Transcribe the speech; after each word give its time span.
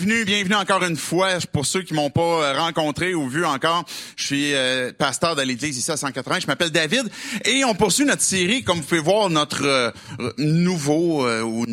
bienvenue, 0.00 0.24
bienvenue 0.24 0.54
encore 0.54 0.82
une 0.84 0.96
fois. 0.96 1.28
Pour 1.52 1.66
ceux 1.66 1.82
qui 1.82 1.92
m'ont 1.92 2.08
pas 2.08 2.20
euh, 2.22 2.58
rencontré 2.58 3.14
ou 3.14 3.28
vu 3.28 3.44
encore, 3.44 3.84
je 4.16 4.24
suis 4.24 4.54
euh, 4.54 4.92
pasteur 4.96 5.36
de 5.36 5.42
l'église 5.42 5.76
ici 5.76 5.90
à 5.90 5.96
180. 5.96 6.40
Je 6.40 6.46
m'appelle 6.46 6.70
David 6.70 7.10
et 7.44 7.64
on 7.64 7.74
poursuit 7.74 8.06
notre 8.06 8.22
série. 8.22 8.62
Comme 8.62 8.78
vous 8.78 8.84
pouvez 8.84 9.00
voir, 9.00 9.28
notre 9.28 9.66
euh, 9.66 9.90
nouveau, 10.38 11.28
ou 11.42 11.66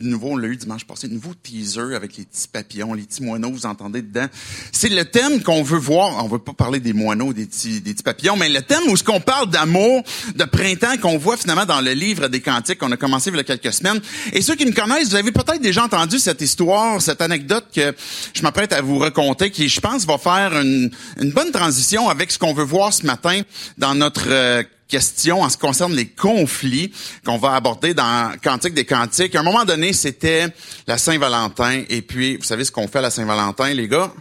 nouveau, 0.00 0.30
on 0.30 0.36
l'a 0.36 0.48
eu 0.48 0.56
dimanche 0.56 0.84
passé, 0.84 1.08
nouveau 1.08 1.34
teaser 1.34 1.94
avec 1.94 2.16
les 2.16 2.24
petits 2.24 2.48
papillons, 2.48 2.94
les 2.94 3.02
petits 3.02 3.22
moineaux, 3.22 3.50
vous 3.52 3.66
entendez 3.66 4.02
dedans. 4.02 4.26
C'est 4.72 4.88
le 4.88 5.04
thème 5.04 5.42
qu'on 5.42 5.62
veut 5.62 5.78
voir. 5.78 6.24
On 6.24 6.28
veut 6.28 6.38
pas 6.38 6.52
parler 6.52 6.80
des 6.80 6.92
moineaux, 6.92 7.32
des 7.32 7.46
petits, 7.46 7.80
des 7.80 7.92
petits 7.92 8.02
papillons, 8.02 8.36
mais 8.36 8.48
le 8.48 8.62
thème 8.62 8.82
où 8.88 8.96
ce 8.96 9.04
qu'on 9.04 9.20
parle 9.20 9.48
d'amour, 9.48 10.02
de 10.34 10.44
printemps, 10.44 10.96
qu'on 11.00 11.18
voit 11.18 11.36
finalement 11.36 11.66
dans 11.66 11.80
le 11.80 11.92
livre 11.92 12.28
des 12.28 12.40
Cantiques 12.40 12.78
qu'on 12.78 12.92
a 12.92 12.96
commencé 12.96 13.30
il 13.30 13.36
y 13.36 13.40
a 13.40 13.44
quelques 13.44 13.72
semaines. 13.72 14.00
Et 14.32 14.42
ceux 14.42 14.56
qui 14.56 14.66
me 14.66 14.72
connaissent, 14.72 15.10
vous 15.10 15.14
avez 15.14 15.30
peut-être 15.30 15.60
déjà 15.60 15.84
entendu 15.84 16.18
cette 16.18 16.40
histoire, 16.40 17.00
cette 17.00 17.20
anecdote 17.20 17.59
que 17.60 17.94
je 18.34 18.42
m'apprête 18.42 18.72
à 18.72 18.80
vous 18.80 18.98
raconter, 18.98 19.50
qui, 19.50 19.68
je 19.68 19.80
pense, 19.80 20.04
va 20.04 20.18
faire 20.18 20.52
une, 20.60 20.90
bonne 21.32 21.52
transition 21.52 22.08
avec 22.08 22.30
ce 22.30 22.38
qu'on 22.38 22.54
veut 22.54 22.64
voir 22.64 22.92
ce 22.92 23.06
matin 23.06 23.42
dans 23.78 23.94
notre 23.94 24.28
euh, 24.28 24.62
question 24.88 25.42
en 25.42 25.48
ce 25.48 25.56
qui 25.56 25.60
concerne 25.60 25.94
les 25.94 26.08
conflits 26.08 26.92
qu'on 27.24 27.38
va 27.38 27.54
aborder 27.54 27.94
dans 27.94 28.32
Cantique 28.42 28.74
des 28.74 28.84
Cantiques. 28.84 29.34
À 29.34 29.40
un 29.40 29.44
moment 29.44 29.64
donné, 29.64 29.92
c'était 29.92 30.48
la 30.86 30.98
Saint-Valentin. 30.98 31.84
Et 31.88 32.02
puis, 32.02 32.36
vous 32.36 32.44
savez 32.44 32.64
ce 32.64 32.72
qu'on 32.72 32.88
fait 32.88 32.98
à 32.98 33.02
la 33.02 33.10
Saint-Valentin, 33.10 33.72
les 33.72 33.88
gars? 33.88 34.12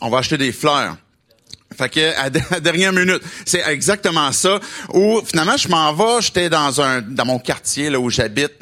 On 0.00 0.10
va 0.10 0.18
acheter 0.18 0.38
des 0.38 0.52
fleurs. 0.52 0.96
Fait 1.76 1.90
que 1.90 2.16
à, 2.16 2.30
la 2.50 2.60
dernière 2.60 2.92
minute, 2.92 3.20
c'est 3.44 3.62
exactement 3.68 4.32
ça. 4.32 4.58
Où 4.94 5.20
finalement 5.24 5.56
je 5.56 5.68
m'en 5.68 5.92
vais, 5.92 6.22
j'étais 6.22 6.48
dans 6.48 6.80
un 6.80 7.02
dans 7.02 7.26
mon 7.26 7.38
quartier 7.38 7.90
là 7.90 8.00
où 8.00 8.08
j'habite. 8.08 8.52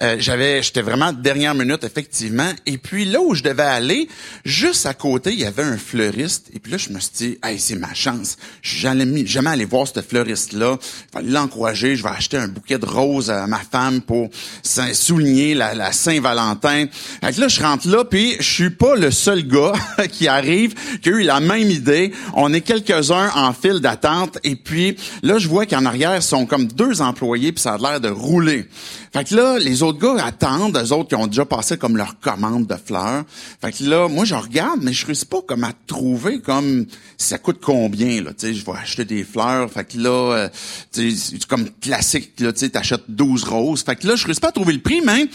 Euh, 0.00 0.16
j'avais 0.18 0.62
j'étais 0.62 0.80
vraiment 0.80 1.12
dernière 1.12 1.54
minute 1.54 1.84
effectivement. 1.84 2.50
Et 2.64 2.78
puis 2.78 3.04
là 3.04 3.20
où 3.20 3.34
je 3.34 3.42
devais 3.42 3.62
aller, 3.62 4.08
juste 4.44 4.86
à 4.86 4.94
côté, 4.94 5.32
il 5.32 5.40
y 5.40 5.44
avait 5.44 5.62
un 5.62 5.76
fleuriste. 5.76 6.48
Et 6.54 6.58
puis 6.58 6.72
là 6.72 6.78
je 6.78 6.88
me 6.88 7.00
suis 7.00 7.12
dit, 7.14 7.38
hey 7.44 7.60
c'est 7.60 7.76
ma 7.76 7.92
chance. 7.92 8.38
Je 8.62 8.78
jamais 8.78 9.26
jamais 9.26 9.50
aller 9.50 9.66
voir 9.66 9.86
ce 9.86 10.00
fleuriste 10.00 10.54
là. 10.54 10.78
Fallait 11.12 11.30
l'encourager. 11.30 11.96
Je 11.96 12.02
vais 12.02 12.10
acheter 12.10 12.38
un 12.38 12.48
bouquet 12.48 12.78
de 12.78 12.86
roses 12.86 13.30
à 13.30 13.46
ma 13.46 13.60
femme 13.60 14.00
pour 14.00 14.30
souligner 14.62 15.54
la, 15.54 15.74
la 15.74 15.92
Saint-Valentin. 15.92 16.86
Fait 17.22 17.34
que 17.34 17.40
là 17.42 17.48
je 17.48 17.60
rentre 17.60 17.88
là 17.88 18.04
puis 18.04 18.36
je 18.38 18.50
suis 18.50 18.70
pas 18.70 18.96
le 18.96 19.10
seul 19.10 19.46
gars 19.46 19.74
qui 20.10 20.28
arrive 20.28 20.74
qui 21.02 21.10
a 21.10 21.12
eu 21.12 21.22
la 21.22 21.40
même 21.40 21.70
idée. 21.70 22.12
On 22.32 22.53
quelques-uns 22.60 23.30
en 23.34 23.52
file 23.52 23.80
d'attente 23.80 24.38
et 24.44 24.56
puis 24.56 24.96
là, 25.22 25.38
je 25.38 25.48
vois 25.48 25.66
qu'en 25.66 25.84
arrière, 25.84 26.22
sont 26.22 26.46
comme 26.46 26.66
deux 26.66 27.00
employés 27.02 27.52
puis 27.52 27.62
ça 27.62 27.74
a 27.74 27.78
l'air 27.78 28.00
de 28.00 28.08
rouler. 28.08 28.66
Fait 29.14 29.22
que 29.22 29.36
là, 29.36 29.58
les 29.60 29.84
autres 29.84 30.00
gars 30.00 30.24
attendent, 30.24 30.76
eux 30.76 30.92
autres 30.92 31.10
qui 31.10 31.14
ont 31.14 31.28
déjà 31.28 31.44
passé 31.44 31.76
comme 31.76 31.96
leur 31.96 32.18
commande 32.18 32.66
de 32.66 32.74
fleurs. 32.74 33.22
Fait 33.60 33.70
que 33.70 33.84
là, 33.84 34.08
moi, 34.08 34.24
je 34.24 34.34
regarde, 34.34 34.80
mais 34.82 34.92
je 34.92 35.06
réussis 35.06 35.24
pas 35.24 35.40
comme 35.46 35.62
à 35.62 35.70
trouver 35.86 36.40
comme 36.40 36.86
ça 37.16 37.38
coûte 37.38 37.58
combien, 37.62 38.22
là. 38.22 38.30
Tu 38.30 38.48
sais, 38.48 38.54
je 38.54 38.64
vais 38.64 38.72
acheter 38.72 39.04
des 39.04 39.22
fleurs. 39.22 39.70
Fait 39.70 39.84
que 39.84 39.98
là, 39.98 40.10
euh, 40.10 40.48
c'est 40.90 41.44
comme 41.46 41.68
classique, 41.80 42.32
là, 42.40 42.52
tu 42.52 42.58
sais, 42.58 42.70
t'achètes 42.70 43.04
12 43.08 43.44
roses. 43.44 43.84
Fait 43.84 43.94
que 43.94 44.04
là, 44.08 44.16
je 44.16 44.24
réussis 44.24 44.40
pas 44.40 44.48
à 44.48 44.52
trouver 44.52 44.72
le 44.72 44.80
prix, 44.80 45.00
mais 45.00 45.28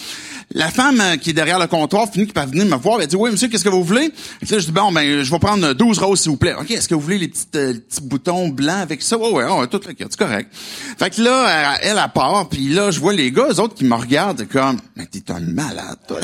la 0.51 0.67
femme 0.67 0.99
euh, 0.99 1.15
qui 1.15 1.29
est 1.29 1.33
derrière 1.33 1.57
le 1.57 1.67
comptoir 1.67 2.11
finit 2.11 2.25
par 2.25 2.47
venir 2.47 2.65
me 2.65 2.75
voir. 2.75 2.99
Elle 2.99 3.07
dit, 3.07 3.15
oui, 3.15 3.31
monsieur, 3.31 3.47
qu'est-ce 3.47 3.63
que 3.63 3.69
vous 3.69 3.85
voulez? 3.85 4.11
Et 4.41 4.45
là, 4.51 4.59
je 4.59 4.65
dis, 4.65 4.71
bon, 4.73 4.91
ben, 4.91 5.23
je 5.23 5.31
vais 5.31 5.39
prendre 5.39 5.71
12 5.71 5.99
roses, 5.99 6.19
s'il 6.19 6.31
vous 6.31 6.37
plaît. 6.37 6.53
OK, 6.59 6.69
est-ce 6.69 6.89
que 6.89 6.95
voulez 7.09 7.27
les, 7.27 7.59
euh, 7.59 7.73
petits 7.73 8.01
boutons 8.01 8.49
blancs 8.49 8.81
avec 8.81 9.01
ça? 9.01 9.17
Ouais, 9.17 9.31
ouais, 9.31 9.43
ouais, 9.43 9.67
tout, 9.67 9.81
c'est 9.83 10.15
correct. 10.15 10.53
Fait 10.97 11.09
que 11.09 11.21
là, 11.21 11.77
elle, 11.81 11.97
elle, 11.97 12.11
part, 12.13 12.47
puis 12.49 12.69
là, 12.69 12.91
je 12.91 12.99
vois 12.99 13.13
les 13.13 13.31
gars, 13.31 13.47
eux 13.51 13.59
autres, 13.59 13.75
qui 13.75 13.85
me 13.85 13.95
regardent 13.95 14.47
comme, 14.47 14.79
mais 14.95 15.05
t'es 15.05 15.31
un 15.31 15.39
malade, 15.39 15.97
toi. 16.07 16.19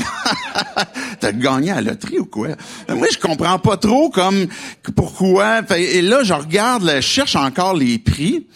T'as 1.19 1.31
gagné 1.31 1.71
à 1.71 1.81
la 1.81 1.91
loterie 1.91 2.19
ou 2.19 2.25
quoi? 2.25 2.49
Moi, 2.89 3.07
je 3.11 3.17
comprends 3.17 3.59
pas 3.59 3.77
trop 3.77 4.09
comme 4.09 4.47
pourquoi. 4.95 5.61
Et 5.77 6.01
là, 6.01 6.23
je 6.23 6.33
regarde, 6.33 6.89
je 6.95 7.01
cherche 7.01 7.35
encore 7.35 7.73
les 7.73 7.97
prix. 7.97 8.47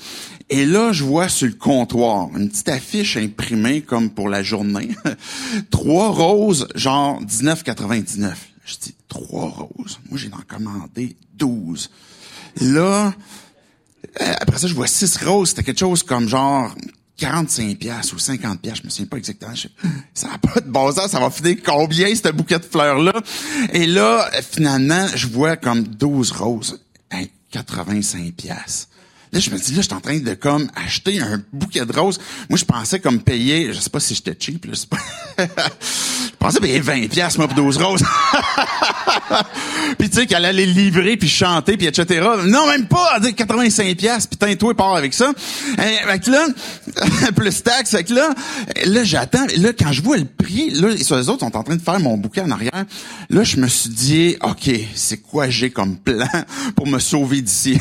Et 0.51 0.65
là, 0.65 0.91
je 0.91 1.03
vois 1.03 1.29
sur 1.29 1.47
le 1.47 1.53
comptoir 1.53 2.29
une 2.35 2.49
petite 2.49 2.69
affiche 2.69 3.17
imprimée 3.17 3.81
comme 3.81 4.09
pour 4.09 4.29
la 4.29 4.41
journée. 4.41 4.89
trois 5.69 6.09
roses, 6.09 6.67
genre 6.73 7.21
19,99. 7.21 8.33
Je 8.65 8.75
dis, 8.81 8.95
trois 9.07 9.49
roses? 9.49 9.99
Moi, 10.09 10.17
j'ai 10.17 10.31
en 10.33 10.41
commandé 10.47 11.15
12. 11.35 11.89
Là, 12.61 13.13
euh, 14.21 14.33
après 14.39 14.57
ça, 14.59 14.67
je 14.67 14.73
vois 14.73 14.87
six 14.87 15.17
roses. 15.17 15.49
C'était 15.49 15.63
quelque 15.63 15.79
chose 15.79 16.03
comme 16.03 16.27
genre 16.27 16.73
45 17.17 17.77
pièces 17.77 18.13
ou 18.13 18.19
50 18.19 18.61
pièces, 18.61 18.77
je 18.77 18.83
me 18.83 18.89
souviens 18.89 19.07
pas 19.07 19.17
exactement. 19.17 19.53
ça 20.13 20.27
n'a 20.27 20.37
pas 20.37 20.61
de 20.61 20.69
bon 20.69 20.91
sens, 20.91 21.11
ça 21.11 21.19
va 21.19 21.29
finir 21.29 21.57
combien 21.65 22.13
ce 22.15 22.31
bouquet 22.31 22.59
de 22.59 22.65
fleurs 22.65 22.99
là 22.99 23.13
Et 23.73 23.85
là, 23.85 24.29
finalement, 24.41 25.05
je 25.15 25.27
vois 25.27 25.57
comme 25.57 25.83
12 25.83 26.31
roses, 26.31 26.79
85 27.51 28.31
pièces. 28.33 28.87
Là, 29.31 29.39
je 29.39 29.51
me 29.51 29.57
dis, 29.57 29.71
là, 29.73 29.81
je 29.81 29.87
suis 29.87 29.93
en 29.93 29.99
train 29.99 30.17
de 30.17 30.33
comme 30.33 30.69
acheter 30.75 31.19
un 31.19 31.41
bouquet 31.53 31.85
de 31.85 31.93
roses. 31.93 32.19
Moi, 32.49 32.57
je 32.57 32.65
pensais 32.65 32.99
comme 32.99 33.21
payer, 33.21 33.73
je 33.73 33.79
sais 33.79 33.89
pas 33.89 33.99
si 33.99 34.15
j'étais 34.15 34.35
cheap, 34.39 34.65
là, 34.65 34.73
pas... 34.89 34.97
je 35.79 36.37
pensais 36.39 36.59
payer 36.59 36.79
20 36.79 37.07
pièces 37.09 37.37
moi, 37.37 37.47
pour 37.47 37.55
12 37.55 37.77
roses. 37.77 38.03
puis 39.99 40.09
tu 40.09 40.17
sais, 40.17 40.25
qu'elle 40.25 40.45
allait 40.45 40.65
livrer, 40.65 41.15
puis 41.15 41.29
chanter, 41.29 41.77
puis 41.77 41.85
etc. 41.85 42.27
Non, 42.45 42.67
même 42.67 42.87
pas, 42.87 43.13
elle 43.15 43.21
dit 43.21 43.33
85 43.35 43.95
pièces 43.97 44.25
putain, 44.25 44.55
toi, 44.55 44.73
part 44.75 44.95
avec 44.95 45.13
ça. 45.13 45.31
Et, 45.77 46.07
fait 46.07 46.27
là, 46.27 46.47
plus 47.35 47.63
taxe, 47.63 47.91
fait 47.91 48.03
que 48.03 48.13
là, 48.13 48.33
là, 48.85 49.03
j'attends. 49.03 49.45
Là, 49.57 49.73
quand 49.73 49.91
je 49.91 50.01
vois 50.01 50.17
le 50.17 50.25
prix, 50.25 50.71
là, 50.71 50.89
les 50.89 51.11
autres 51.11 51.39
sont 51.39 51.55
en 51.55 51.63
train 51.63 51.75
de 51.75 51.81
faire 51.81 51.99
mon 51.99 52.17
bouquet 52.17 52.41
en 52.41 52.51
arrière. 52.51 52.85
Là, 53.29 53.43
je 53.43 53.57
me 53.57 53.67
suis 53.67 53.89
dit, 53.89 54.37
OK, 54.41 54.71
c'est 54.95 55.17
quoi 55.17 55.49
j'ai 55.49 55.69
comme 55.69 55.97
plan 55.97 56.27
pour 56.75 56.87
me 56.87 56.99
sauver 56.99 57.41
d'ici? 57.41 57.77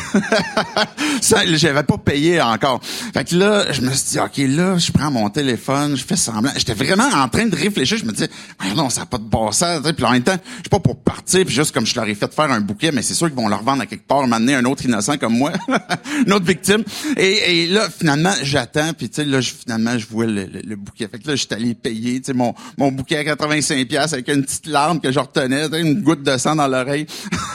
J'avais 1.46 1.82
pas 1.82 1.98
payé 1.98 2.40
encore. 2.40 2.80
Fait 2.82 3.24
que 3.24 3.36
là, 3.36 3.72
je 3.72 3.80
me 3.80 3.92
suis 3.92 4.10
dit, 4.10 4.18
OK, 4.18 4.36
là, 4.38 4.78
je 4.78 4.92
prends 4.92 5.10
mon 5.10 5.28
téléphone, 5.30 5.96
je 5.96 6.04
fais 6.04 6.16
semblant. 6.16 6.50
J'étais 6.56 6.74
vraiment 6.74 7.08
en 7.08 7.28
train 7.28 7.46
de 7.46 7.56
réfléchir. 7.56 7.98
Je 7.98 8.04
me 8.04 8.12
disais, 8.12 8.30
non, 8.76 8.90
ça 8.90 9.00
n'a 9.00 9.06
pas 9.06 9.18
de 9.18 9.24
bon 9.24 9.52
sens. 9.52 9.80
Puis 9.82 10.04
en 10.04 10.12
même 10.12 10.22
temps, 10.22 10.36
je 10.56 10.62
suis 10.62 10.70
pas 10.70 10.80
pour 10.80 10.96
partir, 10.96 11.44
puis 11.44 11.54
juste 11.54 11.72
comme 11.72 11.86
je 11.86 11.94
leur 11.94 12.08
ai 12.08 12.14
fait 12.14 12.32
faire 12.32 12.50
un 12.50 12.60
bouquet, 12.60 12.92
mais 12.92 13.02
c'est 13.02 13.14
sûr 13.14 13.28
qu'ils 13.28 13.36
vont 13.36 13.48
leur 13.48 13.62
vendre 13.62 13.82
à 13.82 13.86
quelque 13.86 14.06
part, 14.06 14.26
m'amener 14.26 14.54
un 14.54 14.64
autre 14.64 14.84
innocent 14.84 15.16
comme 15.18 15.36
moi, 15.36 15.52
une 16.26 16.32
autre 16.32 16.46
victime. 16.46 16.84
Et, 17.16 17.66
là, 17.66 17.88
finalement, 17.90 18.32
j'attends, 18.42 18.92
puis 18.92 19.08
tu 19.08 19.16
sais, 19.16 19.24
là, 19.24 19.40
finalement, 19.42 19.98
je 19.98 20.06
vois 20.06 20.26
le, 20.26 20.76
bouquet. 20.76 21.08
Fait 21.08 21.18
que 21.18 21.28
là, 21.28 21.36
je 21.36 21.42
suis 21.46 21.54
allé 21.54 21.74
payer, 21.74 22.20
tu 22.20 22.26
sais, 22.26 22.32
mon, 22.32 22.54
mon 22.76 22.92
bouquet 22.92 23.18
à 23.18 23.24
85 23.24 23.88
pièces 23.88 24.12
avec 24.12 24.28
une 24.28 24.44
petite 24.44 24.66
larme 24.66 25.00
que 25.00 25.10
je 25.10 25.18
retenais, 25.18 25.66
une 25.78 26.02
goutte 26.02 26.22
de 26.22 26.36
sang 26.36 26.56
dans 26.56 26.68
l'oreille. 26.68 27.06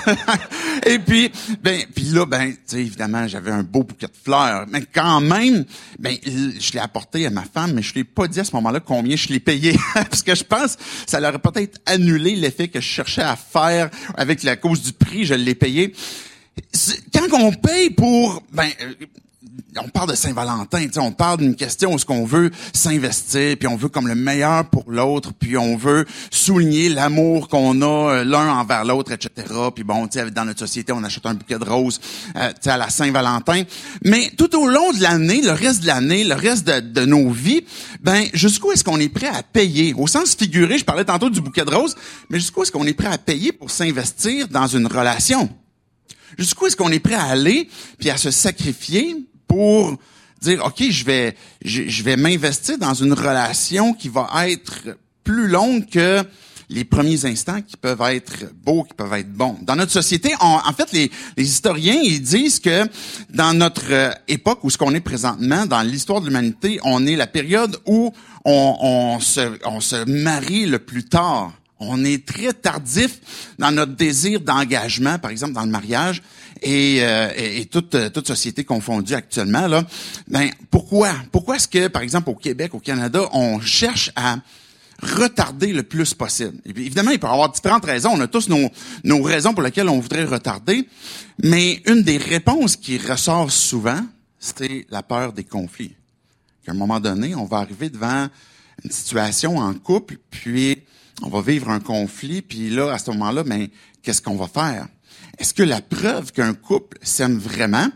et 0.86 1.00
puis, 1.00 1.32
ben, 1.62 1.82
puis 1.94 2.06
là, 2.06 2.26
ben, 2.26 2.54
évidemment, 2.72 3.28
j'avais 3.28 3.52
un 3.52 3.64
beau 3.64 3.84
bouquet 3.84 4.08
de 4.08 4.18
fleurs. 4.24 4.66
Mais 4.70 4.84
quand 4.94 5.22
même, 5.22 5.66
ben, 6.00 6.16
je 6.26 6.72
l'ai 6.74 6.80
apporté 6.80 7.26
à 7.26 7.30
ma 7.30 7.44
femme, 7.44 7.74
mais 7.74 7.82
je 7.82 7.94
lui 7.94 8.02
ai 8.02 8.04
pas 8.04 8.28
dit 8.28 8.40
à 8.40 8.44
ce 8.44 8.56
moment-là 8.56 8.80
combien 8.80 9.16
je 9.16 9.30
l'ai 9.30 9.40
payé. 9.40 9.78
Parce 9.94 10.24
que 10.24 10.36
je 10.36 10.44
pense 10.44 10.78
ça 11.08 11.20
leur 11.20 11.40
peut-être 11.40 11.80
annulé 11.86 12.36
l'effet 12.36 12.68
que 12.68 12.80
je 12.80 12.88
cherchais 12.88 13.22
à 13.22 13.36
faire 13.36 13.90
avec 14.16 14.44
la 14.44 14.56
cause 14.56 14.82
du 14.82 14.94
prix, 14.94 15.26
je 15.26 15.34
l'ai 15.34 15.56
payé. 15.56 15.94
Quand 17.14 17.40
on 17.40 17.52
paye 17.52 17.90
pour, 17.90 18.44
ben, 18.52 18.70
on 19.80 19.90
parle 19.90 20.12
de 20.12 20.16
Saint-Valentin, 20.16 20.88
on 20.98 21.12
parle 21.12 21.40
d'une 21.40 21.56
question 21.56 21.94
où 21.94 22.00
ce 22.00 22.06
qu'on 22.06 22.26
veut 22.26 22.52
s'investir, 22.74 23.58
puis 23.58 23.68
on 23.68 23.76
veut 23.76 23.90
comme 23.90 24.08
le 24.08 24.16
meilleur 24.16 24.66
pour 24.66 24.84
l'autre, 24.88 25.32
puis 25.34 25.58
on 25.58 25.76
veut 25.76 26.06
souligner 26.32 26.90
l'amour 26.90 27.48
qu'on 27.48 27.82
a 27.82 27.86
euh, 27.86 28.24
l'un 28.24 28.54
envers 28.54 28.86
l'autre, 28.86 29.12
etc. 29.12 29.48
Puis 29.74 29.84
bon, 29.84 30.08
dans 30.34 30.46
notre 30.46 30.60
société, 30.60 30.94
on 30.94 31.04
achète 31.04 31.26
un 31.26 31.34
bouquet 31.34 31.58
de 31.58 31.66
roses, 31.66 32.00
euh, 32.36 32.52
à 32.66 32.78
la 32.78 32.90
Saint-Valentin. 32.90 33.64
Mais 34.04 34.32
tout 34.38 34.56
au 34.56 34.68
long 34.68 34.92
de 34.94 35.02
l'année, 35.02 35.42
le 35.42 35.52
reste 35.52 35.82
de 35.82 35.88
l'année, 35.88 36.24
le 36.24 36.36
reste 36.36 36.66
de, 36.68 36.80
de, 36.80 37.06
nos 37.06 37.30
vies, 37.30 37.64
ben 38.02 38.26
jusqu'où 38.34 38.72
est-ce 38.72 38.84
qu'on 38.84 39.00
est 39.00 39.10
prêt 39.10 39.28
à 39.28 39.44
payer? 39.44 39.94
Au 39.98 40.08
sens 40.08 40.36
figuré, 40.36 40.78
je 40.78 40.86
parlais 40.86 41.06
tantôt 41.06 41.30
du 41.30 41.42
bouquet 41.42 41.66
de 41.66 41.74
roses, 41.74 41.96
mais 42.30 42.40
jusqu'où 42.40 42.64
est-ce 42.64 42.72
qu'on 42.72 42.86
est 42.86 42.94
prêt 42.94 43.12
à 43.12 43.18
payer 43.18 43.52
pour 43.52 43.72
s'investir 43.72 44.48
dans 44.48 44.68
une 44.68 44.88
relation? 44.88 45.50
Jusqu'où 46.38 46.68
est-ce 46.68 46.76
qu'on 46.76 46.90
est 46.90 47.00
prêt 47.00 47.16
à 47.16 47.26
aller 47.26 47.70
puis 48.00 48.10
à 48.10 48.18
se 48.18 48.32
sacrifier 48.32 49.16
pour 49.48 49.98
dire, 50.42 50.64
OK, 50.66 50.84
je 50.90 51.06
vais, 51.06 51.36
je, 51.64 52.04
vais 52.04 52.18
m'investir 52.18 52.78
dans 52.78 52.94
une 52.94 53.14
relation 53.14 53.94
qui 53.94 54.10
va 54.10 54.30
être 54.50 54.98
plus 55.24 55.48
longue 55.48 55.90
que 55.90 56.24
les 56.70 56.84
premiers 56.84 57.26
instants 57.26 57.62
qui 57.62 57.78
peuvent 57.78 58.02
être 58.02 58.52
beaux, 58.64 58.84
qui 58.84 58.94
peuvent 58.94 59.14
être 59.14 59.32
bons. 59.32 59.58
Dans 59.62 59.76
notre 59.76 59.92
société, 59.92 60.34
en 60.40 60.74
fait, 60.74 60.92
les, 60.92 61.12
historiens, 61.38 62.00
ils 62.04 62.22
disent 62.22 62.60
que 62.60 62.88
dans 63.30 63.54
notre 63.54 63.92
euh, 63.92 64.12
époque, 64.28 64.60
où 64.64 64.70
ce 64.70 64.78
qu'on 64.78 64.94
est 64.94 65.02
présentement, 65.02 65.66
dans 65.66 65.82
l'histoire 65.82 66.22
de 66.22 66.28
l'humanité, 66.28 66.80
on 66.84 67.06
est 67.06 67.16
la 67.16 67.28
période 67.28 67.78
où 67.86 68.12
on, 68.46 68.78
on, 68.82 69.20
se, 69.20 69.58
on 69.66 69.80
se 69.82 70.04
marie 70.06 70.66
le 70.66 70.80
plus 70.80 71.04
tard. 71.04 71.52
On 71.80 72.04
est 72.06 72.26
très 72.26 72.54
tardif 72.54 73.20
dans 73.60 73.72
notre 73.72 73.94
désir 73.96 74.40
d'engagement, 74.40 75.20
par 75.20 75.32
exemple 75.32 75.54
dans 75.54 75.66
le 75.66 75.72
mariage 75.72 76.22
et, 76.62 77.00
euh, 77.02 77.32
et, 77.36 77.66
toute, 77.66 77.96
euh, 77.96 78.10
toute 78.10 78.28
société 78.28 78.64
confondue 78.64 79.14
actuellement, 79.14 79.68
là, 79.68 79.84
ben 80.28 80.50
pourquoi? 80.70 81.14
Pourquoi 81.32 81.58
est-ce 81.58 81.68
que, 81.68 81.88
par 81.88 82.02
exemple, 82.02 82.30
au 82.30 82.36
Québec, 82.36 82.74
au 82.74 82.80
Canada, 82.80 83.28
on 83.34 83.60
cherche 83.60 84.12
à 84.16 84.38
retarder 85.02 85.74
le 85.74 85.84
plus 85.84 86.14
possible? 86.14 86.58
Évidemment, 86.66 87.12
il 87.12 87.20
peut 87.20 87.28
y 87.28 87.30
avoir 87.30 87.52
différentes 87.52 87.86
raisons. 87.86 88.12
On 88.14 88.22
a 88.22 88.28
tous 88.28 88.50
nos, 88.50 88.70
nos 89.04 89.22
raisons 89.22 89.54
pour 89.54 89.64
lesquelles 89.64 89.90
on 89.90 90.00
voudrait 90.00 90.26
retarder. 90.26 90.88
Mais 91.44 91.82
une 91.86 92.04
des 92.04 92.18
réponses 92.18 92.76
qui 92.76 92.98
ressort 92.98 93.52
souvent, 93.52 94.02
c'est 94.40 94.86
la 94.90 95.04
peur 95.04 95.34
des 95.34 95.44
conflits. 95.44 95.96
Qu'à 96.66 96.72
un 96.72 96.76
moment 96.76 97.00
donné, 97.00 97.36
on 97.36 97.46
va 97.46 97.58
arriver 97.58 97.90
devant 97.90 98.28
une 98.84 98.92
situation 98.92 99.58
en 99.58 99.74
couple, 99.74 100.18
puis 100.30 100.84
on 101.22 101.30
va 101.30 101.42
vivre 101.42 101.70
un 101.70 101.80
conflit, 101.80 102.42
puis 102.42 102.70
là, 102.70 102.92
à 102.92 102.98
ce 102.98 103.12
moment-là, 103.12 103.44
ben, 103.44 103.68
qu'est-ce 104.02 104.22
qu'on 104.22 104.36
va 104.36 104.48
faire? 104.48 104.88
Est-ce 105.38 105.54
que 105.54 105.64
la 105.64 105.82
preuve 105.82 106.32
qu'un 106.32 106.54
couple 106.54 106.98
s'aime 107.02 107.38
vraiment, 107.38 107.88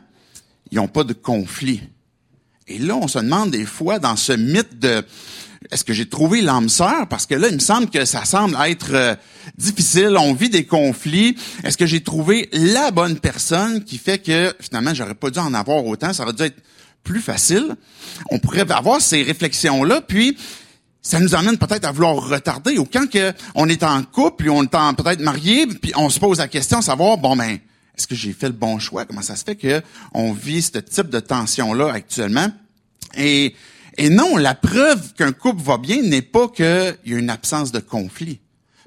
ils 0.71 0.77
n'ont 0.77 0.87
pas 0.87 1.03
de 1.03 1.13
conflit? 1.13 1.81
Et 2.67 2.79
là, 2.79 2.95
on 2.95 3.07
se 3.07 3.19
demande 3.19 3.51
des 3.51 3.65
fois, 3.65 3.99
dans 3.99 4.15
ce 4.15 4.33
mythe 4.33 4.79
de 4.79 5.05
est-ce 5.71 5.83
que 5.83 5.93
j'ai 5.93 6.07
trouvé 6.07 6.41
l'âme 6.41 6.69
sœur? 6.69 7.07
Parce 7.09 7.25
que 7.25 7.35
là, 7.35 7.47
il 7.49 7.55
me 7.55 7.59
semble 7.59 7.89
que 7.89 8.05
ça 8.05 8.25
semble 8.25 8.55
être 8.65 8.93
euh, 8.93 9.15
difficile. 9.57 10.15
On 10.17 10.33
vit 10.33 10.49
des 10.49 10.65
conflits. 10.65 11.35
Est-ce 11.63 11.77
que 11.77 11.85
j'ai 11.85 12.01
trouvé 12.01 12.49
la 12.53 12.91
bonne 12.91 13.19
personne 13.19 13.83
qui 13.83 13.97
fait 13.97 14.19
que 14.19 14.53
finalement, 14.59 14.93
j'aurais 14.93 15.15
pas 15.15 15.29
dû 15.29 15.39
en 15.39 15.53
avoir 15.53 15.85
autant? 15.85 16.13
Ça 16.13 16.23
aurait 16.23 16.33
dû 16.33 16.43
être 16.43 16.61
plus 17.03 17.21
facile. 17.21 17.75
On 18.29 18.39
pourrait 18.39 18.69
avoir 18.71 19.01
ces 19.01 19.23
réflexions-là, 19.23 20.01
puis 20.01 20.37
ça 21.07 21.21
nous 21.21 21.35
amène 21.35 21.57
peut-être 21.57 21.85
à 21.85 21.93
vouloir 21.93 22.15
retarder. 22.15 22.77
Ou 22.77 22.85
quand 22.85 23.05
on 23.55 23.69
est 23.69 23.81
en 23.83 24.03
couple, 24.03 24.43
puis 24.43 24.49
on 24.49 24.63
est 24.63 24.67
peut-être 24.67 25.21
marié, 25.21 25.65
puis 25.65 25.93
on 25.95 26.09
se 26.09 26.19
pose 26.19 26.39
la 26.39 26.49
question, 26.49 26.81
savoir, 26.81 27.17
bon 27.17 27.37
ben, 27.37 27.59
est-ce 27.97 28.07
que 28.07 28.15
j'ai 28.15 28.33
fait 28.33 28.47
le 28.47 28.53
bon 28.53 28.77
choix? 28.77 29.05
Comment 29.05 29.21
ça 29.21 29.37
se 29.37 29.45
fait 29.45 29.55
que 29.55 29.81
on 30.13 30.33
vit 30.33 30.61
ce 30.61 30.79
type 30.79 31.09
de 31.09 31.21
tension-là 31.21 31.93
actuellement? 31.93 32.47
Et 33.15 33.55
et 33.97 34.09
non, 34.09 34.35
la 34.35 34.53
preuve 34.53 35.13
qu'un 35.13 35.31
couple 35.31 35.63
va 35.63 35.77
bien 35.77 36.01
n'est 36.01 36.21
pas 36.21 36.49
qu'il 36.49 36.97
y 37.05 37.13
a 37.13 37.17
une 37.17 37.29
absence 37.29 37.71
de 37.71 37.79
conflit. 37.79 38.39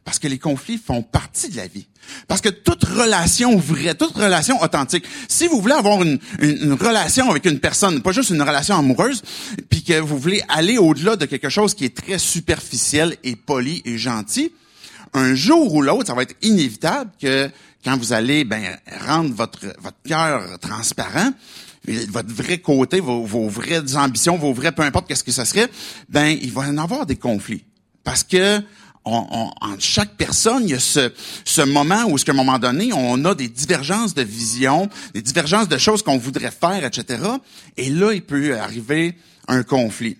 Parce 0.05 0.19
que 0.19 0.29
les 0.29 0.38
conflits 0.38 0.79
font 0.79 1.02
partie 1.02 1.49
de 1.50 1.56
la 1.56 1.67
vie. 1.67 1.87
Parce 2.26 2.41
que 2.41 2.49
toute 2.49 2.85
relation 2.85 3.56
vraie, 3.56 3.94
toute 3.94 4.14
relation 4.14 4.61
authentique, 4.62 5.05
si 5.29 5.47
vous 5.47 5.61
voulez 5.61 5.75
avoir 5.75 6.02
une, 6.02 6.19
une, 6.41 6.73
relation 6.73 7.31
avec 7.31 7.44
une 7.44 7.61
personne, 7.61 8.00
pas 8.02 8.12
juste 8.12 8.31
une 8.31 8.43
relation 8.43 8.76
amoureuse, 8.76 9.23
puis 9.69 9.82
que 9.82 10.00
vous 10.00 10.19
voulez 10.19 10.43
aller 10.49 10.79
au-delà 10.79 11.17
de 11.17 11.26
quelque 11.26 11.49
chose 11.49 11.75
qui 11.75 11.85
est 11.85 11.97
très 11.97 12.19
superficiel 12.19 13.17
et 13.25 13.37
poli 13.37 13.82
et 13.85 13.99
gentil, 13.99 14.52
un 15.12 15.35
jour 15.35 15.75
ou 15.75 15.82
l'autre, 15.82 16.06
ça 16.06 16.14
va 16.14 16.23
être 16.23 16.37
inévitable 16.43 17.11
que 17.20 17.50
quand 17.85 17.97
vous 17.97 18.12
allez 18.12 18.44
ben, 18.44 18.62
rendre 19.06 19.35
votre, 19.35 19.67
votre 19.81 19.97
cœur 20.05 20.58
transparent, 20.58 21.32
votre 22.08 22.32
vrai 22.32 22.58
côté, 22.58 23.00
vos, 23.00 23.25
vos 23.25 23.49
vraies 23.49 23.97
ambitions, 23.97 24.37
vos 24.37 24.52
vrais, 24.52 24.73
peu 24.73 24.82
importe 24.82 25.08
qu'est-ce 25.08 25.25
que 25.25 25.32
ça 25.32 25.44
serait, 25.44 25.69
ben 26.08 26.37
il 26.41 26.52
va 26.52 26.67
y 26.67 26.70
en 26.70 26.79
avoir 26.79 27.06
des 27.06 27.17
conflits. 27.17 27.64
Parce 28.05 28.23
que 28.23 28.61
en 29.05 29.79
chaque 29.79 30.17
personne, 30.17 30.64
il 30.64 30.70
y 30.70 30.75
a 30.75 30.81
ce, 30.81 31.12
ce 31.44 31.62
moment 31.62 32.05
où, 32.05 32.17
à 32.17 32.31
un 32.31 32.32
moment 32.32 32.58
donné, 32.58 32.93
on 32.93 33.25
a 33.25 33.35
des 33.35 33.49
divergences 33.49 34.14
de 34.14 34.23
vision, 34.23 34.88
des 35.14 35.23
divergences 35.23 35.69
de 35.69 35.79
choses 35.79 36.02
qu'on 36.02 36.19
voudrait 36.19 36.50
faire, 36.50 36.85
etc. 36.85 37.23
Et 37.76 37.91
là, 37.91 38.12
il 38.12 38.23
peut 38.23 38.58
arriver 38.58 39.17
un 39.49 39.62
conflit. 39.62 40.17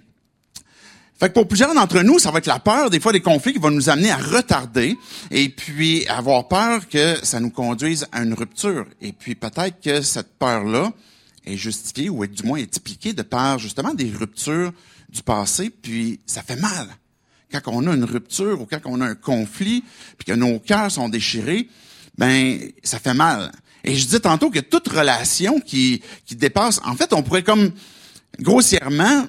Fait 1.19 1.29
que 1.29 1.35
pour 1.35 1.47
plusieurs 1.47 1.75
d'entre 1.75 2.01
nous, 2.01 2.19
ça 2.19 2.31
va 2.31 2.39
être 2.39 2.47
la 2.47 2.59
peur 2.59 2.89
des 2.89 2.99
fois 2.99 3.13
des 3.13 3.21
conflits 3.21 3.53
qui 3.53 3.59
vont 3.59 3.71
nous 3.71 3.91
amener 3.91 4.11
à 4.11 4.17
retarder 4.17 4.97
et 5.31 5.51
puis 5.51 6.07
avoir 6.09 6.49
peur 6.49 6.89
que 6.89 7.17
ça 7.23 7.41
nous 7.41 7.51
conduise 7.51 8.07
à 8.11 8.23
une 8.23 8.33
rupture. 8.33 8.87
Et 9.03 9.13
puis 9.13 9.35
peut-être 9.35 9.83
que 9.83 10.01
cette 10.01 10.39
peur-là, 10.39 10.91
est 11.47 11.57
justifié 11.57 12.09
ou 12.09 12.25
est, 12.25 12.29
du 12.29 12.43
moins 12.43 12.59
est 12.59 12.65
expliqué 12.65 13.13
de 13.13 13.23
par 13.23 13.59
justement 13.59 13.95
des 13.95 14.11
ruptures 14.11 14.73
du 15.09 15.23
passé, 15.23 15.71
puis 15.71 16.21
ça 16.27 16.43
fait 16.43 16.57
mal. 16.57 16.89
Quand 17.53 17.61
on 17.67 17.87
a 17.87 17.95
une 17.95 18.05
rupture 18.05 18.61
ou 18.61 18.67
quand 18.67 18.81
on 18.85 19.01
a 19.01 19.07
un 19.07 19.15
conflit, 19.15 19.85
puis 20.19 20.27
que 20.27 20.33
nos 20.33 20.59
cœurs 20.59 20.91
sont 20.91 21.09
déchirés, 21.09 21.69
ben 22.17 22.59
ça 22.83 22.99
fait 22.99 23.15
mal. 23.15 23.53
Et 23.85 23.95
je 23.95 24.05
disais 24.05 24.21
tantôt 24.21 24.51
que 24.51 24.61
toute 24.61 24.89
relation 24.89 25.61
qui, 25.61 26.03
qui 26.27 26.37
dépasse, 26.37 26.81
en 26.85 26.95
fait, 26.95 27.13
on 27.13 27.23
pourrait 27.23 27.43
comme 27.43 27.73
grossièrement 28.39 29.27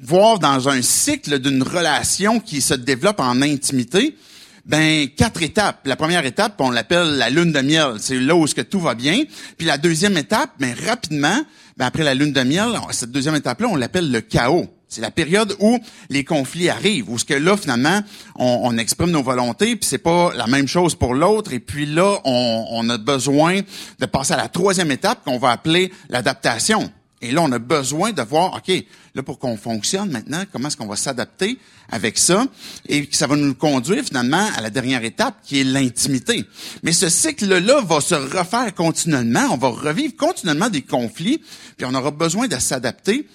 voir 0.00 0.38
dans 0.38 0.68
un 0.68 0.82
cycle 0.82 1.38
d'une 1.38 1.62
relation 1.62 2.40
qui 2.40 2.60
se 2.60 2.74
développe 2.74 3.20
en 3.20 3.42
intimité, 3.42 4.16
ben 4.64 5.08
quatre 5.08 5.42
étapes. 5.42 5.86
La 5.86 5.96
première 5.96 6.26
étape, 6.26 6.54
on 6.60 6.70
l'appelle 6.70 7.16
la 7.16 7.30
lune 7.30 7.52
de 7.52 7.60
miel. 7.60 7.94
C'est 7.98 8.18
là 8.18 8.34
où 8.34 8.46
ce 8.46 8.54
que 8.54 8.62
tout 8.62 8.80
va 8.80 8.94
bien. 8.94 9.22
Puis 9.56 9.66
la 9.66 9.78
deuxième 9.78 10.16
étape, 10.16 10.50
ben 10.58 10.74
rapidement, 10.86 11.44
ben 11.76 11.86
après 11.86 12.04
la 12.04 12.14
lune 12.14 12.32
de 12.32 12.42
miel, 12.42 12.68
cette 12.90 13.12
deuxième 13.12 13.36
étape-là, 13.36 13.68
on 13.68 13.76
l'appelle 13.76 14.10
le 14.10 14.20
chaos. 14.20 14.68
C'est 14.88 15.00
la 15.00 15.10
période 15.10 15.54
où 15.58 15.78
les 16.10 16.24
conflits 16.24 16.68
arrivent, 16.68 17.10
où 17.10 17.18
ce 17.18 17.24
que 17.24 17.34
là 17.34 17.56
finalement 17.56 18.02
on, 18.36 18.60
on 18.62 18.78
exprime 18.78 19.10
nos 19.10 19.22
volontés, 19.22 19.76
puis 19.76 19.88
c'est 19.88 19.98
pas 19.98 20.32
la 20.34 20.46
même 20.46 20.68
chose 20.68 20.94
pour 20.94 21.14
l'autre. 21.14 21.52
Et 21.52 21.60
puis 21.60 21.86
là, 21.86 22.20
on, 22.24 22.88
a 22.88 22.98
besoin 22.98 23.60
de 23.98 24.06
passer 24.06 24.34
à 24.34 24.36
la 24.36 24.48
troisième 24.48 24.90
étape 24.90 25.24
qu'on 25.24 25.38
va 25.38 25.50
appeler 25.50 25.92
l'adaptation. 26.08 26.90
Et 27.22 27.32
là, 27.32 27.42
on 27.42 27.50
a 27.50 27.58
besoin 27.58 28.12
de 28.12 28.20
voir, 28.22 28.54
OK, 28.54 28.72
là, 29.14 29.22
pour 29.22 29.38
qu'on 29.38 29.56
fonctionne 29.56 30.10
maintenant, 30.10 30.44
comment 30.52 30.68
est-ce 30.68 30.76
qu'on 30.76 30.86
va 30.86 30.96
s'adapter 30.96 31.58
avec 31.90 32.18
ça? 32.18 32.46
Et 32.88 33.08
ça 33.10 33.26
va 33.26 33.36
nous 33.36 33.54
conduire 33.54 34.04
finalement 34.04 34.46
à 34.54 34.60
la 34.60 34.68
dernière 34.68 35.02
étape, 35.02 35.36
qui 35.42 35.60
est 35.60 35.64
l'intimité. 35.64 36.44
Mais 36.82 36.92
ce 36.92 37.08
cycle-là 37.08 37.80
va 37.80 38.00
se 38.02 38.14
refaire 38.14 38.74
continuellement. 38.74 39.48
On 39.50 39.56
va 39.56 39.68
revivre 39.68 40.14
continuellement 40.14 40.68
des 40.68 40.82
conflits, 40.82 41.42
puis 41.76 41.86
on 41.86 41.94
aura 41.94 42.10
besoin 42.10 42.48
de 42.48 42.58
s'adapter 42.58 43.26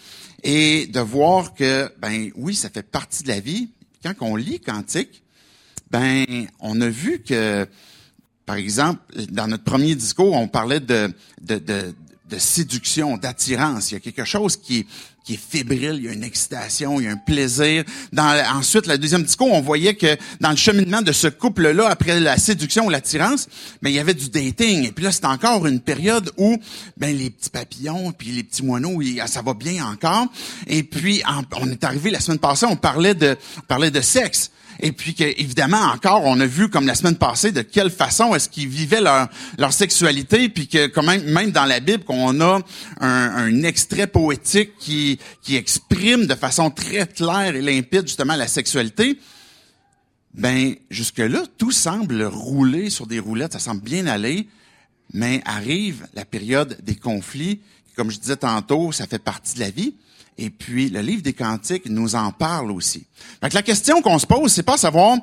et 0.44 0.88
de 0.88 1.00
voir 1.00 1.54
que, 1.54 1.92
ben 2.00 2.32
oui, 2.36 2.56
ça 2.56 2.70
fait 2.70 2.84
partie 2.84 3.24
de 3.24 3.28
la 3.28 3.40
vie. 3.40 3.70
Quand 4.04 4.14
on 4.22 4.36
lit 4.36 4.60
Cantique, 4.60 5.24
ben 5.90 6.26
on 6.60 6.80
a 6.82 6.90
vu 6.90 7.22
que, 7.22 7.68
par 8.46 8.56
exemple, 8.56 9.02
dans 9.30 9.48
notre 9.48 9.64
premier 9.64 9.96
discours, 9.96 10.34
on 10.34 10.48
parlait 10.48 10.80
de, 10.80 11.14
de, 11.42 11.58
de 11.58 11.94
de 12.32 12.38
séduction, 12.38 13.18
d'attirance. 13.18 13.92
Il 13.92 13.96
y 13.96 13.98
a 13.98 14.00
quelque 14.00 14.26
chose 14.26 14.58
qui 14.58 14.88
qui 15.24 15.36
est 15.36 15.40
fébrile, 15.40 15.96
il 15.98 16.06
y 16.06 16.08
a 16.10 16.14
une 16.14 16.24
excitation, 16.24 17.00
il 17.00 17.06
y 17.06 17.08
a 17.08 17.12
un 17.12 17.18
plaisir. 17.18 17.84
Dans, 18.12 18.44
ensuite, 18.56 18.88
la 18.88 18.98
deuxième 18.98 19.24
discours, 19.24 19.52
on 19.52 19.62
voyait 19.62 19.94
que 19.94 20.18
dans 20.40 20.50
le 20.50 20.56
cheminement 20.56 21.02
de 21.02 21.12
ce 21.12 21.28
couple-là, 21.28 21.88
après 21.90 22.20
la 22.20 22.38
séduction 22.38 22.88
ou 22.88 22.90
l'attirance, 22.90 23.48
ben, 23.82 23.90
il 23.90 23.96
y 23.96 24.00
avait 24.00 24.14
du 24.14 24.30
dating. 24.30 24.86
Et 24.86 24.92
puis 24.92 25.04
là, 25.04 25.12
c'est 25.12 25.26
encore 25.26 25.68
une 25.68 25.80
période 25.80 26.32
où 26.38 26.58
ben, 26.98 27.16
les 27.16 27.30
petits 27.30 27.52
papillons, 27.52 28.12
puis 28.12 28.30
les 28.30 28.44
petits 28.44 28.64
moineaux, 28.64 29.00
ça 29.28 29.42
va 29.42 29.54
bien 29.54 29.86
encore. 29.86 30.28
Et 30.68 30.84
puis, 30.84 31.22
on 31.60 31.70
est 31.70 31.84
arrivé 31.84 32.10
la 32.10 32.20
semaine 32.20 32.40
passée, 32.40 32.66
on 32.66 32.76
parlait 32.76 33.14
de, 33.14 33.38
on 33.58 33.62
parlait 33.62 33.92
de 33.92 34.02
sexe 34.02 34.52
et 34.82 34.92
puis 34.92 35.14
que, 35.14 35.24
évidemment 35.24 35.82
encore 35.94 36.24
on 36.26 36.40
a 36.40 36.46
vu 36.46 36.70
comme 36.70 36.88
la 36.88 36.96
semaine 36.96 37.16
passée 37.16 37.52
de 37.52 37.62
quelle 37.62 37.90
façon 37.90 38.36
est-ce 38.36 38.50
qu'ils 38.50 38.68
vivaient 38.68 39.02
leur 39.02 39.30
leur 39.58 39.74
sexualité 39.74 40.50
puis 40.50 40.68
que 40.68 40.88
quand 40.88 41.04
même 41.04 41.24
même 41.24 41.52
dans 41.52 41.66
la 41.66 41.80
Bible 41.80 42.04
qu'on 42.04 42.40
a 42.42 42.60
un, 43.00 43.08
un, 43.08 43.64
extrait 43.64 44.08
poétique 44.08 44.72
qui 44.80 45.20
qui 45.42 45.56
exprime 45.56 46.28
de 46.28 46.36
façon 46.36 46.70
très 46.70 47.08
claire 47.08 47.56
et 47.56 47.62
limpide 47.62 48.08
justement 48.08 48.36
la 48.36 48.48
sexualité. 48.48 49.20
Ben 50.34 50.76
jusque 50.90 51.20
là 51.20 51.44
tout 51.58 51.72
semble 51.72 52.24
rouler 52.24 52.90
sur 52.90 53.06
des 53.06 53.20
roulettes 53.20 53.54
ça 53.54 53.60
semble 53.60 53.82
bien 53.82 54.08
aller 54.08 54.48
mais 55.14 55.42
arrive 55.46 56.08
la 56.14 56.24
période 56.24 56.78
des 56.84 56.96
conflits 56.96 57.60
comme 57.96 58.12
je 58.12 58.18
disais 58.18 58.38
tantôt 58.38 58.92
ça 58.94 59.08
fait 59.08 59.20
partie 59.20 59.56
de 59.56 59.60
la 59.60 59.70
vie 59.70 59.94
et 60.44 60.50
puis, 60.50 60.90
le 60.90 61.02
livre 61.02 61.22
des 61.22 61.34
Cantiques 61.34 61.86
nous 61.86 62.16
en 62.16 62.32
parle 62.32 62.72
aussi. 62.72 63.06
Donc, 63.44 63.54
la 63.54 63.62
question 63.62 64.02
qu'on 64.02 64.18
se 64.18 64.26
pose, 64.26 64.52
c'est 64.52 64.64
pas 64.64 64.76
savoir 64.76 65.20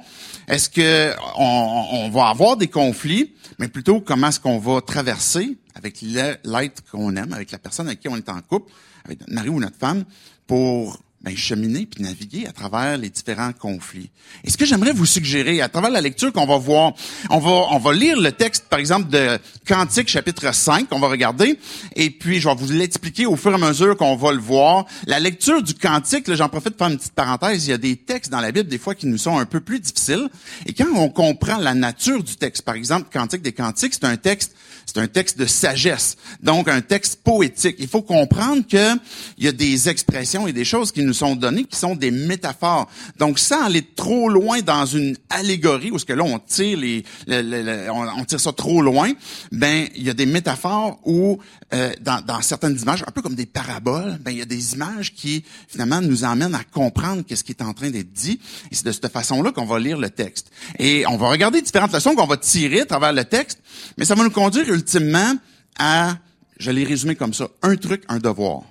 est-ce 0.46 0.70
que 0.70 1.12
on, 1.36 2.08
va 2.10 2.28
avoir 2.28 2.56
des 2.56 2.68
conflits, 2.68 3.34
mais 3.58 3.66
plutôt 3.66 4.00
comment 4.00 4.28
est-ce 4.28 4.38
qu'on 4.38 4.60
va 4.60 4.80
traverser 4.80 5.58
avec 5.74 6.00
l'être 6.02 6.84
qu'on 6.88 7.16
aime, 7.16 7.32
avec 7.32 7.50
la 7.50 7.58
personne 7.58 7.88
avec 7.88 7.98
qui 7.98 8.06
on 8.06 8.16
est 8.16 8.28
en 8.28 8.40
couple, 8.42 8.70
avec 9.04 9.18
notre 9.18 9.32
mari 9.32 9.48
ou 9.48 9.58
notre 9.58 9.76
femme, 9.76 10.04
pour 10.46 11.00
ben, 11.20 11.36
cheminer 11.36 11.84
puis 11.86 12.04
naviguer 12.04 12.46
à 12.46 12.52
travers 12.52 12.96
les 12.96 13.10
différents 13.10 13.52
conflits. 13.52 14.08
Et 14.44 14.50
ce 14.50 14.56
que 14.56 14.64
j'aimerais 14.64 14.92
vous 14.92 15.04
suggérer, 15.04 15.60
à 15.60 15.68
travers 15.68 15.90
la 15.90 16.00
lecture 16.00 16.32
qu'on 16.32 16.46
va 16.46 16.58
voir, 16.58 16.92
on 17.28 17.38
va, 17.38 17.50
on 17.72 17.78
va 17.78 17.92
lire 17.92 18.20
le 18.20 18.30
texte, 18.30 18.66
par 18.68 18.78
exemple, 18.78 19.10
de 19.10 19.36
Cantique, 19.66 20.08
chapitre 20.08 20.54
5, 20.54 20.88
qu'on 20.88 21.00
va 21.00 21.08
regarder, 21.08 21.58
et 21.96 22.10
puis 22.10 22.40
je 22.40 22.48
vais 22.48 22.54
vous 22.54 22.72
l'expliquer 22.72 23.26
au 23.26 23.34
fur 23.34 23.50
et 23.50 23.54
à 23.54 23.58
mesure 23.58 23.96
qu'on 23.96 24.14
va 24.14 24.32
le 24.32 24.38
voir. 24.38 24.86
La 25.06 25.18
lecture 25.18 25.60
du 25.60 25.74
Cantique, 25.74 26.32
j'en 26.32 26.48
profite 26.48 26.76
pour 26.76 26.86
faire 26.86 26.92
une 26.92 26.98
petite 26.98 27.14
parenthèse, 27.14 27.66
il 27.66 27.70
y 27.70 27.74
a 27.74 27.78
des 27.78 27.96
textes 27.96 28.30
dans 28.30 28.40
la 28.40 28.52
Bible, 28.52 28.68
des 28.68 28.78
fois, 28.78 28.94
qui 28.94 29.06
nous 29.06 29.18
sont 29.18 29.38
un 29.38 29.46
peu 29.46 29.58
plus 29.58 29.80
difficiles, 29.80 30.28
et 30.66 30.72
quand 30.72 30.86
on 30.94 31.08
comprend 31.08 31.56
la 31.56 31.74
nature 31.74 32.22
du 32.22 32.36
texte, 32.36 32.62
par 32.62 32.76
exemple, 32.76 33.08
Cantique 33.12 33.42
des 33.42 33.52
Cantiques, 33.52 33.94
c'est 33.94 34.04
un 34.04 34.16
texte 34.16 34.54
c'est 34.88 35.00
un 35.00 35.06
texte 35.06 35.38
de 35.38 35.44
sagesse, 35.44 36.16
donc 36.42 36.66
un 36.66 36.80
texte 36.80 37.22
poétique. 37.22 37.76
Il 37.78 37.88
faut 37.88 38.00
comprendre 38.00 38.62
que 38.66 38.94
il 39.36 39.44
y 39.44 39.48
a 39.48 39.52
des 39.52 39.90
expressions 39.90 40.48
et 40.48 40.54
des 40.54 40.64
choses 40.64 40.92
qui 40.92 41.02
nous 41.02 41.12
sont 41.12 41.36
données 41.36 41.64
qui 41.64 41.78
sont 41.78 41.94
des 41.94 42.10
métaphores. 42.10 42.88
Donc, 43.18 43.38
sans 43.38 43.64
aller 43.64 43.82
trop 43.82 44.30
loin 44.30 44.60
dans 44.60 44.86
une 44.86 45.14
allégorie, 45.28 45.90
où 45.90 45.98
ce 45.98 46.06
que 46.06 46.14
là, 46.14 46.24
on 46.24 46.38
tire 46.38 46.78
les, 46.78 47.04
on, 47.28 48.24
tire 48.24 48.40
ça 48.40 48.52
trop 48.52 48.80
loin, 48.80 49.12
ben, 49.52 49.88
il 49.94 50.04
y 50.04 50.10
a 50.10 50.14
des 50.14 50.24
métaphores 50.24 50.98
où, 51.04 51.38
euh, 51.74 51.92
dans, 52.00 52.24
dans, 52.24 52.40
certaines 52.40 52.78
images, 52.80 53.04
un 53.06 53.10
peu 53.10 53.20
comme 53.20 53.34
des 53.34 53.44
paraboles, 53.44 54.18
ben, 54.22 54.30
il 54.30 54.38
y 54.38 54.42
a 54.42 54.46
des 54.46 54.72
images 54.72 55.12
qui, 55.12 55.44
finalement, 55.68 56.00
nous 56.00 56.24
emmènent 56.24 56.54
à 56.54 56.64
comprendre 56.64 57.24
qu'est-ce 57.26 57.44
qui 57.44 57.52
est 57.52 57.62
en 57.62 57.74
train 57.74 57.90
d'être 57.90 58.12
dit. 58.14 58.40
Et 58.70 58.74
c'est 58.74 58.86
de 58.86 58.92
cette 58.92 59.08
façon-là 59.08 59.52
qu'on 59.52 59.66
va 59.66 59.78
lire 59.78 59.98
le 59.98 60.08
texte. 60.08 60.50
Et 60.78 61.06
on 61.08 61.18
va 61.18 61.28
regarder 61.28 61.60
différentes 61.60 61.92
leçons 61.92 62.14
qu'on 62.14 62.26
va 62.26 62.38
tirer 62.38 62.80
à 62.80 62.86
travers 62.86 63.12
le 63.12 63.24
texte, 63.24 63.58
mais 63.98 64.06
ça 64.06 64.14
va 64.14 64.24
nous 64.24 64.30
conduire 64.30 64.64
ultimement 64.78 65.34
à, 65.78 66.16
je 66.58 66.70
l'ai 66.70 66.84
résumé 66.84 67.16
comme 67.16 67.34
ça, 67.34 67.48
un 67.62 67.76
truc, 67.76 68.04
un 68.08 68.18
devoir. 68.18 68.62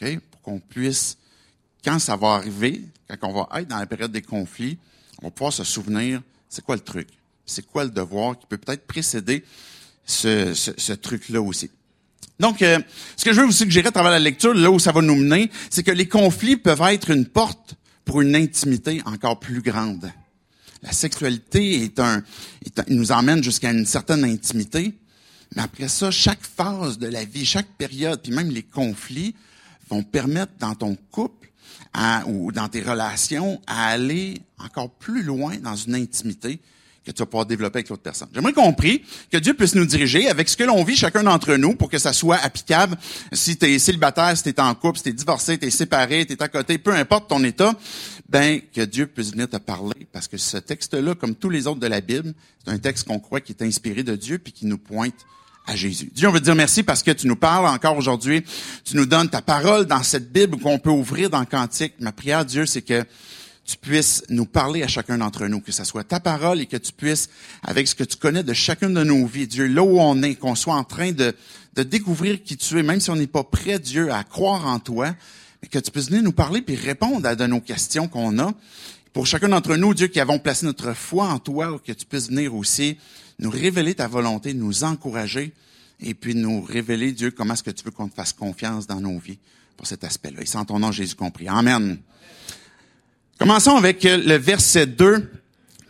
OK? 0.00 0.18
Pour 0.30 0.42
qu'on 0.42 0.60
puisse, 0.60 1.16
quand 1.84 1.98
ça 1.98 2.16
va 2.16 2.34
arriver, 2.34 2.82
quand 3.08 3.28
on 3.28 3.32
va 3.32 3.60
être 3.60 3.68
dans 3.68 3.78
la 3.78 3.86
période 3.86 4.12
des 4.12 4.22
conflits, 4.22 4.78
on 5.20 5.26
va 5.26 5.30
pouvoir 5.30 5.52
se 5.52 5.64
souvenir, 5.64 6.22
c'est 6.48 6.64
quoi 6.64 6.76
le 6.76 6.82
truc? 6.82 7.08
C'est 7.46 7.66
quoi 7.66 7.84
le 7.84 7.90
devoir 7.90 8.38
qui 8.38 8.46
peut 8.46 8.58
peut-être 8.58 8.86
précéder 8.86 9.44
ce, 10.04 10.92
truc-là 10.92 11.40
aussi? 11.40 11.70
Donc, 12.40 12.62
euh, 12.62 12.80
ce 13.16 13.24
que 13.24 13.32
je 13.32 13.40
veux 13.40 13.46
vous 13.46 13.52
suggérer 13.52 13.88
à 13.88 13.92
travers 13.92 14.10
la 14.10 14.18
lecture, 14.18 14.54
là 14.54 14.70
où 14.70 14.78
ça 14.78 14.90
va 14.90 15.00
nous 15.00 15.14
mener, 15.14 15.50
c'est 15.70 15.82
que 15.82 15.92
les 15.92 16.08
conflits 16.08 16.56
peuvent 16.56 16.82
être 16.82 17.10
une 17.10 17.26
porte 17.26 17.74
pour 18.04 18.20
une 18.20 18.34
intimité 18.34 19.00
encore 19.04 19.38
plus 19.38 19.62
grande. 19.62 20.10
La 20.82 20.92
sexualité 20.92 21.84
est 21.84 22.00
un, 22.00 22.22
est 22.64 22.88
nous 22.88 23.12
emmène 23.12 23.42
jusqu'à 23.42 23.70
une 23.70 23.86
certaine 23.86 24.24
intimité, 24.24 24.94
mais 25.54 25.62
après 25.62 25.88
ça, 25.88 26.10
chaque 26.10 26.42
phase 26.42 26.98
de 26.98 27.06
la 27.06 27.24
vie, 27.24 27.44
chaque 27.44 27.68
période, 27.78 28.20
puis 28.22 28.32
même 28.32 28.50
les 28.50 28.62
conflits 28.62 29.34
vont 29.88 30.02
permettre 30.02 30.52
dans 30.58 30.74
ton 30.74 30.96
couple 31.10 31.48
ou 32.26 32.52
dans 32.52 32.68
tes 32.68 32.80
relations 32.80 33.60
à 33.66 33.88
aller 33.88 34.40
encore 34.58 34.90
plus 34.90 35.22
loin 35.22 35.56
dans 35.56 35.76
une 35.76 35.94
intimité 35.94 36.60
que 37.04 37.10
tu 37.10 37.18
vas 37.18 37.26
pouvoir 37.26 37.46
développer 37.46 37.78
avec 37.78 37.88
l'autre 37.88 38.02
personne. 38.02 38.28
J'aimerais 38.32 38.52
compris 38.52 39.02
que 39.30 39.36
Dieu 39.36 39.54
puisse 39.54 39.74
nous 39.74 39.84
diriger 39.84 40.28
avec 40.28 40.48
ce 40.48 40.56
que 40.56 40.62
l'on 40.62 40.84
vit 40.84 40.96
chacun 40.96 41.24
d'entre 41.24 41.56
nous 41.56 41.74
pour 41.74 41.90
que 41.90 41.98
ça 41.98 42.12
soit 42.12 42.36
applicable 42.36 42.96
si 43.32 43.56
tu 43.56 43.66
es 43.66 43.78
célibataire, 43.80 44.36
si 44.36 44.44
tu 44.44 44.50
es 44.50 44.60
en 44.60 44.74
couple, 44.74 44.98
si 44.98 45.04
tu 45.04 45.08
es 45.10 45.12
divorcé, 45.12 45.58
tu 45.58 45.66
es 45.66 45.70
séparé, 45.70 46.24
tu 46.26 46.34
es 46.34 46.42
à 46.42 46.48
côté, 46.48 46.78
peu 46.78 46.94
importe 46.94 47.28
ton 47.28 47.42
état, 47.42 47.74
ben 48.28 48.60
que 48.72 48.82
Dieu 48.82 49.06
puisse 49.06 49.32
venir 49.32 49.48
te 49.48 49.56
parler 49.56 50.06
parce 50.12 50.28
que 50.28 50.36
ce 50.36 50.58
texte-là, 50.58 51.16
comme 51.16 51.34
tous 51.34 51.50
les 51.50 51.66
autres 51.66 51.80
de 51.80 51.88
la 51.88 52.00
Bible, 52.00 52.34
c'est 52.64 52.70
un 52.70 52.78
texte 52.78 53.08
qu'on 53.08 53.18
croit 53.18 53.40
qui 53.40 53.52
est 53.52 53.62
inspiré 53.62 54.04
de 54.04 54.14
Dieu 54.14 54.38
puis 54.38 54.52
qui 54.52 54.66
nous 54.66 54.78
pointe 54.78 55.26
Dieu, 55.68 56.28
on 56.28 56.32
veut 56.32 56.40
dire 56.40 56.54
merci 56.54 56.82
parce 56.82 57.02
que 57.02 57.12
tu 57.12 57.26
nous 57.26 57.36
parles 57.36 57.66
encore 57.66 57.96
aujourd'hui. 57.96 58.44
Tu 58.84 58.96
nous 58.96 59.06
donnes 59.06 59.28
ta 59.28 59.42
parole 59.42 59.86
dans 59.86 60.02
cette 60.02 60.32
Bible 60.32 60.58
qu'on 60.58 60.78
peut 60.78 60.90
ouvrir 60.90 61.30
dans 61.30 61.40
le 61.40 61.46
Cantique. 61.46 61.94
Ma 62.00 62.12
prière, 62.12 62.44
Dieu, 62.44 62.66
c'est 62.66 62.82
que 62.82 63.04
tu 63.64 63.76
puisses 63.76 64.24
nous 64.28 64.44
parler 64.44 64.82
à 64.82 64.88
chacun 64.88 65.18
d'entre 65.18 65.46
nous, 65.46 65.60
que 65.60 65.70
ce 65.70 65.84
soit 65.84 66.02
ta 66.02 66.18
parole 66.18 66.60
et 66.60 66.66
que 66.66 66.76
tu 66.76 66.92
puisses, 66.92 67.28
avec 67.62 67.86
ce 67.86 67.94
que 67.94 68.02
tu 68.02 68.16
connais 68.16 68.42
de 68.42 68.52
chacune 68.52 68.92
de 68.92 69.04
nos 69.04 69.24
vies, 69.24 69.46
Dieu, 69.46 69.66
là 69.66 69.82
où 69.82 70.00
on 70.00 70.20
est, 70.22 70.34
qu'on 70.34 70.56
soit 70.56 70.74
en 70.74 70.84
train 70.84 71.12
de, 71.12 71.32
de 71.74 71.82
découvrir 71.84 72.42
qui 72.42 72.56
tu 72.56 72.78
es, 72.78 72.82
même 72.82 73.00
si 73.00 73.10
on 73.10 73.16
n'est 73.16 73.28
pas 73.28 73.44
prêt, 73.44 73.78
Dieu, 73.78 74.12
à 74.12 74.24
croire 74.24 74.66
en 74.66 74.80
toi, 74.80 75.14
mais 75.62 75.68
que 75.68 75.78
tu 75.78 75.92
puisses 75.92 76.08
venir 76.08 76.24
nous 76.24 76.32
parler 76.32 76.60
puis 76.60 76.74
répondre 76.74 77.26
à 77.26 77.36
de 77.36 77.46
nos 77.46 77.60
questions 77.60 78.08
qu'on 78.08 78.38
a. 78.40 78.52
Pour 79.12 79.26
chacun 79.26 79.48
d'entre 79.48 79.76
nous, 79.76 79.94
Dieu, 79.94 80.08
qui 80.08 80.18
avons 80.18 80.40
placé 80.40 80.66
notre 80.66 80.92
foi 80.92 81.28
en 81.28 81.38
toi, 81.38 81.80
que 81.86 81.92
tu 81.92 82.04
puisses 82.04 82.28
venir 82.28 82.54
aussi 82.54 82.98
nous 83.42 83.50
révéler 83.50 83.94
ta 83.94 84.06
volonté, 84.06 84.54
nous 84.54 84.84
encourager 84.84 85.52
et 86.00 86.14
puis 86.14 86.34
nous 86.34 86.62
révéler, 86.62 87.12
Dieu, 87.12 87.30
comment 87.32 87.54
est-ce 87.54 87.62
que 87.62 87.70
tu 87.70 87.84
veux 87.84 87.90
qu'on 87.90 88.08
te 88.08 88.14
fasse 88.14 88.32
confiance 88.32 88.86
dans 88.86 89.00
nos 89.00 89.18
vies 89.18 89.38
pour 89.76 89.86
cet 89.86 90.04
aspect-là. 90.04 90.42
Et 90.42 90.46
sans 90.46 90.64
ton 90.64 90.78
nom, 90.78 90.92
Jésus 90.92 91.14
compris. 91.14 91.48
Amen. 91.48 91.98
Commençons 93.38 93.76
avec 93.76 94.04
le 94.04 94.36
verset 94.36 94.86
2 94.86 95.30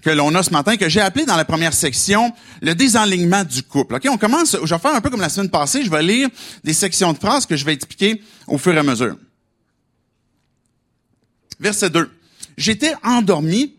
que 0.00 0.10
l'on 0.10 0.34
a 0.34 0.42
ce 0.42 0.50
matin, 0.50 0.76
que 0.76 0.88
j'ai 0.88 1.00
appelé 1.00 1.24
dans 1.26 1.36
la 1.36 1.44
première 1.44 1.74
section 1.74 2.32
le 2.60 2.74
désalignement 2.74 3.44
du 3.44 3.62
couple. 3.62 3.96
Ok, 3.96 4.06
on 4.10 4.18
commence, 4.18 4.56
je 4.64 4.74
vais 4.74 4.80
faire 4.80 4.94
un 4.94 5.00
peu 5.00 5.10
comme 5.10 5.20
la 5.20 5.28
semaine 5.28 5.50
passée, 5.50 5.84
je 5.84 5.90
vais 5.90 6.02
lire 6.02 6.28
des 6.64 6.72
sections 6.72 7.12
de 7.12 7.18
phrases 7.18 7.46
que 7.46 7.54
je 7.54 7.64
vais 7.64 7.74
expliquer 7.74 8.20
au 8.48 8.58
fur 8.58 8.74
et 8.74 8.78
à 8.78 8.82
mesure. 8.82 9.16
Verset 11.60 11.90
2. 11.90 12.10
J'étais 12.56 12.94
endormi 13.04 13.76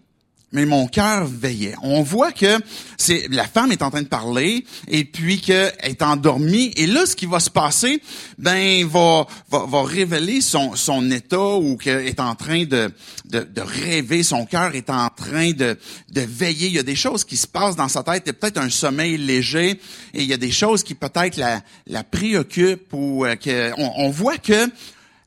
mais 0.53 0.65
mon 0.65 0.88
cœur 0.88 1.25
veillait. 1.25 1.75
On 1.81 2.03
voit 2.03 2.31
que 2.31 2.60
c'est 2.98 3.27
la 3.29 3.45
femme 3.45 3.72
est 3.72 3.81
en 3.81 3.89
train 3.89 4.03
de 4.03 4.07
parler 4.07 4.65
et 4.88 5.03
puis 5.03 5.41
qu'elle 5.41 5.74
est 5.81 6.01
endormie. 6.01 6.72
Et 6.77 6.88
là 6.88 7.05
ce 7.05 7.15
qui 7.15 7.25
va 7.25 7.39
se 7.39 7.50
passer 7.50 8.01
ben 8.38 8.88
va 8.88 9.25
va, 9.50 9.65
va 9.65 9.83
révéler 9.83 10.41
son 10.41 10.75
son 10.75 11.10
état 11.12 11.55
ou 11.55 11.75
qu'elle 11.75 12.07
est 12.07 12.19
en 12.19 12.36
train 12.36 12.65
de, 12.65 12.91
de, 13.25 13.62
rêver, 13.62 14.22
son 14.24 14.45
cœur 14.45 14.75
est 14.75 14.89
en 14.89 15.10
train 15.10 15.51
de 15.51 15.77
de 16.12 16.22
veiller, 16.22 16.67
il 16.67 16.74
y 16.74 16.79
a 16.79 16.83
des 16.83 16.95
choses 16.95 17.25
qui 17.25 17.36
se 17.36 17.48
passent 17.48 17.75
dans 17.75 17.89
sa 17.89 18.03
tête, 18.03 18.24
il 18.25 18.27
y 18.27 18.29
a 18.29 18.33
peut-être 18.33 18.60
un 18.60 18.69
sommeil 18.69 19.17
léger 19.17 19.72
et 20.13 20.22
il 20.22 20.25
y 20.25 20.33
a 20.33 20.38
des 20.38 20.51
choses 20.51 20.83
qui 20.83 20.93
peut-être 20.93 21.38
la 21.38 21.62
la 21.88 22.03
préoccupent 22.03 22.93
ou 22.93 23.25
euh, 23.25 23.36
que 23.36 23.72
on 23.77 24.10
voit 24.12 24.38
que 24.38 24.69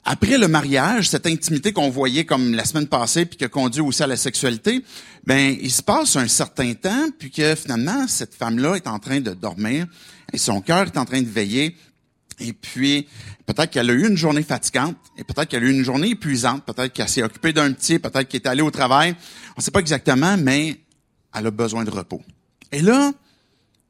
après 0.08 0.38
le 0.38 0.46
mariage, 0.46 1.08
cette 1.08 1.26
intimité 1.26 1.72
qu'on 1.72 1.90
voyait 1.90 2.24
comme 2.24 2.54
la 2.54 2.64
semaine 2.64 2.86
passée, 2.86 3.26
puis 3.26 3.36
qui 3.36 3.44
a 3.44 3.48
conduit 3.48 3.80
aussi 3.80 4.04
à 4.04 4.06
la 4.06 4.16
sexualité, 4.16 4.84
ben 5.24 5.56
il 5.60 5.70
se 5.70 5.82
passe 5.82 6.14
un 6.14 6.28
certain 6.28 6.74
temps, 6.74 7.08
puis 7.18 7.32
que 7.32 7.56
finalement 7.56 8.06
cette 8.06 8.32
femme-là 8.32 8.76
est 8.76 8.86
en 8.86 9.00
train 9.00 9.20
de 9.20 9.34
dormir 9.34 9.86
et 10.32 10.38
son 10.38 10.60
cœur 10.60 10.82
est 10.82 10.96
en 10.96 11.04
train 11.04 11.20
de 11.20 11.28
veiller. 11.28 11.76
Et 12.38 12.52
puis 12.52 13.08
peut-être 13.46 13.70
qu'elle 13.70 13.90
a 13.90 13.92
eu 13.92 14.06
une 14.06 14.16
journée 14.16 14.44
fatigante, 14.44 14.96
et 15.18 15.24
peut-être 15.24 15.48
qu'elle 15.48 15.64
a 15.64 15.66
eu 15.66 15.72
une 15.72 15.84
journée 15.84 16.10
épuisante, 16.10 16.64
peut-être 16.64 16.92
qu'elle 16.92 17.08
s'est 17.08 17.24
occupée 17.24 17.52
d'un 17.52 17.72
petit, 17.72 17.98
peut-être 17.98 18.28
qu'elle 18.28 18.42
est 18.42 18.46
allée 18.46 18.62
au 18.62 18.70
travail. 18.70 19.16
On 19.56 19.60
ne 19.60 19.62
sait 19.62 19.72
pas 19.72 19.80
exactement, 19.80 20.36
mais 20.36 20.80
elle 21.34 21.48
a 21.48 21.50
besoin 21.50 21.82
de 21.82 21.90
repos. 21.90 22.22
Et 22.70 22.80
là, 22.80 23.12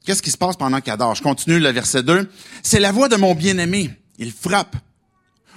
qu'est-ce 0.06 0.22
qui 0.22 0.30
se 0.30 0.38
passe 0.38 0.56
pendant 0.56 0.80
qu'elle 0.80 0.96
dort? 0.96 1.14
Je 1.14 1.22
continue 1.22 1.58
le 1.58 1.68
verset 1.68 2.02
2. 2.02 2.26
C'est 2.62 2.80
la 2.80 2.90
voix 2.90 3.10
de 3.10 3.16
mon 3.16 3.34
bien-aimé. 3.34 3.90
Il 4.18 4.32
frappe 4.32 4.76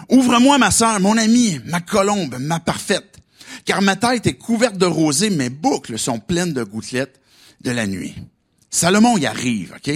Ouvre-moi, 0.08 0.58
ma 0.58 0.72
sœur, 0.72 1.00
mon 1.00 1.18
amie, 1.18 1.60
ma 1.66 1.82
colombe, 1.82 2.38
ma 2.40 2.60
parfaite, 2.60 3.18
car 3.66 3.82
ma 3.82 3.96
tête 3.96 4.26
est 4.28 4.34
couverte 4.34 4.78
de 4.78 4.86
rosée, 4.86 5.30
mes 5.30 5.50
boucles 5.50 6.00
sont 6.00 6.20
pleines 6.20 6.54
de 6.54 6.64
gouttelettes 6.64 7.20
de 7.62 7.72
la 7.72 7.86
nuit. 7.86 8.16
Salomon 8.70 9.18
y 9.18 9.26
arrive, 9.26 9.76
OK? 9.76 9.94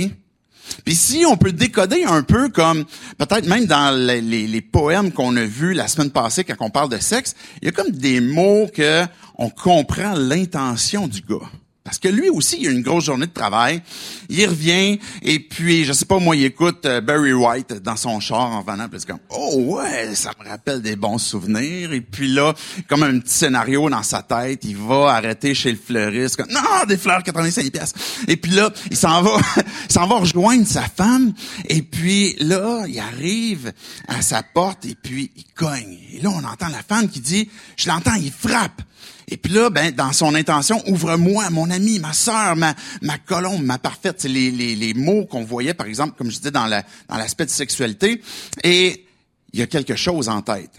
Puis 0.85 0.95
si 0.95 1.25
on 1.25 1.37
peut 1.37 1.51
décoder 1.51 2.03
un 2.03 2.23
peu 2.23 2.49
comme 2.49 2.85
peut-être 3.17 3.47
même 3.47 3.65
dans 3.65 3.95
les, 3.95 4.21
les 4.21 4.61
poèmes 4.61 5.11
qu'on 5.11 5.35
a 5.35 5.43
vus 5.43 5.73
la 5.73 5.87
semaine 5.87 6.11
passée 6.11 6.43
quand 6.43 6.55
on 6.59 6.69
parle 6.69 6.89
de 6.89 6.97
sexe, 6.97 7.35
il 7.61 7.65
y 7.65 7.69
a 7.69 7.71
comme 7.71 7.91
des 7.91 8.21
mots 8.21 8.67
que 8.73 9.03
on 9.37 9.49
comprend 9.49 10.13
l'intention 10.13 11.07
du 11.07 11.21
gars. 11.21 11.49
Parce 11.83 11.99
que 11.99 12.07
lui 12.07 12.29
aussi, 12.29 12.57
il 12.61 12.67
a 12.69 12.71
une 12.71 12.81
grosse 12.81 13.05
journée 13.05 13.27
de 13.27 13.33
travail. 13.33 13.81
Il 14.29 14.47
revient 14.47 14.99
et 15.21 15.39
puis, 15.39 15.83
je 15.83 15.91
sais 15.91 16.05
pas, 16.05 16.17
moi, 16.17 16.35
il 16.35 16.45
écoute 16.45 16.85
euh, 16.85 17.01
Barry 17.01 17.33
White 17.33 17.73
dans 17.83 17.97
son 17.97 18.21
char 18.21 18.51
en 18.51 18.61
venant. 18.61 18.87
Puis 18.87 19.01
c'est 19.01 19.07
comme, 19.07 19.19
oh 19.29 19.55
ouais, 19.57 20.15
ça 20.15 20.31
me 20.39 20.47
rappelle 20.47 20.81
des 20.81 20.95
bons 20.95 21.17
souvenirs. 21.17 21.91
Et 21.91 21.99
puis 21.99 22.29
là, 22.29 22.53
comme 22.87 23.03
un 23.03 23.19
petit 23.19 23.33
scénario 23.33 23.89
dans 23.89 24.03
sa 24.03 24.21
tête, 24.21 24.63
il 24.63 24.77
va 24.77 25.13
arrêter 25.13 25.53
chez 25.53 25.71
le 25.71 25.77
fleuriste. 25.77 26.37
Comme, 26.37 26.51
non, 26.51 26.85
des 26.87 26.97
fleurs 26.97 27.21
85 27.21 27.69
pièces. 27.71 27.93
Et 28.29 28.37
puis 28.37 28.51
là, 28.51 28.71
il 28.89 28.97
s'en 28.97 29.21
va, 29.21 29.37
il 29.89 29.91
s'en 29.91 30.07
va 30.07 30.19
rejoindre 30.19 30.65
sa 30.65 30.83
femme. 30.83 31.33
Et 31.65 31.81
puis 31.81 32.37
là, 32.39 32.85
il 32.87 32.97
arrive 32.99 33.73
à 34.07 34.21
sa 34.21 34.41
porte 34.41 34.85
et 34.85 34.95
puis 34.95 35.31
il 35.35 35.45
cogne. 35.53 35.97
Et 36.13 36.21
là, 36.21 36.29
on 36.29 36.43
entend 36.45 36.69
la 36.69 36.81
femme 36.81 37.09
qui 37.09 37.19
dit, 37.19 37.49
je 37.75 37.89
l'entends, 37.89 38.15
il 38.15 38.31
frappe. 38.31 38.81
Et 39.27 39.37
puis 39.37 39.53
là, 39.53 39.69
ben, 39.69 39.91
dans 39.91 40.11
son 40.11 40.35
intention, 40.35 40.81
ouvre-moi, 40.87 41.49
mon 41.49 41.69
ami, 41.69 41.99
ma 41.99 42.13
sœur, 42.13 42.55
ma, 42.55 42.75
ma 43.01 43.17
colombe, 43.17 43.63
ma 43.63 43.77
parfaite. 43.77 44.23
Les, 44.23 44.51
les, 44.51 44.75
les 44.75 44.93
mots 44.93 45.25
qu'on 45.25 45.43
voyait, 45.43 45.73
par 45.73 45.87
exemple, 45.87 46.15
comme 46.17 46.31
je 46.31 46.37
disais, 46.37 46.51
dans 46.51 46.65
la, 46.65 46.83
dans 47.07 47.17
l'aspect 47.17 47.45
de 47.45 47.51
sexualité. 47.51 48.21
Et 48.63 49.05
il 49.53 49.59
y 49.59 49.63
a 49.63 49.67
quelque 49.67 49.95
chose 49.95 50.29
en 50.29 50.41
tête. 50.41 50.71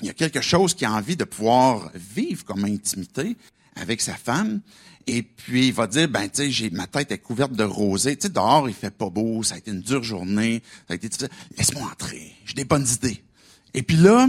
Il 0.00 0.06
y 0.06 0.10
a 0.10 0.14
quelque 0.14 0.40
chose 0.40 0.74
qui 0.74 0.84
a 0.84 0.92
envie 0.92 1.16
de 1.16 1.24
pouvoir 1.24 1.90
vivre 1.94 2.44
comme 2.44 2.64
intimité 2.64 3.36
avec 3.76 4.00
sa 4.00 4.14
femme. 4.14 4.60
Et 5.06 5.22
puis, 5.22 5.68
il 5.68 5.72
va 5.72 5.86
dire, 5.86 6.08
ben, 6.08 6.28
tu 6.28 6.52
sais, 6.52 6.70
ma 6.70 6.86
tête 6.86 7.10
est 7.12 7.18
couverte 7.18 7.52
de 7.52 7.64
rosée. 7.64 8.16
Tu 8.16 8.26
sais, 8.26 8.32
dehors, 8.32 8.68
il 8.68 8.74
fait 8.74 8.90
pas 8.90 9.08
beau, 9.08 9.42
ça 9.42 9.54
a 9.54 9.58
été 9.58 9.70
une 9.70 9.80
dure 9.80 10.02
journée, 10.02 10.62
ça 10.86 10.92
a 10.92 10.96
été 10.96 11.08
Laisse-moi 11.56 11.82
entrer, 11.90 12.34
j'ai 12.44 12.54
des 12.54 12.64
bonnes 12.64 12.86
idées. 12.86 13.22
Et 13.74 13.82
puis 13.82 13.96
là, 13.96 14.28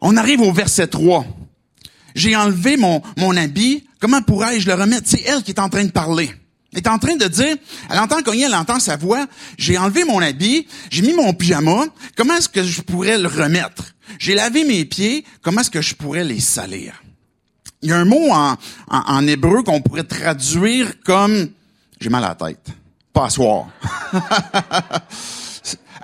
on 0.00 0.16
arrive 0.16 0.40
au 0.40 0.52
verset 0.52 0.88
3 0.88 1.24
j'ai 2.14 2.36
enlevé 2.36 2.76
mon, 2.76 3.02
mon 3.16 3.36
habit, 3.36 3.84
comment 4.00 4.22
pourrais-je 4.22 4.66
le 4.66 4.74
remettre? 4.74 5.06
C'est 5.06 5.22
elle 5.22 5.42
qui 5.42 5.50
est 5.50 5.60
en 5.60 5.68
train 5.68 5.84
de 5.84 5.90
parler. 5.90 6.30
Elle 6.72 6.80
est 6.80 6.88
en 6.88 6.98
train 6.98 7.16
de 7.16 7.26
dire, 7.26 7.56
elle 7.90 7.98
entend 7.98 8.22
cogner, 8.22 8.44
elle 8.44 8.54
entend 8.54 8.78
sa 8.78 8.96
voix, 8.96 9.26
j'ai 9.56 9.78
enlevé 9.78 10.04
mon 10.04 10.20
habit, 10.20 10.66
j'ai 10.90 11.02
mis 11.02 11.14
mon 11.14 11.32
pyjama, 11.32 11.86
comment 12.14 12.34
est-ce 12.34 12.48
que 12.48 12.62
je 12.62 12.82
pourrais 12.82 13.16
le 13.16 13.26
remettre? 13.26 13.94
J'ai 14.18 14.34
lavé 14.34 14.64
mes 14.64 14.84
pieds, 14.84 15.24
comment 15.40 15.62
est-ce 15.62 15.70
que 15.70 15.80
je 15.80 15.94
pourrais 15.94 16.24
les 16.24 16.40
salir? 16.40 17.02
Il 17.80 17.88
y 17.88 17.92
a 17.92 17.96
un 17.96 18.04
mot 18.04 18.32
en, 18.32 18.56
en, 18.88 19.26
hébreu 19.26 19.62
qu'on 19.62 19.80
pourrait 19.80 20.04
traduire 20.04 21.00
comme 21.04 21.48
j'ai 22.00 22.10
mal 22.10 22.24
à 22.24 22.28
la 22.28 22.34
tête. 22.34 22.66
Pas 23.12 23.28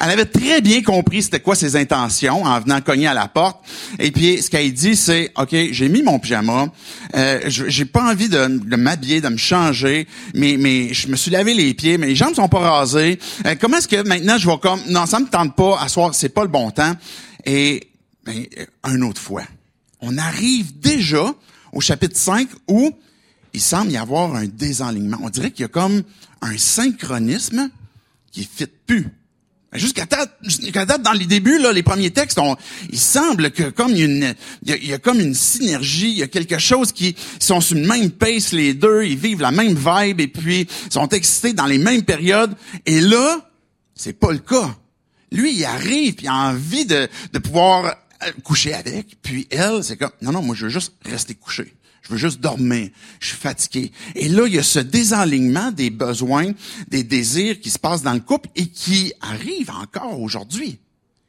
elle 0.01 0.11
avait 0.11 0.27
très 0.27 0.61
bien 0.61 0.83
compris 0.83 1.23
c'était 1.23 1.41
quoi 1.41 1.55
ses 1.55 1.77
intentions 1.77 2.45
en 2.45 2.61
venant 2.61 2.81
cogner 2.81 3.07
à 3.07 3.15
la 3.15 3.29
porte. 3.29 3.65
Et 3.99 4.11
puis, 4.11 4.43
ce 4.43 4.51
qu'elle 4.51 4.73
dit, 4.73 4.97
c'est, 4.97 5.33
OK, 5.37 5.55
j'ai 5.71 5.89
mis 5.89 6.03
mon 6.03 6.19
pyjama, 6.19 6.67
euh, 7.15 7.41
j'ai 7.47 7.85
pas 7.85 8.11
envie 8.11 8.29
de, 8.29 8.47
m'habiller, 8.77 9.21
de 9.21 9.29
me 9.29 9.37
changer, 9.37 10.07
mais, 10.35 10.57
mais 10.59 10.93
je 10.93 11.09
me 11.09 11.17
suis 11.17 11.31
lavé 11.31 11.55
les 11.55 11.75
pieds, 11.75 11.99
mes 11.99 12.15
jambes 12.15 12.35
sont 12.35 12.49
pas 12.49 12.61
rasées. 12.61 13.19
Euh, 13.47 13.55
comment 13.61 13.79
est-ce 13.79 13.89
que 13.89 14.07
maintenant 14.07 14.39
je 14.39 14.49
vais 14.49 14.59
comme, 14.59 14.81
non, 14.89 15.07
ça 15.07 15.21
me 15.21 15.27
tente 15.27 15.55
pas, 15.55 15.81
à 15.81 15.89
soir, 15.89 16.15
c'est 16.15 16.29
pas 16.29 16.43
le 16.43 16.49
bon 16.49 16.71
temps. 16.71 16.95
Et, 17.45 17.89
ben, 18.25 18.45
un 18.83 19.03
autre 19.03 19.21
fois, 19.21 19.45
on 20.01 20.17
arrive 20.19 20.79
déjà 20.79 21.35
au 21.73 21.81
chapitre 21.81 22.17
5 22.17 22.49
où 22.69 22.91
il 23.53 23.61
semble 23.61 23.93
y 23.93 23.97
avoir 23.97 24.35
un 24.35 24.47
désalignement. 24.47 25.19
On 25.23 25.31
dirait 25.31 25.51
qu'il 25.51 25.63
y 25.63 25.67
a 25.67 25.69
comme 25.69 26.03
un 26.43 26.59
synchronisme 26.59 27.71
qui 28.33 28.45
fit 28.45 28.67
plus. 28.67 29.09
Jusqu'à 29.75 30.07
date, 30.07 30.37
jusqu'à 30.43 30.87
date, 30.87 31.03
dans 31.03 31.13
les 31.13 31.27
débuts, 31.27 31.59
là, 31.59 31.73
les 31.73 31.83
premiers 31.83 32.11
textes, 32.11 32.39
il 32.91 32.99
semble 32.99 33.51
que 33.51 33.65
comme 33.71 33.93
y, 33.95 34.03
a 34.03 34.05
une, 34.05 34.35
il 34.63 34.87
y 34.87 34.93
a, 34.93 34.99
comme 34.99 35.19
une 35.19 35.35
synergie, 35.35 36.11
il 36.11 36.19
y 36.19 36.23
a 36.23 36.29
quelque 36.29 36.59
chose 36.59 36.93
qui 36.93 37.17
sont 37.41 37.61
sur 37.61 37.77
le 37.77 37.87
même 37.87 38.13
pace 38.13 38.53
les 38.53 38.73
deux, 38.75 39.05
ils 39.05 39.19
vivent 39.19 39.41
la 39.41 39.51
même 39.51 39.75
vibe 39.75 40.21
et 40.21 40.29
puis 40.29 40.69
sont 40.91 41.09
excités 41.09 41.55
dans 41.55 41.67
les 41.67 41.79
mêmes 41.79 42.05
périodes. 42.05 42.55
Et 42.87 43.01
là, 43.01 43.51
c'est 43.97 44.13
pas 44.13 44.31
le 44.31 44.39
cas. 44.39 44.77
Lui, 45.33 45.57
il 45.57 45.65
arrive, 45.65 46.15
puis 46.15 46.27
il 46.27 46.29
a 46.29 46.35
envie 46.35 46.87
de, 46.87 47.09
de 47.33 47.39
pouvoir 47.41 47.97
euh, 48.23 48.31
coucher 48.45 48.75
avec, 48.75 49.17
puis 49.23 49.49
elle, 49.51 49.83
c'est 49.83 49.97
comme 49.97 50.13
non 50.23 50.31
non, 50.31 50.43
moi 50.43 50.55
je 50.55 50.67
veux 50.67 50.71
juste 50.71 50.93
rester 51.05 51.35
couché. 51.35 51.75
Je 52.05 52.13
veux 52.13 52.19
juste 52.19 52.41
dormir. 52.41 52.91
Je 53.19 53.29
suis 53.29 53.37
fatigué. 53.37 53.91
Et 54.15 54.29
là, 54.29 54.47
il 54.47 54.55
y 54.55 54.59
a 54.59 54.63
ce 54.63 54.79
désalignement 54.79 55.73
des 55.73 55.91
besoins, 55.91 56.53
des 56.89 57.03
désirs 57.03 57.61
qui 57.61 57.71
se 57.71 57.79
passent 57.79 58.03
dans 58.03 58.13
le 58.13 58.21
couple 58.21 58.51
et 58.57 58.67
qui 58.67 59.15
arrive 59.23 59.71
encore 59.71 60.21
aujourd'hui. 60.21 60.79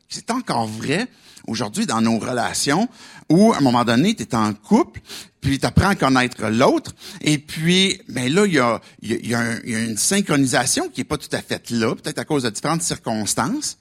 C'est 0.10 0.32
encore 0.32 0.68
vrai 0.68 1.08
aujourd'hui 1.48 1.86
dans 1.86 2.02
nos 2.02 2.20
relations 2.20 2.90
où, 3.30 3.54
à 3.54 3.58
un 3.58 3.62
moment 3.62 3.86
donné, 3.86 4.16
tu 4.16 4.24
es 4.24 4.36
en 4.36 4.54
couple, 4.54 5.00
puis 5.40 5.60
tu 5.60 5.66
apprends 5.66 5.90
à 5.90 5.96
connaître 5.96 6.46
l'autre, 6.48 6.94
et 7.22 7.38
puis, 7.38 8.02
ben 8.10 8.32
là, 8.32 8.46
il 8.46 8.54
y 8.54 8.60
a, 8.60 8.82
y, 9.02 9.34
a 9.34 9.66
y 9.66 9.76
a, 9.76 9.80
une 9.80 9.98
synchronisation 9.98 10.90
qui 10.90 11.02
est 11.02 11.06
pas 11.06 11.18
tout 11.18 11.30
à 11.32 11.42
fait 11.42 11.70
là, 11.72 11.96
peut-être 11.96 12.20
à 12.20 12.26
cause 12.26 12.44
de 12.44 12.50
différentes 12.50 12.82
circonstances. 12.82 13.78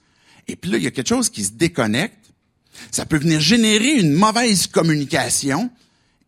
Et 0.47 0.57
puis 0.57 0.71
là, 0.71 0.79
il 0.79 0.85
y 0.85 0.87
a 0.87 0.91
quelque 0.91 1.09
chose 1.09 1.31
qui 1.31 1.45
se 1.45 1.53
déconnecte. 1.53 2.33
Ça 2.91 3.07
peut 3.07 3.19
venir 3.19 3.41
générer 3.41 3.95
une 3.95 4.13
mauvaise 4.13 4.67
communication 4.67 5.71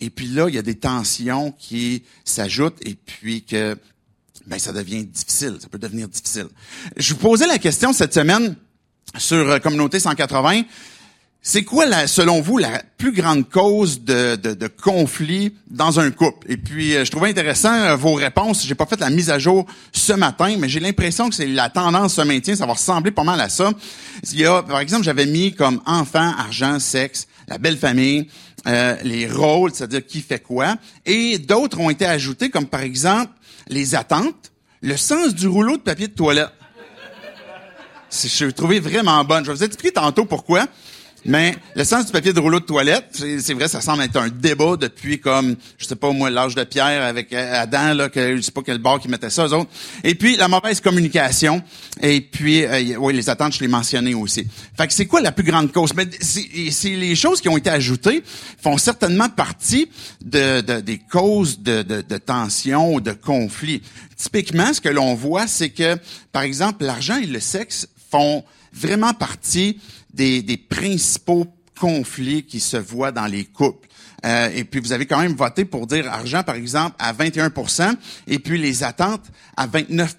et 0.00 0.10
puis 0.10 0.26
là, 0.26 0.48
il 0.48 0.54
y 0.54 0.58
a 0.58 0.62
des 0.62 0.76
tensions 0.76 1.52
qui 1.52 2.02
s'ajoutent 2.24 2.78
et 2.84 2.94
puis 2.94 3.42
que 3.42 3.76
ben, 4.46 4.58
ça 4.58 4.72
devient 4.72 5.04
difficile. 5.04 5.56
Ça 5.60 5.68
peut 5.68 5.78
devenir 5.78 6.08
difficile. 6.08 6.46
Je 6.96 7.14
vous 7.14 7.20
posais 7.20 7.46
la 7.46 7.58
question 7.58 7.92
cette 7.92 8.14
semaine 8.14 8.54
sur 9.18 9.50
euh, 9.50 9.58
Communauté 9.58 9.98
180. 9.98 10.62
C'est 11.48 11.62
quoi, 11.62 11.86
la, 11.86 12.08
selon 12.08 12.40
vous, 12.40 12.58
la 12.58 12.82
plus 12.98 13.12
grande 13.12 13.48
cause 13.48 14.02
de, 14.02 14.34
de, 14.34 14.54
de 14.54 14.66
conflit 14.66 15.54
dans 15.70 16.00
un 16.00 16.10
couple? 16.10 16.50
Et 16.50 16.56
puis, 16.56 16.94
euh, 16.96 17.04
je 17.04 17.10
trouvais 17.10 17.30
intéressant 17.30 17.72
euh, 17.72 17.96
vos 17.96 18.14
réponses. 18.14 18.66
J'ai 18.66 18.74
pas 18.74 18.86
fait 18.86 18.98
la 18.98 19.10
mise 19.10 19.30
à 19.30 19.38
jour 19.38 19.64
ce 19.92 20.12
matin, 20.12 20.56
mais 20.58 20.68
j'ai 20.68 20.80
l'impression 20.80 21.28
que 21.28 21.36
c'est 21.36 21.46
la 21.46 21.70
tendance 21.70 22.14
se 22.14 22.22
maintient. 22.22 22.56
Ça 22.56 22.66
va 22.66 22.72
ressembler 22.72 23.12
pas 23.12 23.22
mal 23.22 23.40
à 23.40 23.48
ça. 23.48 23.70
Il 24.32 24.40
y 24.40 24.44
a, 24.44 24.62
par 24.62 24.80
exemple, 24.80 25.04
j'avais 25.04 25.26
mis 25.26 25.54
comme 25.54 25.80
enfant, 25.86 26.34
argent, 26.36 26.80
sexe, 26.80 27.28
la 27.48 27.58
belle 27.58 27.76
famille, 27.76 28.28
euh, 28.66 28.96
les 29.02 29.28
rôles, 29.28 29.72
c'est-à-dire 29.72 30.04
qui 30.04 30.20
fait 30.20 30.40
quoi. 30.40 30.76
Et 31.04 31.38
d'autres 31.38 31.80
ont 31.80 31.90
été 31.90 32.06
ajoutés, 32.06 32.50
comme 32.50 32.66
par 32.66 32.80
exemple 32.80 33.32
les 33.68 33.94
attentes, 33.94 34.52
le 34.80 34.96
sens 34.96 35.34
du 35.34 35.48
rouleau 35.48 35.76
de 35.76 35.82
papier 35.82 36.08
de 36.08 36.14
toilette. 36.14 36.50
Je 38.10 38.44
l'ai 38.44 38.52
trouvé 38.52 38.80
vraiment 38.80 39.24
bonne. 39.24 39.44
Je 39.44 39.50
vais 39.50 39.56
vous 39.56 39.64
expliquer 39.64 39.92
tantôt 39.92 40.24
pourquoi. 40.24 40.66
Mais 41.26 41.56
le 41.74 41.84
sens 41.84 42.06
du 42.06 42.12
papier 42.12 42.32
de 42.32 42.40
rouleau 42.40 42.60
de 42.60 42.64
toilette, 42.64 43.22
c'est 43.40 43.54
vrai, 43.54 43.68
ça 43.68 43.80
semble 43.80 44.02
être 44.02 44.16
un 44.16 44.28
débat 44.28 44.76
depuis 44.76 45.18
comme, 45.20 45.56
je 45.78 45.86
sais 45.86 45.96
pas 45.96 46.10
moi, 46.12 46.30
l'âge 46.30 46.54
de 46.54 46.64
pierre 46.64 47.02
avec 47.02 47.32
Adam, 47.32 47.94
là, 47.94 48.08
que 48.08 48.36
je 48.36 48.40
sais 48.40 48.52
pas 48.52 48.62
quel 48.64 48.78
bord 48.78 49.00
qui 49.00 49.08
mettait 49.08 49.30
ça, 49.30 49.46
eux 49.46 49.52
autres. 49.52 49.70
Et 50.04 50.14
puis, 50.14 50.36
la 50.36 50.48
mauvaise 50.48 50.80
communication. 50.80 51.62
Et 52.00 52.20
puis, 52.20 52.64
euh, 52.64 52.96
oui, 52.98 53.14
les 53.14 53.28
attentes, 53.28 53.54
je 53.54 53.60
l'ai 53.60 53.68
mentionné 53.68 54.14
aussi. 54.14 54.46
Fait 54.76 54.86
que 54.86 54.92
c'est 54.92 55.06
quoi 55.06 55.20
la 55.20 55.32
plus 55.32 55.44
grande 55.44 55.72
cause? 55.72 55.94
Mais 55.94 56.06
c'est 56.20 56.96
les 56.96 57.16
choses 57.16 57.40
qui 57.40 57.48
ont 57.48 57.56
été 57.56 57.70
ajoutées 57.70 58.22
font 58.62 58.78
certainement 58.78 59.28
partie 59.28 59.88
de, 60.24 60.60
de 60.60 60.80
des 60.80 60.98
causes 60.98 61.60
de, 61.60 61.82
de, 61.82 62.02
de 62.02 62.16
tension 62.18 62.94
ou 62.94 63.00
de 63.00 63.12
conflit. 63.12 63.82
Typiquement, 64.16 64.72
ce 64.72 64.80
que 64.80 64.88
l'on 64.88 65.14
voit, 65.14 65.46
c'est 65.46 65.70
que, 65.70 65.96
par 66.32 66.42
exemple, 66.42 66.84
l'argent 66.84 67.16
et 67.16 67.26
le 67.26 67.40
sexe 67.40 67.88
font 68.10 68.44
vraiment 68.72 69.14
partie 69.14 69.80
des, 70.16 70.42
des 70.42 70.56
principaux 70.56 71.46
conflits 71.78 72.44
qui 72.44 72.58
se 72.58 72.76
voient 72.76 73.12
dans 73.12 73.26
les 73.26 73.44
couples. 73.44 73.88
Euh, 74.24 74.48
et 74.54 74.64
puis 74.64 74.80
vous 74.80 74.92
avez 74.92 75.06
quand 75.06 75.20
même 75.20 75.34
voté 75.34 75.64
pour 75.64 75.86
dire 75.86 76.10
argent, 76.10 76.42
par 76.42 76.54
exemple, 76.54 76.96
à 76.98 77.12
21% 77.12 77.94
et 78.26 78.38
puis 78.38 78.58
les 78.58 78.82
attentes 78.82 79.26
à 79.56 79.66
29 79.66 80.16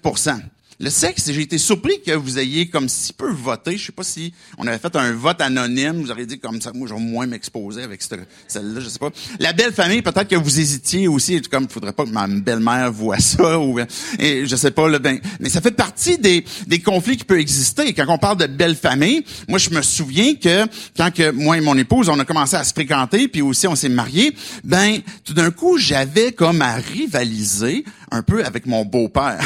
le 0.80 0.90
sexe, 0.90 1.32
j'ai 1.32 1.42
été 1.42 1.58
surpris 1.58 2.00
que 2.06 2.12
vous 2.12 2.38
ayez 2.38 2.68
comme 2.68 2.88
si 2.88 3.12
peu 3.12 3.32
voté. 3.32 3.76
Je 3.76 3.86
sais 3.86 3.92
pas 3.92 4.04
si 4.04 4.32
on 4.58 4.66
avait 4.66 4.78
fait 4.78 4.94
un 4.94 5.12
vote 5.12 5.40
anonyme. 5.40 6.02
Vous 6.02 6.12
auriez 6.12 6.24
dit 6.24 6.38
comme 6.38 6.62
ça, 6.62 6.70
moi, 6.72 6.86
je 6.86 6.94
vais 6.94 7.00
moins 7.00 7.26
m'exposer 7.26 7.82
avec 7.82 8.00
celle-là, 8.00 8.80
je 8.80 8.88
sais 8.88 9.00
pas. 9.00 9.10
La 9.40 9.52
belle 9.52 9.72
famille, 9.72 10.02
peut-être 10.02 10.28
que 10.28 10.36
vous 10.36 10.60
hésitiez 10.60 11.08
aussi, 11.08 11.42
comme 11.42 11.64
il 11.64 11.68
faudrait 11.68 11.92
pas 11.92 12.04
que 12.04 12.10
ma 12.10 12.28
belle-mère 12.28 12.92
voit 12.92 13.18
ça 13.18 13.58
ou 13.60 13.80
et 14.20 14.46
je 14.46 14.54
sais 14.54 14.70
pas. 14.70 14.88
Là, 14.88 15.00
ben, 15.00 15.18
mais 15.40 15.48
ça 15.48 15.60
fait 15.60 15.72
partie 15.72 16.16
des, 16.16 16.44
des 16.68 16.78
conflits 16.78 17.16
qui 17.16 17.24
peuvent 17.24 17.38
exister. 17.38 17.92
Quand 17.92 18.06
on 18.08 18.18
parle 18.18 18.36
de 18.36 18.46
belle 18.46 18.76
famille, 18.76 19.24
moi, 19.48 19.58
je 19.58 19.70
me 19.70 19.82
souviens 19.82 20.36
que 20.36 20.64
quand 20.96 21.12
que 21.12 21.32
moi 21.32 21.58
et 21.58 21.60
mon 21.60 21.76
épouse, 21.76 22.08
on 22.08 22.20
a 22.20 22.24
commencé 22.24 22.54
à 22.54 22.62
se 22.62 22.72
fréquenter, 22.72 23.26
puis 23.26 23.42
aussi 23.42 23.66
on 23.66 23.74
s'est 23.74 23.88
mariés, 23.88 24.32
ben 24.62 25.00
tout 25.24 25.34
d'un 25.34 25.50
coup, 25.50 25.76
j'avais 25.76 26.30
comme 26.30 26.62
à 26.62 26.76
rivaliser 26.76 27.84
un 28.10 28.22
peu 28.22 28.44
avec 28.44 28.66
mon 28.66 28.84
beau-père. 28.84 29.38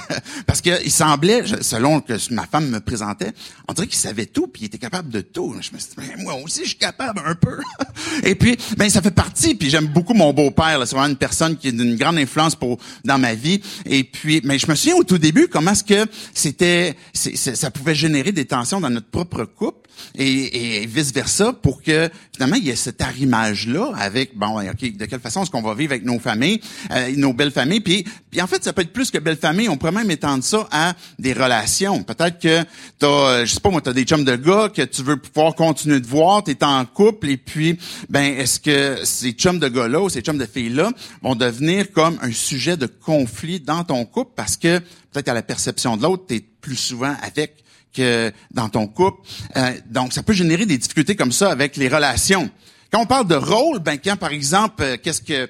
Parce 0.46 0.60
qu'il 0.60 0.90
semblait, 0.90 1.44
selon 1.62 2.00
que 2.00 2.14
ma 2.32 2.46
femme 2.46 2.68
me 2.68 2.80
présentait, 2.80 3.32
on 3.68 3.72
dirait 3.72 3.86
qu'il 3.86 3.98
savait 3.98 4.26
tout, 4.26 4.46
puis 4.46 4.62
il 4.62 4.66
était 4.66 4.78
capable 4.78 5.10
de 5.10 5.20
tout. 5.20 5.54
Je 5.60 5.70
me 5.72 5.78
suis 5.78 5.90
dit, 5.96 6.22
moi 6.22 6.34
aussi, 6.42 6.62
je 6.62 6.68
suis 6.70 6.78
capable 6.78 7.22
un 7.24 7.34
peu. 7.34 7.58
Et 8.22 8.34
puis, 8.34 8.56
ben 8.76 8.88
ça 8.88 9.02
fait 9.02 9.10
partie, 9.10 9.54
puis 9.54 9.70
j'aime 9.70 9.86
beaucoup 9.86 10.14
mon 10.14 10.32
beau-père. 10.32 10.80
C'est 10.86 10.94
vraiment 10.94 11.10
une 11.10 11.16
personne 11.16 11.56
qui 11.56 11.68
est 11.68 11.72
d'une 11.72 11.96
grande 11.96 12.18
influence 12.18 12.54
pour 12.54 12.78
dans 13.04 13.18
ma 13.18 13.34
vie. 13.34 13.60
Et 13.86 14.04
puis, 14.04 14.40
mais 14.44 14.58
je 14.58 14.68
me 14.68 14.74
souviens 14.74 14.96
au 14.96 15.04
tout 15.04 15.18
début 15.18 15.48
comment 15.48 15.72
est-ce 15.72 15.84
que 15.84 16.06
c'était, 16.34 16.96
ça 17.14 17.70
pouvait 17.70 17.94
générer 17.94 18.32
des 18.32 18.44
tensions 18.44 18.80
dans 18.80 18.90
notre 18.90 19.08
propre 19.08 19.44
couple 19.44 19.79
et, 20.16 20.82
et 20.82 20.86
vice-versa 20.86 21.52
pour 21.52 21.82
que 21.82 22.10
finalement 22.32 22.56
il 22.56 22.64
y 22.64 22.70
ait 22.70 22.76
cet 22.76 23.00
arrimage-là 23.00 23.92
avec, 23.96 24.36
bon, 24.36 24.60
OK, 24.60 24.96
de 24.96 25.04
quelle 25.04 25.20
façon 25.20 25.42
est-ce 25.42 25.50
qu'on 25.50 25.62
va 25.62 25.74
vivre 25.74 25.92
avec 25.92 26.04
nos 26.04 26.18
familles, 26.18 26.60
euh, 26.90 27.12
nos 27.16 27.32
belles 27.32 27.50
familles, 27.50 27.80
puis, 27.80 28.04
puis 28.30 28.40
en 28.40 28.46
fait, 28.46 28.62
ça 28.64 28.72
peut 28.72 28.82
être 28.82 28.92
plus 28.92 29.10
que 29.10 29.18
belle 29.18 29.36
famille, 29.36 29.68
on 29.68 29.76
pourrait 29.76 29.92
même 29.92 30.10
étendre 30.10 30.44
ça 30.44 30.68
à 30.70 30.94
des 31.18 31.32
relations. 31.32 32.02
Peut-être 32.02 32.38
que 32.38 32.64
t'as, 32.98 33.06
euh, 33.06 33.46
je 33.46 33.54
sais 33.54 33.60
pas 33.60 33.70
moi, 33.70 33.80
t'as 33.80 33.92
des 33.92 34.04
chums 34.04 34.24
de 34.24 34.36
gars 34.36 34.70
que 34.74 34.82
tu 34.82 35.02
veux 35.02 35.16
pouvoir 35.16 35.54
continuer 35.54 36.00
de 36.00 36.06
voir, 36.06 36.42
t'es 36.42 36.62
en 36.64 36.84
couple, 36.84 37.28
et 37.28 37.36
puis, 37.36 37.78
ben, 38.08 38.38
est-ce 38.38 38.60
que 38.60 39.04
ces 39.04 39.32
chums 39.32 39.58
de 39.58 39.68
gars-là 39.68 40.00
ou 40.00 40.08
ces 40.08 40.20
chums 40.20 40.38
de 40.38 40.46
filles-là 40.46 40.90
vont 41.22 41.34
devenir 41.34 41.90
comme 41.92 42.18
un 42.22 42.32
sujet 42.32 42.76
de 42.76 42.86
conflit 42.86 43.60
dans 43.60 43.84
ton 43.84 44.04
couple? 44.04 44.32
Parce 44.36 44.56
que 44.56 44.78
peut-être 45.12 45.28
à 45.28 45.34
la 45.34 45.42
perception 45.42 45.96
de 45.96 46.02
l'autre, 46.02 46.24
t'es 46.26 46.44
plus 46.60 46.76
souvent 46.76 47.14
avec 47.22 47.64
que 47.92 48.32
dans 48.50 48.68
ton 48.68 48.86
couple. 48.86 49.20
Euh, 49.56 49.72
donc, 49.90 50.12
ça 50.12 50.22
peut 50.22 50.32
générer 50.32 50.66
des 50.66 50.78
difficultés 50.78 51.16
comme 51.16 51.32
ça 51.32 51.50
avec 51.50 51.76
les 51.76 51.88
relations. 51.88 52.50
Quand 52.92 53.00
on 53.00 53.06
parle 53.06 53.28
de 53.28 53.36
rôle, 53.36 53.78
ben 53.78 53.98
quand 54.02 54.16
par 54.16 54.32
exemple, 54.32 54.82
euh, 54.82 54.96
qu'est-ce 55.00 55.22
que 55.22 55.48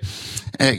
euh, 0.60 0.74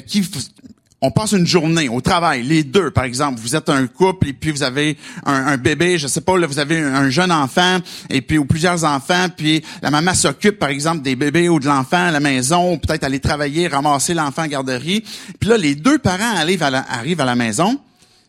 on 1.04 1.10
passe 1.10 1.32
une 1.32 1.48
journée 1.48 1.90
au 1.90 2.00
travail, 2.00 2.44
les 2.44 2.64
deux, 2.64 2.92
par 2.92 3.06
exemple, 3.06 3.40
vous 3.40 3.56
êtes 3.56 3.70
un 3.70 3.88
couple 3.88 4.28
et 4.28 4.34
puis 4.34 4.52
vous 4.52 4.62
avez 4.62 4.98
un, 5.26 5.58
bébé, 5.58 5.98
je 5.98 6.06
sais 6.06 6.22
pas, 6.22 6.38
vous 6.38 6.60
avez 6.60 6.78
un 6.78 7.10
jeune 7.10 7.32
enfant 7.32 7.80
et 8.12 8.22
puis 8.22 8.38
ou 8.38 8.46
plusieurs 8.46 8.84
enfants, 8.84 9.26
puis 9.36 9.64
la 9.82 9.90
maman 9.90 10.14
s'occupe, 10.14 10.60
par 10.60 10.70
exemple, 10.70 11.02
des 11.02 11.16
bébés 11.16 11.50
ou 11.50 11.60
de 11.60 11.66
l'enfant 11.66 12.06
à 12.06 12.12
la 12.12 12.20
maison, 12.20 12.78
peut-être 12.78 13.04
aller 13.04 13.20
travailler, 13.20 13.68
ramasser 13.68 14.14
l'enfant 14.14 14.44
à 14.44 14.48
garderie. 14.48 15.04
Puis 15.40 15.50
là, 15.50 15.58
les 15.58 15.74
deux 15.74 15.98
parents 15.98 16.36
arrivent 16.36 16.62
à 16.62 16.70
la, 16.70 16.86
arrivent 16.88 17.22
à 17.22 17.26
la 17.26 17.36
maison. 17.36 17.80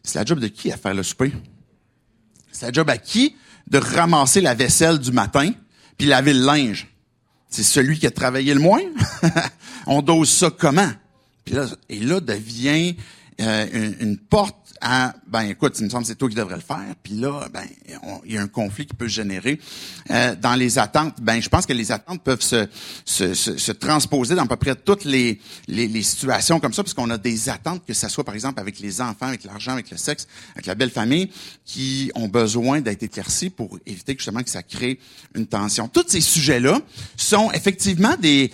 C'est 0.03 0.19
la 0.19 0.25
job 0.25 0.41
de 0.41 0.49
qui 0.49 0.73
à 0.73 0.79
faire 0.79 0.95
le 0.95 1.03
souper? 1.03 1.31
C'est 2.53 2.67
la 2.67 2.73
job 2.73 2.89
à 2.91 2.99
qui? 2.99 3.35
De 3.69 3.79
ramasser 3.79 4.41
la 4.41 4.55
vaisselle 4.55 4.99
du 4.99 5.11
matin 5.11 5.51
puis 5.99 6.07
laver 6.07 6.35
le 6.35 6.45
linge? 6.45 6.89
C'est 7.49 7.63
celui 7.63 7.99
qui 7.99 8.07
a 8.07 8.11
travaillé 8.11 8.55
le 8.55 8.61
moins? 8.61 8.83
On 9.87 10.03
dose 10.03 10.31
ça 10.31 10.51
comment? 10.51 10.91
Puis 11.45 11.55
là, 11.55 11.67
et 11.89 11.99
là 11.99 12.21
devient 12.21 12.97
euh, 13.41 13.93
une, 14.01 14.19
porte 14.19 14.57
à, 14.81 15.15
ben 15.27 15.43
écoute, 15.43 15.77
il 15.79 15.85
me 15.85 15.91
semble 15.91 16.03
que 16.03 16.09
c'est 16.09 16.17
toi 16.17 16.29
qui 16.29 16.35
devrais 16.35 16.57
le 16.57 16.63
faire. 16.63 16.95
Puis 17.03 17.15
là, 17.15 17.49
ben 17.53 17.63
il 18.25 18.33
y 18.33 18.37
a 18.37 18.43
un 18.43 18.49
conflit 18.49 18.87
qui 18.87 18.95
peut 18.95 19.09
se 19.09 19.15
générer 19.15 19.59
euh, 20.11 20.35
dans 20.35 20.55
les 20.55 20.79
attentes. 20.79 21.15
Ben 21.21 21.41
je 21.41 21.49
pense 21.49 21.65
que 21.65 21.73
les 21.73 21.93
attentes 21.93 22.23
peuvent 22.23 22.43
se, 22.43 22.67
se, 23.05 23.35
se, 23.35 23.73
transposer 23.73 24.35
dans 24.35 24.43
à 24.43 24.47
peu 24.47 24.57
près 24.57 24.75
toutes 24.75 25.05
les, 25.05 25.41
les, 25.67 25.89
les 25.89 26.03
situations 26.03 26.61
comme 26.61 26.73
ça, 26.73 26.83
parce 26.83 26.95
qu'on 26.95 27.11
a 27.11 27.19
des 27.19 27.49
attentes, 27.49 27.85
que 27.87 27.95
ce 27.95 28.09
soit 28.09 28.25
par 28.25 28.35
exemple 28.35 28.61
avec 28.61 28.81
les 28.81 29.01
enfants, 29.01 29.27
avec 29.27 29.45
l'argent, 29.45 29.73
avec 29.73 29.91
le 29.91 29.97
sexe, 29.97 30.27
avec 30.55 30.67
la 30.67 30.75
belle 30.75 30.91
famille, 30.91 31.31
qui 31.65 32.11
ont 32.15 32.29
besoin 32.29 32.81
d'être 32.81 33.03
éclaircis 33.03 33.51
pour 33.51 33.79
éviter 33.87 34.15
justement 34.17 34.43
que 34.43 34.51
ça 34.51 34.63
crée 34.63 34.99
une 35.35 35.47
tension. 35.47 35.89
Tous 35.89 36.05
ces 36.07 36.21
sujets-là 36.21 36.81
sont 37.17 37.51
effectivement 37.53 38.17
des 38.21 38.53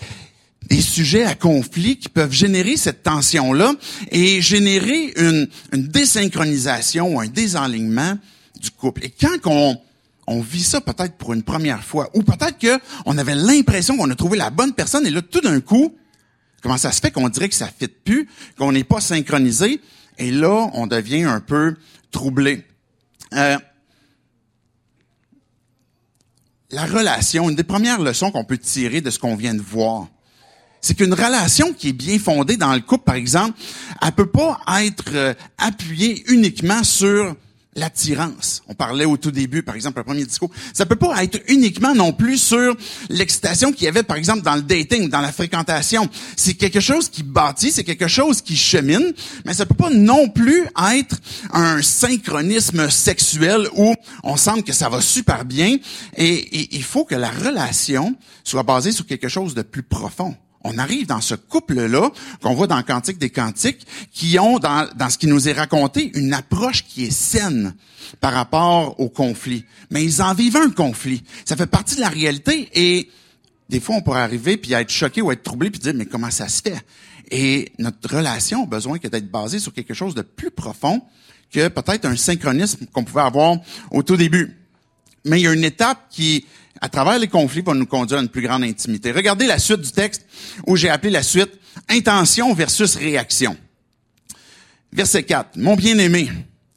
des 0.68 0.82
sujets 0.82 1.24
à 1.24 1.34
conflit 1.34 1.96
qui 1.98 2.08
peuvent 2.08 2.32
générer 2.32 2.76
cette 2.76 3.02
tension-là 3.02 3.74
et 4.10 4.40
générer 4.42 5.14
une, 5.16 5.48
une 5.72 5.88
désynchronisation 5.88 7.14
ou 7.14 7.20
un 7.20 7.26
désalignement 7.26 8.18
du 8.60 8.70
couple. 8.70 9.04
Et 9.04 9.10
quand 9.10 9.38
on, 9.46 9.80
on 10.26 10.40
vit 10.40 10.62
ça 10.62 10.80
peut-être 10.80 11.16
pour 11.16 11.32
une 11.32 11.42
première 11.42 11.82
fois, 11.82 12.10
ou 12.14 12.22
peut-être 12.22 12.58
qu'on 12.58 13.18
avait 13.18 13.34
l'impression 13.34 13.96
qu'on 13.96 14.10
a 14.10 14.14
trouvé 14.14 14.36
la 14.36 14.50
bonne 14.50 14.74
personne, 14.74 15.06
et 15.06 15.10
là, 15.10 15.22
tout 15.22 15.40
d'un 15.40 15.60
coup, 15.60 15.94
comment 16.62 16.76
ça 16.76 16.92
se 16.92 17.00
fait 17.00 17.10
qu'on 17.10 17.28
dirait 17.30 17.48
que 17.48 17.54
ça 17.54 17.66
ne 17.66 17.86
fit 17.86 17.92
plus, 18.04 18.28
qu'on 18.58 18.72
n'est 18.72 18.84
pas 18.84 19.00
synchronisé, 19.00 19.80
et 20.18 20.30
là, 20.30 20.70
on 20.74 20.86
devient 20.86 21.22
un 21.22 21.40
peu 21.40 21.76
troublé. 22.10 22.64
Euh, 23.32 23.56
la 26.70 26.84
relation, 26.84 27.48
une 27.48 27.56
des 27.56 27.64
premières 27.64 28.02
leçons 28.02 28.30
qu'on 28.30 28.44
peut 28.44 28.58
tirer 28.58 29.00
de 29.00 29.10
ce 29.10 29.18
qu'on 29.18 29.36
vient 29.36 29.54
de 29.54 29.62
voir, 29.62 30.08
c'est 30.80 30.94
qu'une 30.94 31.14
relation 31.14 31.72
qui 31.72 31.88
est 31.88 31.92
bien 31.92 32.18
fondée 32.18 32.56
dans 32.56 32.72
le 32.72 32.80
couple, 32.80 33.04
par 33.04 33.14
exemple, 33.16 33.58
elle 34.00 34.12
peut 34.12 34.26
pas 34.26 34.60
être 34.82 35.04
euh, 35.14 35.34
appuyée 35.58 36.24
uniquement 36.28 36.84
sur 36.84 37.34
l'attirance. 37.78 38.62
On 38.66 38.74
parlait 38.74 39.04
au 39.04 39.16
tout 39.16 39.30
début, 39.30 39.62
par 39.62 39.74
exemple, 39.74 39.98
le 39.98 40.04
premier 40.04 40.24
discours. 40.24 40.50
Ça 40.72 40.84
peut 40.84 40.96
pas 40.96 41.22
être 41.22 41.40
uniquement 41.48 41.94
non 41.94 42.12
plus 42.12 42.38
sur 42.38 42.76
l'excitation 43.08 43.72
qu'il 43.72 43.84
y 43.84 43.88
avait, 43.88 44.02
par 44.02 44.16
exemple, 44.16 44.42
dans 44.42 44.56
le 44.56 44.62
dating, 44.62 45.08
dans 45.08 45.20
la 45.20 45.32
fréquentation. 45.32 46.08
C'est 46.36 46.54
quelque 46.54 46.80
chose 46.80 47.08
qui 47.08 47.22
bâtit, 47.22 47.70
c'est 47.70 47.84
quelque 47.84 48.08
chose 48.08 48.42
qui 48.42 48.56
chemine, 48.56 49.12
mais 49.44 49.54
ça 49.54 49.64
peut 49.64 49.74
pas 49.74 49.90
non 49.90 50.28
plus 50.28 50.64
être 50.92 51.16
un 51.52 51.80
synchronisme 51.82 52.90
sexuel 52.90 53.68
où 53.76 53.94
on 54.22 54.36
sent 54.36 54.62
que 54.62 54.72
ça 54.72 54.88
va 54.88 55.00
super 55.00 55.44
bien 55.44 55.76
et 56.16 56.76
il 56.76 56.82
faut 56.82 57.04
que 57.04 57.14
la 57.14 57.30
relation 57.30 58.16
soit 58.44 58.62
basée 58.62 58.92
sur 58.92 59.06
quelque 59.06 59.28
chose 59.28 59.54
de 59.54 59.62
plus 59.62 59.82
profond 59.82 60.34
on 60.64 60.78
arrive 60.78 61.06
dans 61.06 61.20
ce 61.20 61.34
couple-là, 61.34 62.10
qu'on 62.42 62.54
voit 62.54 62.66
dans 62.66 62.82
Cantique 62.82 63.18
des 63.18 63.30
Cantiques, 63.30 63.86
qui 64.12 64.38
ont, 64.38 64.58
dans, 64.58 64.88
ce 65.08 65.18
qui 65.18 65.26
nous 65.26 65.48
est 65.48 65.52
raconté, 65.52 66.10
une 66.16 66.32
approche 66.32 66.84
qui 66.84 67.04
est 67.04 67.12
saine 67.12 67.74
par 68.20 68.32
rapport 68.32 68.98
au 68.98 69.08
conflit. 69.08 69.64
Mais 69.90 70.04
ils 70.04 70.20
en 70.22 70.34
vivent 70.34 70.56
un 70.56 70.70
conflit. 70.70 71.22
Ça 71.44 71.56
fait 71.56 71.66
partie 71.66 71.96
de 71.96 72.00
la 72.00 72.08
réalité 72.08 72.68
et 72.74 73.10
des 73.68 73.80
fois, 73.80 73.96
on 73.96 74.00
pourrait 74.00 74.20
arriver 74.20 74.56
puis 74.56 74.72
être 74.72 74.90
choqué 74.90 75.20
ou 75.20 75.30
être 75.30 75.42
troublé 75.42 75.70
puis 75.70 75.80
dire, 75.80 75.92
mais 75.94 76.06
comment 76.06 76.30
ça 76.30 76.48
se 76.48 76.62
fait? 76.62 76.82
Et 77.30 77.72
notre 77.78 78.16
relation 78.16 78.62
a 78.62 78.66
besoin 78.66 78.96
d'être 78.96 79.30
basée 79.30 79.58
sur 79.58 79.74
quelque 79.74 79.92
chose 79.92 80.14
de 80.14 80.22
plus 80.22 80.50
profond 80.50 81.02
que 81.52 81.68
peut-être 81.68 82.06
un 82.06 82.16
synchronisme 82.16 82.86
qu'on 82.92 83.04
pouvait 83.04 83.22
avoir 83.22 83.58
au 83.90 84.02
tout 84.02 84.16
début. 84.16 84.56
Mais 85.24 85.40
il 85.40 85.44
y 85.44 85.48
a 85.48 85.52
une 85.52 85.64
étape 85.64 85.98
qui 86.10 86.46
à 86.80 86.88
travers 86.88 87.18
les 87.18 87.28
conflits, 87.28 87.62
va 87.62 87.74
nous 87.74 87.86
conduire 87.86 88.18
à 88.18 88.22
une 88.22 88.28
plus 88.28 88.42
grande 88.42 88.62
intimité. 88.62 89.12
Regardez 89.12 89.46
la 89.46 89.58
suite 89.58 89.80
du 89.80 89.90
texte 89.90 90.24
où 90.66 90.76
j'ai 90.76 90.88
appelé 90.88 91.10
la 91.10 91.22
suite 91.22 91.50
intention 91.88 92.54
versus 92.54 92.96
réaction. 92.96 93.56
Verset 94.92 95.24
4. 95.24 95.56
Mon 95.56 95.76
bien-aimé 95.76 96.30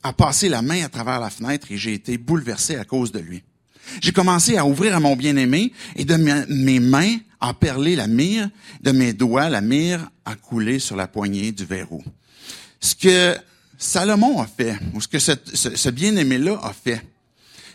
a 0.03 0.13
passé 0.13 0.49
la 0.49 0.61
main 0.61 0.83
à 0.83 0.89
travers 0.89 1.19
la 1.19 1.29
fenêtre 1.29 1.71
et 1.71 1.77
j'ai 1.77 1.93
été 1.93 2.17
bouleversé 2.17 2.75
à 2.75 2.83
cause 2.83 3.11
de 3.11 3.19
lui. 3.19 3.43
J'ai 4.01 4.11
commencé 4.11 4.57
à 4.57 4.65
ouvrir 4.65 4.95
à 4.95 4.99
mon 4.99 5.15
bien-aimé 5.15 5.73
et 5.95 6.05
de 6.05 6.15
mes 6.15 6.79
mains 6.79 7.17
a 7.39 7.53
perlé 7.53 7.95
la 7.95 8.07
mire, 8.07 8.49
de 8.81 8.91
mes 8.91 9.13
doigts 9.13 9.49
la 9.49 9.61
mire 9.61 10.09
a 10.25 10.35
coulé 10.35 10.79
sur 10.79 10.95
la 10.95 11.07
poignée 11.07 11.51
du 11.51 11.65
verrou. 11.65 12.03
Ce 12.79 12.95
que 12.95 13.35
Salomon 13.77 14.39
a 14.41 14.47
fait, 14.47 14.77
ou 14.93 15.01
ce 15.01 15.07
que 15.07 15.19
ce, 15.19 15.33
ce 15.53 15.89
bien-aimé-là 15.89 16.59
a 16.63 16.73
fait, 16.73 17.01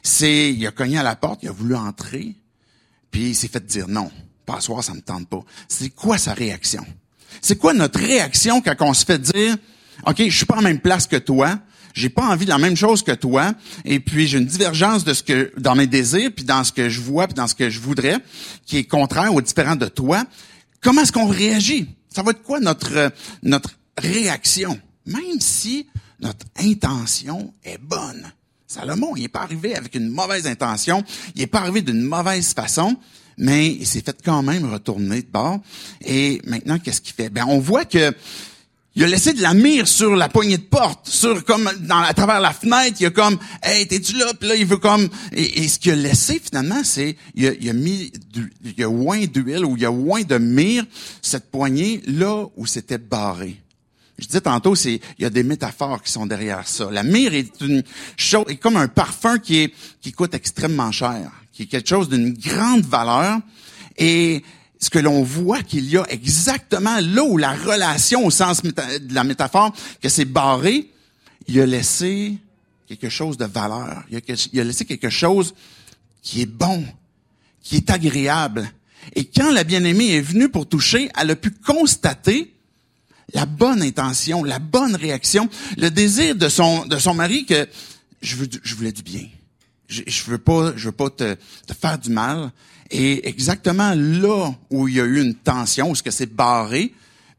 c'est, 0.06 0.52
il 0.52 0.66
a 0.66 0.70
cogné 0.70 0.98
à 0.98 1.02
la 1.02 1.16
porte, 1.16 1.40
il 1.42 1.48
a 1.48 1.52
voulu 1.52 1.74
entrer, 1.74 2.36
puis 3.10 3.30
il 3.30 3.34
s'est 3.34 3.48
fait 3.48 3.64
dire 3.66 3.88
non, 3.88 4.10
pas 4.44 4.60
soir, 4.60 4.82
ça 4.84 4.94
me 4.94 5.00
tente 5.00 5.28
pas. 5.28 5.40
C'est 5.68 5.90
quoi 5.90 6.16
sa 6.16 6.32
réaction? 6.32 6.86
C'est 7.42 7.56
quoi 7.56 7.74
notre 7.74 7.98
réaction 7.98 8.60
quand 8.60 8.74
on 8.80 8.94
se 8.94 9.04
fait 9.04 9.18
dire, 9.18 9.56
OK, 10.06 10.16
je 10.18 10.36
suis 10.36 10.46
pas 10.46 10.58
en 10.58 10.62
même 10.62 10.78
place 10.78 11.06
que 11.06 11.16
toi, 11.16 11.58
j'ai 11.92 12.08
pas 12.08 12.26
envie 12.26 12.44
de 12.44 12.50
la 12.50 12.58
même 12.58 12.76
chose 12.76 13.02
que 13.02 13.12
toi, 13.12 13.52
et 13.84 13.98
puis 13.98 14.28
j'ai 14.28 14.38
une 14.38 14.46
divergence 14.46 15.02
de 15.02 15.12
ce 15.12 15.24
que, 15.24 15.52
dans 15.58 15.74
mes 15.74 15.88
désirs, 15.88 16.30
puis 16.34 16.44
dans 16.44 16.62
ce 16.62 16.70
que 16.70 16.88
je 16.88 17.00
vois, 17.00 17.26
puis 17.26 17.34
dans 17.34 17.48
ce 17.48 17.54
que 17.54 17.68
je 17.68 17.80
voudrais, 17.80 18.18
qui 18.64 18.78
est 18.78 18.84
contraire 18.84 19.34
ou 19.34 19.42
différent 19.42 19.76
de 19.76 19.86
toi. 19.86 20.24
Comment 20.82 21.02
est-ce 21.02 21.12
qu'on 21.12 21.26
réagit? 21.26 21.88
Ça 22.14 22.22
va 22.22 22.30
être 22.30 22.42
quoi 22.42 22.60
notre, 22.60 23.12
notre 23.42 23.70
réaction? 23.98 24.78
Même 25.04 25.40
si 25.40 25.88
notre 26.20 26.46
intention 26.60 27.52
est 27.64 27.78
bonne. 27.78 28.30
Salomon, 28.76 29.16
il 29.16 29.22
n'est 29.22 29.28
pas 29.28 29.40
arrivé 29.40 29.74
avec 29.74 29.94
une 29.94 30.08
mauvaise 30.08 30.46
intention, 30.46 31.02
il 31.34 31.40
n'est 31.40 31.46
pas 31.46 31.60
arrivé 31.60 31.80
d'une 31.80 32.02
mauvaise 32.02 32.52
façon, 32.52 32.96
mais 33.38 33.68
il 33.68 33.86
s'est 33.86 34.02
fait 34.02 34.18
quand 34.22 34.42
même 34.42 34.70
retourner 34.70 35.22
de 35.22 35.30
bord. 35.30 35.60
Et 36.04 36.42
maintenant, 36.44 36.78
qu'est-ce 36.78 37.00
qu'il 37.00 37.14
fait? 37.14 37.30
Ben, 37.30 37.46
on 37.48 37.58
voit 37.58 37.84
que 37.84 38.12
il 38.94 39.04
a 39.04 39.08
laissé 39.08 39.34
de 39.34 39.42
la 39.42 39.52
mire 39.52 39.86
sur 39.86 40.16
la 40.16 40.30
poignée 40.30 40.56
de 40.56 40.62
porte, 40.62 41.06
sur 41.06 41.44
comme 41.44 41.70
à 41.90 42.14
travers 42.14 42.40
la 42.40 42.52
fenêtre, 42.52 42.96
il 42.98 43.06
a 43.06 43.10
comme 43.10 43.38
Hey, 43.62 43.86
t'es-tu 43.86 44.16
là? 44.16 44.32
Puis 44.38 44.48
là, 44.48 44.54
il 44.56 44.64
veut 44.64 44.78
comme. 44.78 45.08
Et, 45.32 45.68
ce 45.68 45.78
qu'il 45.78 45.92
a 45.92 45.96
laissé 45.96 46.40
finalement, 46.42 46.82
c'est 46.82 47.16
il 47.34 47.46
a, 47.46 47.52
il 47.60 47.68
a 47.68 47.74
mis 47.74 48.10
du, 48.32 48.50
il 48.64 48.82
a 48.82 48.88
oint 48.88 49.26
d'huile 49.26 49.66
ou 49.66 49.76
il 49.76 49.84
a 49.84 49.92
oint 49.92 50.22
de 50.22 50.38
mire 50.38 50.84
cette 51.20 51.50
poignée 51.50 52.00
là 52.06 52.46
où 52.56 52.64
c'était 52.64 52.96
barré. 52.96 53.60
Je 54.18 54.26
disais 54.26 54.40
tantôt, 54.40 54.74
c'est 54.74 55.00
il 55.18 55.22
y 55.22 55.24
a 55.24 55.30
des 55.30 55.42
métaphores 55.42 56.02
qui 56.02 56.10
sont 56.10 56.26
derrière 56.26 56.66
ça. 56.66 56.90
La 56.90 57.02
myrrhe 57.02 57.34
est 57.34 58.56
comme 58.56 58.76
un 58.76 58.88
parfum 58.88 59.38
qui 59.38 59.72
coûte 60.16 60.34
extrêmement 60.34 60.90
cher, 60.90 61.30
qui 61.52 61.64
est 61.64 61.66
quelque 61.66 61.88
chose 61.88 62.08
d'une 62.08 62.32
grande 62.32 62.84
valeur. 62.86 63.40
Et 63.98 64.42
ce 64.78 64.90
que 64.90 64.98
l'on 64.98 65.22
voit 65.22 65.62
qu'il 65.62 65.88
y 65.88 65.98
a 65.98 66.04
exactement 66.10 66.98
là 67.00 67.24
où 67.24 67.36
la 67.36 67.52
relation, 67.52 68.26
au 68.26 68.30
sens 68.30 68.62
de 68.62 69.14
la 69.14 69.24
métaphore, 69.24 69.74
que 70.02 70.08
c'est 70.08 70.24
barré, 70.24 70.90
il 71.46 71.60
a 71.60 71.66
laissé 71.66 72.38
quelque 72.88 73.08
chose 73.08 73.36
de 73.36 73.44
valeur. 73.44 74.02
Il 74.10 74.60
a 74.60 74.64
laissé 74.64 74.84
quelque 74.84 75.10
chose 75.10 75.54
qui 76.22 76.42
est 76.42 76.46
bon, 76.46 76.84
qui 77.62 77.76
est 77.76 77.90
agréable. 77.90 78.70
Et 79.14 79.24
quand 79.24 79.52
la 79.52 79.62
bien-aimée 79.62 80.14
est 80.14 80.20
venue 80.20 80.48
pour 80.48 80.66
toucher, 80.68 81.10
elle 81.20 81.30
a 81.30 81.36
pu 81.36 81.50
constater 81.50 82.52
la 83.34 83.46
bonne 83.46 83.82
intention, 83.82 84.44
la 84.44 84.58
bonne 84.58 84.94
réaction, 84.94 85.48
le 85.76 85.90
désir 85.90 86.34
de 86.34 86.48
son 86.48 86.86
de 86.86 86.98
son 86.98 87.14
mari 87.14 87.44
que 87.46 87.68
je 88.22 88.36
veux 88.36 88.48
je 88.62 88.74
voulais 88.74 88.92
du 88.92 89.02
bien. 89.02 89.26
Je, 89.88 90.02
je 90.06 90.24
veux 90.24 90.38
pas 90.38 90.72
je 90.76 90.86
veux 90.86 90.92
pas 90.92 91.10
te, 91.10 91.34
te 91.66 91.74
faire 91.74 91.98
du 91.98 92.10
mal 92.10 92.50
et 92.90 93.28
exactement 93.28 93.94
là 93.94 94.52
où 94.70 94.88
il 94.88 94.94
y 94.94 95.00
a 95.00 95.04
eu 95.04 95.20
une 95.20 95.34
tension, 95.34 95.90
où 95.90 95.94
ce 95.94 96.02
que 96.02 96.10
c'est 96.10 96.32
barré, 96.32 96.92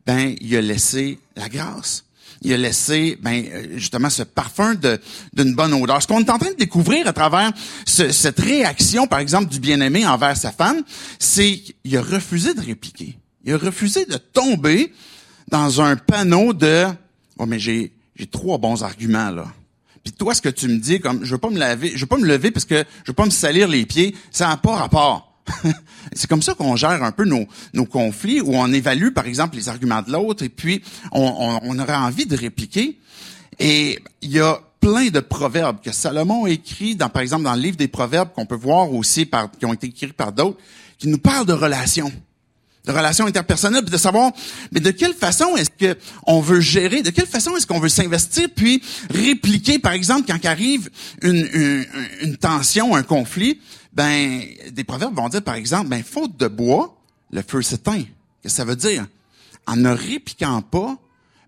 ben 0.06 0.36
il 0.42 0.56
a 0.56 0.62
laissé 0.62 1.20
la 1.36 1.50
grâce. 1.50 2.04
Il 2.42 2.54
a 2.54 2.58
laissé 2.58 3.18
ben 3.22 3.44
justement 3.78 4.10
ce 4.10 4.24
parfum 4.24 4.76
de 4.76 5.00
d'une 5.34 5.56
bonne 5.56 5.74
odeur. 5.74 6.02
Ce 6.02 6.08
qu'on 6.08 6.20
est 6.20 6.30
en 6.30 6.38
train 6.38 6.52
de 6.52 6.58
découvrir 6.58 7.08
à 7.08 7.14
travers 7.14 7.52
cette 7.86 8.40
réaction 8.40 9.08
par 9.08 9.20
exemple 9.20 9.50
du 9.50 9.60
bien-aimé 9.60 10.06
envers 10.06 10.38
sa 10.38 10.52
femme, 10.52 10.84
c'est 11.18 11.58
qu'il 11.58 11.98
a 11.98 12.02
refusé 12.02 12.54
de 12.54 12.62
répliquer. 12.62 13.18
Il 13.44 13.54
a 13.54 13.58
refusé 13.58 14.06
de 14.06 14.18
tomber 14.18 14.94
dans 15.48 15.82
un 15.82 15.96
panneau 15.96 16.54
de 16.54 16.86
oh 17.38 17.46
mais 17.46 17.60
j'ai 17.60 17.94
j'ai 18.16 18.28
trois 18.28 18.58
bons 18.58 18.84
arguments 18.84 19.30
là. 19.30 19.46
Puis 20.04 20.14
toi 20.14 20.34
ce 20.34 20.42
que 20.42 20.50
tu 20.50 20.68
me 20.68 20.78
dis 20.78 21.00
comme 21.00 21.24
je 21.24 21.32
veux 21.32 21.38
pas 21.38 21.50
me 21.50 21.60
laver, 21.60 21.92
je 21.96 22.02
veux 22.02 22.08
pas 22.08 22.18
me 22.18 22.28
lever 22.28 22.52
parce 22.52 22.66
que 22.66 22.84
je 23.04 23.12
veux 23.12 23.16
pas 23.16 23.26
me 23.26 23.32
salir 23.32 23.68
les 23.68 23.86
pieds, 23.86 24.16
ça 24.32 24.48
n'a 24.48 24.58
pas 24.58 24.76
rapport. 24.76 25.28
c'est 26.14 26.30
comme 26.30 26.42
ça 26.42 26.54
qu'on 26.54 26.76
gère 26.76 27.04
un 27.04 27.12
peu 27.12 27.26
nos, 27.26 27.46
nos 27.74 27.86
conflits, 27.86 28.42
où 28.42 28.56
on 28.56 28.72
évalue, 28.72 29.10
par 29.10 29.26
exemple, 29.28 29.56
les 29.56 29.70
arguments 29.70 30.02
de 30.02 30.12
l'autre, 30.12 30.44
et 30.44 30.50
puis 30.50 30.82
on, 31.12 31.22
on, 31.22 31.60
on, 31.64 31.80
aurait 31.80 31.96
envie 31.96 32.26
de 32.26 32.36
répliquer. 32.36 33.00
Et 33.60 34.00
il 34.22 34.32
y 34.32 34.40
a 34.40 34.60
plein 34.80 35.08
de 35.08 35.20
proverbes 35.20 35.78
que 35.82 35.92
Salomon 35.92 36.46
a 36.46 36.50
écrit, 36.50 36.96
dans, 36.96 37.10
par 37.10 37.22
exemple, 37.22 37.44
dans 37.44 37.56
le 37.56 37.62
livre 37.62 37.78
des 37.78 37.88
proverbes, 37.88 38.30
qu'on 38.34 38.46
peut 38.46 38.56
voir 38.56 38.94
aussi, 38.94 39.26
par, 39.26 39.50
qui 39.52 39.66
ont 39.66 39.74
été 39.74 39.88
écrits 39.88 40.08
par 40.08 40.32
d'autres, 40.32 40.58
qui 40.98 41.08
nous 41.08 41.18
parlent 41.18 41.46
de 41.46 41.54
relations 41.54 42.12
de 42.88 42.92
relations 42.92 43.26
interpersonnelles, 43.26 43.84
puis 43.84 43.92
de 43.92 43.98
savoir, 43.98 44.32
mais 44.72 44.80
de 44.80 44.92
quelle 44.92 45.14
façon 45.14 45.56
est-ce 45.58 45.70
que 45.70 46.00
on 46.26 46.40
veut 46.40 46.62
gérer, 46.62 47.02
de 47.02 47.10
quelle 47.10 47.28
façon 47.28 47.56
est-ce 47.56 47.68
qu'on 47.68 47.80
veut 47.80 47.90
s'investir, 47.90 48.48
puis 48.56 48.82
répliquer, 49.10 49.78
par 49.78 49.92
exemple, 49.92 50.24
quand 50.28 50.48
arrive 50.48 50.90
une, 51.22 51.86
une, 52.22 52.38
tension, 52.38 52.96
un 52.96 53.04
conflit, 53.04 53.60
ben, 53.94 54.42
des 54.72 54.84
proverbes 54.84 55.16
vont 55.16 55.28
dire, 55.30 55.42
par 55.42 55.56
exemple, 55.56 55.90
ben, 55.90 56.02
faute 56.04 56.38
de 56.38 56.48
bois, 56.48 56.98
le 57.32 57.44
feu 57.46 57.62
s'éteint. 57.62 58.04
Qu'est-ce 58.42 58.54
que 58.54 58.58
ça 58.58 58.66
veut 58.66 58.76
dire? 58.76 59.06
En 59.66 59.76
ne 59.76 59.90
répliquant 59.90 60.62
pas, 60.62 60.98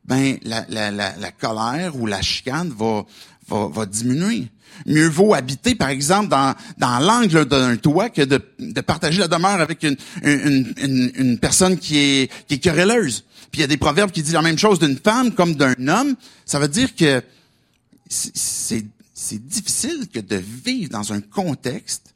ben 0.04 0.38
la, 0.44 0.66
la, 0.70 0.92
la, 0.92 1.16
la 1.16 1.32
colère 1.32 1.96
ou 1.96 2.06
la 2.06 2.22
chicane 2.22 2.74
va, 2.78 3.06
va, 3.50 3.68
va 3.68 3.86
diminuer. 3.86 4.48
Mieux 4.86 5.10
vaut 5.10 5.34
habiter, 5.34 5.76
par 5.76 5.90
exemple, 5.90 6.30
dans, 6.30 6.56
dans 6.78 7.00
l'angle 7.00 7.46
d'un 7.46 7.76
toit 7.76 8.10
que 8.10 8.22
de, 8.22 8.42
de 8.60 8.82
partager 8.82 9.20
la 9.20 9.28
demeure 9.28 9.60
avec 9.60 9.84
une, 9.84 9.98
une, 10.24 10.74
une, 10.78 11.12
une 11.16 11.38
personne 11.38 11.78
qui 11.78 11.98
est, 11.98 12.32
qui 12.48 12.56
est 12.56 12.60
querelleuse. 12.60 13.26
Puis 13.52 13.60
il 13.60 13.62
y 13.62 13.64
a 13.64 13.68
des 13.68 13.78
proverbes 13.78 14.12
qui 14.12 14.22
disent 14.22 14.34
la 14.34 14.42
même 14.42 14.58
chose 14.58 14.80
d'une 14.80 14.98
femme 14.98 15.34
comme 15.34 15.56
d'un 15.56 15.88
homme. 15.88 16.16
Ça 16.46 16.60
veut 16.60 16.68
dire 16.68 16.96
que 16.96 17.22
c'est, 18.10 18.86
difficile 19.46 20.08
que 20.12 20.20
de 20.20 20.38
vivre 20.38 20.90
dans 20.90 21.14
un 21.14 21.22
contexte 21.22 22.14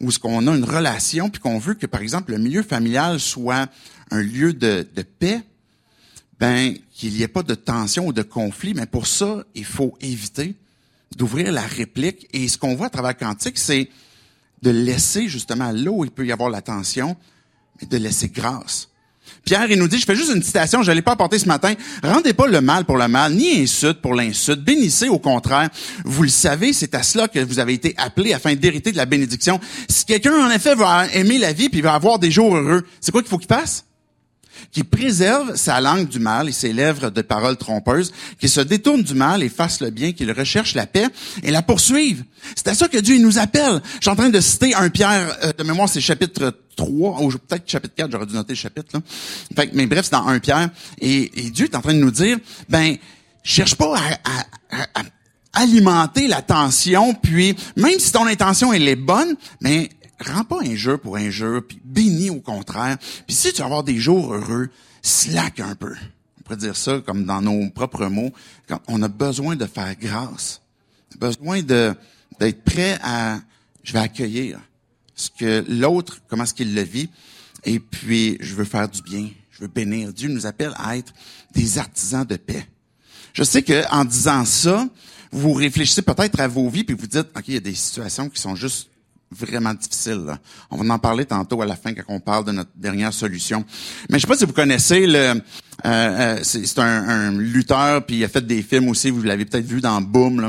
où 0.00 0.10
ce 0.10 0.18
qu'on 0.18 0.46
a 0.46 0.56
une 0.56 0.64
relation 0.64 1.28
puis 1.28 1.40
qu'on 1.40 1.58
veut 1.58 1.74
que, 1.74 1.86
par 1.86 2.00
exemple, 2.00 2.32
le 2.32 2.38
milieu 2.38 2.62
familial 2.62 3.20
soit 3.20 3.68
un 4.10 4.22
lieu 4.22 4.52
de, 4.52 4.86
de 4.94 5.02
paix, 5.02 5.42
ben 6.40 6.74
qu'il 6.94 7.12
n'y 7.12 7.22
ait 7.22 7.28
pas 7.28 7.42
de 7.42 7.54
tension 7.54 8.06
ou 8.06 8.12
de 8.12 8.22
conflit. 8.22 8.74
Mais 8.74 8.86
pour 8.86 9.06
ça, 9.06 9.44
il 9.54 9.64
faut 9.64 9.96
éviter 10.00 10.54
d'ouvrir 11.18 11.52
la 11.52 11.62
réplique. 11.62 12.28
Et 12.32 12.48
ce 12.48 12.56
qu'on 12.56 12.76
voit 12.76 12.86
à 12.86 12.90
travers 12.90 13.16
Quantique, 13.16 13.58
c'est 13.58 13.90
de 14.62 14.70
laisser 14.70 15.28
justement 15.28 15.72
là 15.72 15.90
où 15.90 16.04
il 16.04 16.10
peut 16.10 16.24
y 16.24 16.32
avoir 16.32 16.48
la 16.48 16.62
tension, 16.62 17.16
mais 17.80 17.86
de 17.86 17.96
laisser 17.96 18.28
grâce. 18.28 18.88
Pierre, 19.44 19.70
il 19.70 19.78
nous 19.78 19.88
dit, 19.88 19.98
je 19.98 20.06
fais 20.06 20.16
juste 20.16 20.32
une 20.34 20.42
citation, 20.42 20.82
je 20.82 20.90
ne 20.90 20.96
l'ai 20.96 21.02
pas 21.02 21.12
apportée 21.12 21.38
ce 21.38 21.46
matin. 21.46 21.74
Rendez 22.02 22.32
pas 22.32 22.46
le 22.46 22.60
mal 22.60 22.84
pour 22.86 22.96
le 22.96 23.08
mal, 23.08 23.34
ni 23.34 23.60
insulte 23.60 24.00
pour 24.00 24.14
l'insulte. 24.14 24.60
Bénissez 24.60 25.08
au 25.08 25.18
contraire. 25.18 25.68
Vous 26.04 26.22
le 26.22 26.28
savez, 26.28 26.72
c'est 26.72 26.94
à 26.94 27.02
cela 27.02 27.28
que 27.28 27.38
vous 27.40 27.58
avez 27.58 27.74
été 27.74 27.94
appelés 27.98 28.32
afin 28.32 28.54
d'hériter 28.54 28.90
de 28.90 28.96
la 28.96 29.06
bénédiction. 29.06 29.60
Si 29.88 30.06
quelqu'un, 30.06 30.46
en 30.46 30.50
effet, 30.50 30.74
va 30.74 31.06
aimer 31.12 31.38
la 31.38 31.52
vie 31.52 31.68
puis 31.68 31.82
va 31.82 31.94
avoir 31.94 32.18
des 32.18 32.30
jours 32.30 32.56
heureux, 32.56 32.86
c'est 33.00 33.12
quoi 33.12 33.20
qu'il 33.20 33.28
faut 33.28 33.38
qu'il 33.38 33.48
fasse? 33.48 33.84
Qui 34.72 34.84
préserve 34.84 35.56
sa 35.56 35.80
langue 35.80 36.08
du 36.08 36.18
mal 36.18 36.48
et 36.48 36.52
ses 36.52 36.72
lèvres 36.72 37.10
de 37.10 37.22
paroles 37.22 37.56
trompeuses, 37.56 38.12
qui 38.40 38.48
se 38.48 38.60
détourne 38.60 39.02
du 39.02 39.14
mal 39.14 39.42
et 39.42 39.48
fasse 39.48 39.80
le 39.80 39.90
bien, 39.90 40.12
qu'il 40.12 40.30
recherche 40.32 40.74
la 40.74 40.86
paix 40.86 41.06
et 41.42 41.50
la 41.50 41.62
poursuive. 41.62 42.24
C'est 42.54 42.68
à 42.68 42.74
ça 42.74 42.88
que 42.88 42.98
Dieu 42.98 43.18
nous 43.18 43.38
appelle. 43.38 43.80
Je 43.96 44.02
suis 44.02 44.10
en 44.10 44.16
train 44.16 44.30
de 44.30 44.40
citer 44.40 44.74
un 44.74 44.88
Pierre, 44.90 45.36
euh, 45.42 45.52
de 45.56 45.62
mémoire, 45.64 45.88
c'est 45.88 46.00
chapitre 46.00 46.54
3, 46.76 47.22
ou 47.22 47.30
peut-être 47.30 47.68
chapitre 47.68 47.94
4, 47.96 48.12
j'aurais 48.12 48.26
dû 48.26 48.34
noter 48.34 48.52
le 48.52 48.58
chapitre. 48.58 48.88
Là. 48.94 49.00
Fait, 49.56 49.70
mais 49.74 49.86
bref, 49.86 50.04
c'est 50.04 50.12
dans 50.12 50.26
un 50.26 50.38
Pierre. 50.38 50.70
Et, 51.00 51.46
et, 51.46 51.50
Dieu 51.50 51.66
est 51.66 51.76
en 51.76 51.80
train 51.80 51.94
de 51.94 51.98
nous 51.98 52.10
dire, 52.10 52.38
ben, 52.68 52.96
cherche 53.42 53.74
pas 53.74 53.94
à, 53.96 54.76
à, 54.76 55.00
à 55.00 55.02
alimenter 55.52 56.28
la 56.28 56.42
tension, 56.42 57.14
puis 57.14 57.56
même 57.76 57.98
si 57.98 58.12
ton 58.12 58.26
intention 58.26 58.72
elle 58.72 58.86
est 58.86 58.96
bonne, 58.96 59.34
mais 59.60 59.88
rends 60.20 60.44
pas 60.44 60.58
jeu 60.74 60.98
pour 60.98 61.18
jeu, 61.18 61.60
puis 61.60 61.80
bénis 61.84 62.30
au 62.30 62.40
contraire. 62.40 62.98
Puis 63.26 63.36
si 63.36 63.52
tu 63.52 63.58
vas 63.58 63.66
avoir 63.66 63.84
des 63.84 63.98
jours 63.98 64.34
heureux, 64.34 64.68
slack 65.02 65.60
un 65.60 65.74
peu. 65.74 65.94
On 66.38 66.42
pourrait 66.42 66.56
dire 66.56 66.76
ça 66.76 67.00
comme 67.04 67.24
dans 67.24 67.42
nos 67.42 67.70
propres 67.70 68.06
mots. 68.06 68.32
Quand 68.68 68.80
on 68.88 69.02
a 69.02 69.08
besoin 69.08 69.56
de 69.56 69.66
faire 69.66 69.94
grâce. 69.96 70.60
On 71.12 71.24
a 71.24 71.28
besoin 71.28 71.62
de 71.62 71.94
d'être 72.38 72.62
prêt 72.62 72.98
à 73.02 73.40
je 73.82 73.92
vais 73.92 73.98
accueillir 73.98 74.60
ce 75.14 75.30
que 75.30 75.64
l'autre, 75.68 76.20
comment 76.28 76.44
est-ce 76.44 76.54
qu'il 76.54 76.74
le 76.74 76.82
vit, 76.82 77.10
et 77.64 77.80
puis 77.80 78.36
je 78.40 78.54
veux 78.54 78.64
faire 78.64 78.88
du 78.88 79.02
bien, 79.02 79.28
je 79.50 79.60
veux 79.62 79.66
bénir. 79.68 80.12
Dieu 80.12 80.28
nous 80.28 80.46
appelle 80.46 80.72
à 80.76 80.96
être 80.96 81.12
des 81.52 81.78
artisans 81.78 82.24
de 82.24 82.36
paix. 82.36 82.66
Je 83.32 83.42
sais 83.42 83.62
que 83.62 83.84
en 83.90 84.04
disant 84.04 84.44
ça, 84.44 84.88
vous 85.32 85.52
réfléchissez 85.52 86.02
peut-être 86.02 86.40
à 86.40 86.48
vos 86.48 86.68
vies 86.68 86.84
puis 86.84 86.94
vous 86.94 87.06
dites, 87.06 87.26
ok, 87.36 87.44
il 87.48 87.54
y 87.54 87.56
a 87.56 87.60
des 87.60 87.74
situations 87.74 88.28
qui 88.28 88.40
sont 88.40 88.54
juste 88.54 88.88
vraiment 89.30 89.74
difficile. 89.74 90.38
On 90.70 90.76
va 90.76 90.94
en 90.94 90.98
parler 90.98 91.24
tantôt 91.24 91.60
à 91.62 91.66
la 91.66 91.76
fin 91.76 91.92
quand 91.94 92.04
on 92.08 92.20
parle 92.20 92.44
de 92.44 92.52
notre 92.52 92.70
dernière 92.74 93.12
solution. 93.12 93.64
Mais 94.10 94.18
je 94.18 94.22
sais 94.22 94.26
pas 94.26 94.36
si 94.36 94.44
vous 94.44 94.52
connaissez 94.52 95.06
le. 95.06 95.40
Euh, 95.86 96.38
euh 96.38 96.38
c'est 96.42 96.78
un, 96.80 97.08
un, 97.08 97.32
lutteur 97.32 98.04
puis 98.04 98.16
il 98.16 98.24
a 98.24 98.28
fait 98.28 98.44
des 98.44 98.62
films 98.62 98.88
aussi. 98.88 99.10
Vous 99.10 99.22
l'avez 99.22 99.44
peut-être 99.44 99.66
vu 99.66 99.80
dans 99.80 100.00
Boom. 100.00 100.40
Là. 100.40 100.48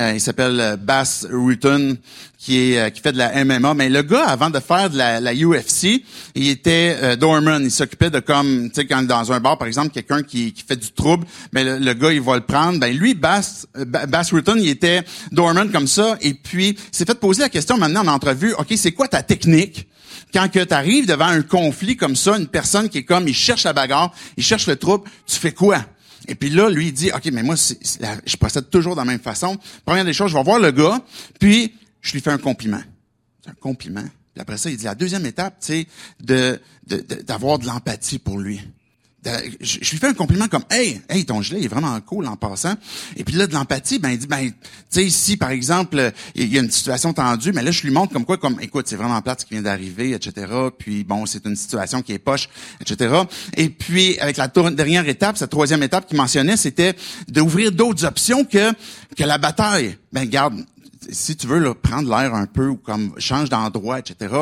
Euh, 0.00 0.12
il 0.14 0.20
s'appelle 0.20 0.78
Bass 0.80 1.26
Rutten 1.30 1.96
qui 2.38 2.74
fait 3.02 3.12
de 3.12 3.18
la 3.18 3.44
MMA. 3.44 3.74
Mais 3.74 3.88
le 3.88 4.02
gars 4.02 4.26
avant 4.26 4.50
de 4.50 4.60
faire 4.60 4.88
de 4.88 4.96
la, 4.96 5.34
UFC, 5.34 6.04
il 6.34 6.48
était 6.48 6.96
euh, 7.02 7.16
doorman. 7.16 7.62
Il 7.64 7.70
s'occupait 7.70 8.10
de 8.10 8.20
comme 8.20 8.68
tu 8.70 8.80
sais 8.80 8.86
quand 8.86 9.02
dans 9.02 9.32
un 9.32 9.40
bar 9.40 9.58
par 9.58 9.66
exemple 9.66 9.90
quelqu'un 9.90 10.22
qui, 10.22 10.54
fait 10.66 10.76
du 10.76 10.92
trouble, 10.92 11.26
mais 11.52 11.64
le, 11.64 11.78
le, 11.78 11.94
gars 11.94 12.12
il 12.12 12.20
va 12.20 12.36
le 12.36 12.42
prendre. 12.42 12.78
Ben 12.78 12.96
lui 12.96 13.14
Bass 13.14 13.66
Bass 13.74 14.32
Rutten 14.32 14.58
il 14.60 14.68
était 14.68 15.02
doorman 15.32 15.70
comme 15.70 15.88
ça 15.88 16.16
et 16.20 16.34
puis 16.34 16.78
s'est 16.92 17.04
fait 17.04 17.18
poser 17.18 17.42
la 17.42 17.48
question 17.48 17.76
maintenant 17.76 18.02
en 18.02 18.08
entrevue. 18.08 18.54
Ok 18.54 18.72
c'est 18.76 18.92
quoi 18.92 19.08
ta 19.08 19.22
technique? 19.22 19.87
Quand 20.32 20.48
que 20.50 20.62
tu 20.62 20.74
arrives 20.74 21.06
devant 21.06 21.26
un 21.26 21.42
conflit 21.42 21.96
comme 21.96 22.16
ça, 22.16 22.36
une 22.36 22.48
personne 22.48 22.88
qui 22.88 22.98
est 22.98 23.04
comme, 23.04 23.28
il 23.28 23.34
cherche 23.34 23.64
la 23.64 23.72
bagarre, 23.72 24.12
il 24.36 24.44
cherche 24.44 24.66
le 24.66 24.76
trouble, 24.76 25.08
tu 25.26 25.36
fais 25.36 25.52
quoi? 25.52 25.84
Et 26.26 26.34
puis 26.34 26.50
là, 26.50 26.68
lui, 26.68 26.88
il 26.88 26.92
dit, 26.92 27.10
OK, 27.14 27.26
mais 27.32 27.42
moi, 27.42 27.54
je 27.56 28.36
procède 28.36 28.68
toujours 28.70 28.94
de 28.94 29.00
la 29.00 29.04
même 29.04 29.20
façon. 29.20 29.56
Première 29.84 30.04
des 30.04 30.12
choses, 30.12 30.30
je 30.30 30.36
vais 30.36 30.42
voir 30.42 30.58
le 30.58 30.70
gars, 30.70 31.00
puis 31.38 31.74
je 32.00 32.12
lui 32.12 32.20
fais 32.20 32.30
un 32.30 32.38
compliment. 32.38 32.82
C'est 33.42 33.50
un 33.50 33.54
compliment. 33.54 34.02
Puis 34.02 34.40
après 34.40 34.58
ça, 34.58 34.70
il 34.70 34.76
dit, 34.76 34.84
la 34.84 34.94
deuxième 34.94 35.24
étape, 35.24 35.56
c'est 35.60 35.86
de, 36.20 36.60
d'avoir 37.26 37.58
de 37.58 37.66
l'empathie 37.66 38.18
pour 38.18 38.38
lui 38.38 38.60
je, 39.60 39.78
lui 39.78 39.98
fais 39.98 40.08
un 40.08 40.14
compliment 40.14 40.48
comme 40.48 40.64
hey 40.70 41.00
hey 41.08 41.24
ton 41.24 41.42
gilet 41.42 41.64
est 41.64 41.68
vraiment 41.68 42.00
cool 42.00 42.26
en 42.26 42.36
passant. 42.36 42.74
Et 43.16 43.24
puis 43.24 43.34
là 43.34 43.46
de 43.46 43.52
l'empathie 43.52 43.98
ben 43.98 44.10
il 44.10 44.18
dit 44.18 44.26
ben 44.26 44.50
tu 44.50 44.54
sais 44.90 45.10
si 45.10 45.36
par 45.36 45.50
exemple 45.50 46.12
il 46.34 46.52
y 46.52 46.58
a 46.58 46.62
une 46.62 46.70
situation 46.70 47.12
tendue 47.12 47.52
mais 47.52 47.62
là 47.62 47.70
je 47.70 47.82
lui 47.82 47.90
montre 47.90 48.12
comme 48.12 48.24
quoi 48.24 48.38
comme 48.38 48.60
écoute 48.60 48.86
c'est 48.88 48.96
vraiment 48.96 49.20
plate 49.22 49.40
ce 49.40 49.46
qui 49.46 49.54
vient 49.54 49.62
d'arriver 49.62 50.12
etc 50.12 50.46
puis 50.78 51.04
bon 51.04 51.26
c'est 51.26 51.44
une 51.46 51.56
situation 51.56 52.02
qui 52.02 52.12
est 52.12 52.18
poche 52.18 52.48
etc 52.80 53.22
et 53.56 53.68
puis 53.68 54.18
avec 54.20 54.36
la 54.36 54.48
dernière 54.48 55.08
étape 55.08 55.36
cette 55.36 55.50
troisième 55.50 55.82
étape 55.82 56.06
qu'il 56.06 56.16
mentionnait 56.16 56.56
c'était 56.56 56.94
d'ouvrir 57.28 57.72
d'autres 57.72 58.04
options 58.04 58.44
que 58.44 58.72
que 59.16 59.24
la 59.24 59.38
bataille. 59.38 59.96
Ben 60.12 60.24
garde 60.24 60.64
si 61.10 61.36
tu 61.36 61.46
veux 61.46 61.58
là, 61.58 61.74
prendre 61.74 62.08
l'air 62.08 62.34
un 62.34 62.46
peu 62.46 62.68
ou 62.68 62.76
comme 62.76 63.12
change 63.18 63.48
d'endroit, 63.48 63.98
etc. 63.98 64.34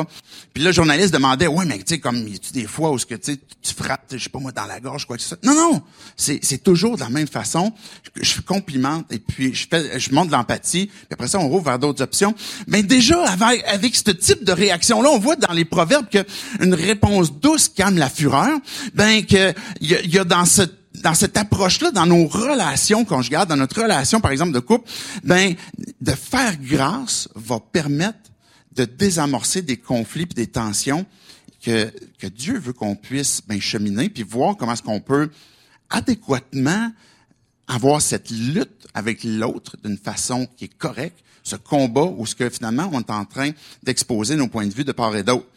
Puis 0.53 0.63
là, 0.63 0.69
le 0.69 0.73
journaliste 0.73 1.13
demandait, 1.13 1.47
ouais, 1.47 1.65
mais 1.65 1.77
tu 1.77 1.83
sais, 1.87 1.99
comme 1.99 2.25
tu 2.25 2.53
des 2.53 2.65
fois 2.65 2.91
où 2.91 2.99
ce 2.99 3.05
que 3.05 3.15
tu 3.15 3.37
frappes, 3.75 4.05
je 4.11 4.17
sais 4.17 4.29
pas 4.29 4.39
moi, 4.39 4.51
dans 4.51 4.65
la 4.65 4.79
gorge, 4.79 5.05
quoi 5.05 5.17
que 5.17 5.23
ce 5.23 5.29
soit. 5.29 5.43
Non, 5.43 5.53
non, 5.53 5.81
c'est, 6.15 6.63
toujours 6.63 6.95
de 6.95 7.01
la 7.01 7.09
même 7.09 7.27
façon. 7.27 7.73
Je, 8.19 8.41
complimente 8.41 9.11
et 9.11 9.19
puis 9.19 9.53
je 9.53 9.67
fais, 9.69 9.99
je 9.99 10.13
montre 10.13 10.31
l'empathie. 10.31 10.87
Puis 10.87 11.07
après 11.11 11.27
ça, 11.27 11.39
on 11.39 11.47
rouvre 11.47 11.65
vers 11.65 11.79
d'autres 11.79 12.03
options. 12.03 12.33
Mais 12.67 12.83
déjà, 12.83 13.29
avec, 13.29 13.63
avec 13.65 13.95
ce 13.95 14.11
type 14.11 14.43
de 14.43 14.51
réaction-là, 14.51 15.09
on 15.09 15.19
voit 15.19 15.35
dans 15.35 15.53
les 15.53 15.65
proverbes 15.65 16.07
que 16.09 16.25
une 16.61 16.73
réponse 16.73 17.33
douce 17.33 17.69
calme 17.69 17.97
la 17.97 18.09
fureur. 18.09 18.59
Ben 18.93 19.25
que 19.25 19.53
il 19.81 19.91
y, 19.91 20.09
y 20.09 20.19
a 20.19 20.23
dans 20.23 20.45
cette 20.45 20.86
dans 21.01 21.13
cette 21.13 21.37
approche-là, 21.37 21.91
dans 21.91 22.05
nos 22.05 22.27
relations 22.27 23.05
conjugales, 23.05 23.47
dans 23.47 23.55
notre 23.55 23.81
relation, 23.81 24.19
par 24.19 24.31
exemple, 24.31 24.51
de 24.51 24.59
couple, 24.59 24.89
ben, 25.23 25.55
de 26.01 26.11
faire 26.11 26.57
grâce 26.57 27.29
va 27.35 27.59
permettre 27.59 28.19
de 28.73 28.85
désamorcer 28.85 29.61
des 29.61 29.77
conflits 29.77 30.23
et 30.23 30.33
des 30.33 30.47
tensions 30.47 31.05
que, 31.63 31.91
que 32.19 32.27
Dieu 32.27 32.59
veut 32.59 32.73
qu'on 32.73 32.95
puisse 32.95 33.41
ben, 33.47 33.59
cheminer, 33.59 34.09
puis 34.09 34.23
voir 34.23 34.55
comment 34.55 34.73
est-ce 34.73 34.83
qu'on 34.83 34.99
peut 34.99 35.29
adéquatement 35.89 36.91
avoir 37.67 38.01
cette 38.01 38.29
lutte 38.29 38.87
avec 38.93 39.23
l'autre 39.23 39.77
d'une 39.83 39.97
façon 39.97 40.47
qui 40.57 40.65
est 40.65 40.77
correcte, 40.77 41.19
ce 41.43 41.55
combat 41.55 42.03
où 42.03 42.25
ce 42.25 42.35
que 42.35 42.49
finalement 42.49 42.89
on 42.91 42.99
est 42.99 43.09
en 43.09 43.25
train 43.25 43.51
d'exposer 43.83 44.35
nos 44.35 44.47
points 44.47 44.67
de 44.67 44.73
vue 44.73 44.83
de 44.83 44.91
part 44.91 45.15
et 45.15 45.23
d'autre. 45.23 45.47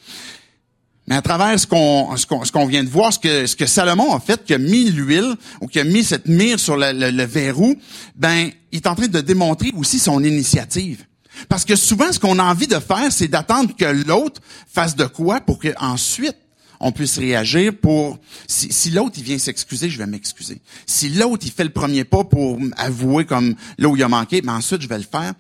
Mais 1.11 1.17
à 1.17 1.23
travers 1.23 1.59
ce 1.59 1.67
qu'on 1.67 2.17
ce 2.17 2.53
qu'on 2.53 2.67
vient 2.67 2.85
de 2.85 2.89
voir, 2.89 3.13
ce 3.13 3.19
que 3.19 3.45
ce 3.45 3.57
que 3.57 3.67
Salomon 3.67 4.15
a 4.15 4.21
fait, 4.21 4.45
qui 4.45 4.55
a 4.55 4.59
mis 4.59 4.85
l'huile 4.91 5.35
ou 5.61 5.67
qui 5.67 5.81
a 5.81 5.85
mis 5.85 6.05
cette 6.05 6.29
mire 6.29 6.61
sur 6.61 6.77
le, 6.77 7.25
verrou, 7.25 7.75
ben 8.15 8.49
il 8.71 8.77
est 8.77 8.87
en 8.87 8.95
train 8.95 9.09
de 9.09 9.21
démontrer 9.21 9.73
aussi 9.77 9.99
son 9.99 10.23
initiative. 10.23 11.05
Parce 11.49 11.65
que 11.65 11.75
souvent, 11.75 12.13
ce 12.13 12.21
qu'on 12.21 12.39
a 12.39 12.45
envie 12.45 12.69
de 12.69 12.79
faire, 12.79 13.11
c'est 13.11 13.27
d'attendre 13.27 13.75
que 13.77 13.87
l'autre 13.87 14.41
fasse 14.73 14.95
de 14.95 15.05
quoi 15.05 15.41
pour 15.41 15.59
qu'ensuite 15.59 16.37
on 16.79 16.93
puisse 16.93 17.19
réagir 17.19 17.73
pour 17.77 18.17
si, 18.47 18.73
si 18.73 18.91
l'autre 18.91 19.17
il 19.19 19.25
vient 19.25 19.39
s'excuser, 19.39 19.91
je 19.91 19.99
vais 19.99 20.07
m'excuser. 20.07 20.63
Si 20.87 21.09
l'autre 21.09 21.45
il 21.45 21.51
fait 21.51 21.65
le 21.65 21.71
premier 21.71 22.05
pas 22.05 22.23
pour 22.23 22.57
avouer 22.77 23.25
comme 23.25 23.57
là 23.79 23.89
où 23.89 23.97
il 23.97 24.03
a 24.05 24.09
manqué, 24.09 24.43
ben 24.43 24.55
ensuite 24.55 24.81
je 24.81 24.89
vais 24.89 24.99
le 24.99 25.05
faire. 25.11 25.33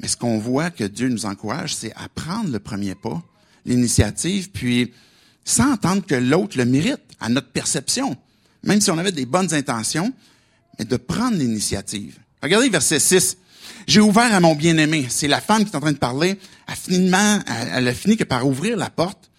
Mais 0.00 0.08
ce 0.08 0.16
qu'on 0.16 0.38
voit 0.38 0.70
que 0.70 0.84
Dieu 0.84 1.08
nous 1.10 1.26
encourage, 1.26 1.74
c'est 1.74 1.92
à 1.92 2.08
prendre 2.08 2.50
le 2.50 2.58
premier 2.58 2.94
pas 2.94 3.22
l'initiative, 3.64 4.50
puis 4.50 4.92
sans 5.44 5.72
entendre 5.72 6.04
que 6.06 6.14
l'autre 6.14 6.56
le 6.56 6.64
mérite 6.64 7.00
à 7.20 7.28
notre 7.28 7.48
perception, 7.48 8.16
même 8.62 8.80
si 8.80 8.90
on 8.90 8.98
avait 8.98 9.12
des 9.12 9.26
bonnes 9.26 9.52
intentions, 9.54 10.12
mais 10.78 10.84
de 10.84 10.96
prendre 10.96 11.36
l'initiative. 11.36 12.18
Regardez 12.42 12.68
verset 12.68 12.98
6. 12.98 13.36
J'ai 13.86 14.00
ouvert 14.00 14.32
à 14.34 14.40
mon 14.40 14.54
bien-aimé. 14.54 15.06
C'est 15.08 15.28
la 15.28 15.40
femme 15.40 15.64
qui 15.64 15.70
est 15.70 15.76
en 15.76 15.80
train 15.80 15.92
de 15.92 15.98
parler. 15.98 16.38
Elle, 16.66 16.74
finalement, 16.74 17.40
elle 17.74 17.88
a 17.88 17.94
fini 17.94 18.16
que 18.16 18.24
par 18.24 18.46
ouvrir 18.46 18.76
la 18.76 18.90
porte, 18.90 19.30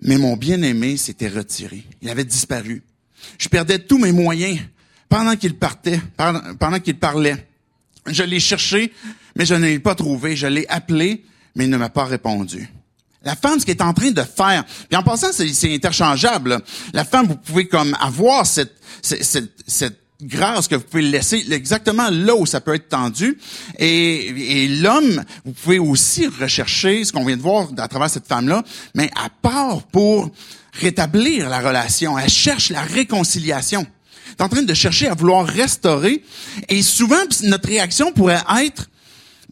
mais 0.00 0.18
mon 0.18 0.36
bien-aimé 0.36 0.96
s'était 0.96 1.28
retiré. 1.28 1.84
Il 2.02 2.10
avait 2.10 2.24
disparu. 2.24 2.82
Je 3.38 3.48
perdais 3.48 3.78
tous 3.78 3.98
mes 3.98 4.12
moyens 4.12 4.58
pendant 5.08 5.36
qu'il 5.36 5.56
partait, 5.56 6.00
pendant 6.16 6.80
qu'il 6.80 6.98
parlait. 6.98 7.48
Je 8.06 8.22
l'ai 8.22 8.40
cherché, 8.40 8.92
mais 9.34 9.46
je 9.46 9.54
ne 9.54 9.66
l'ai 9.66 9.78
pas 9.78 9.94
trouvé. 9.94 10.36
Je 10.36 10.46
l'ai 10.46 10.66
appelé, 10.68 11.24
mais 11.54 11.64
il 11.64 11.70
ne 11.70 11.76
m'a 11.76 11.88
pas 11.88 12.04
répondu. 12.04 12.68
La 13.26 13.34
femme, 13.34 13.58
ce 13.58 13.66
qu'elle 13.66 13.76
est 13.76 13.82
en 13.82 13.92
train 13.92 14.12
de 14.12 14.22
faire, 14.22 14.64
puis 14.88 14.96
en 14.96 15.02
passant, 15.02 15.32
c'est 15.32 15.74
interchangeable. 15.74 16.60
La 16.92 17.04
femme, 17.04 17.26
vous 17.26 17.34
pouvez 17.36 17.66
comme 17.66 17.96
avoir 18.00 18.46
cette, 18.46 18.76
cette, 19.02 19.50
cette 19.66 20.00
grâce 20.22 20.68
que 20.68 20.76
vous 20.76 20.84
pouvez 20.84 21.02
laisser 21.02 21.44
exactement 21.50 22.08
là 22.08 22.36
où 22.36 22.46
ça 22.46 22.60
peut 22.60 22.74
être 22.74 22.88
tendu. 22.88 23.36
Et, 23.80 24.62
et 24.62 24.68
l'homme, 24.68 25.24
vous 25.44 25.52
pouvez 25.52 25.80
aussi 25.80 26.28
rechercher 26.28 27.04
ce 27.04 27.12
qu'on 27.12 27.24
vient 27.24 27.36
de 27.36 27.42
voir 27.42 27.68
à 27.76 27.88
travers 27.88 28.08
cette 28.08 28.28
femme-là, 28.28 28.62
mais 28.94 29.10
à 29.16 29.28
part 29.28 29.82
pour 29.88 30.30
rétablir 30.74 31.48
la 31.48 31.58
relation. 31.58 32.16
Elle 32.16 32.30
cherche 32.30 32.70
la 32.70 32.82
réconciliation. 32.82 33.84
Elle 34.28 34.34
est 34.38 34.42
en 34.42 34.48
train 34.48 34.62
de 34.62 34.74
chercher 34.74 35.08
à 35.08 35.14
vouloir 35.14 35.44
restaurer. 35.44 36.22
Et 36.68 36.80
souvent, 36.80 37.24
notre 37.42 37.68
réaction 37.68 38.12
pourrait 38.12 38.44
être, 38.62 38.88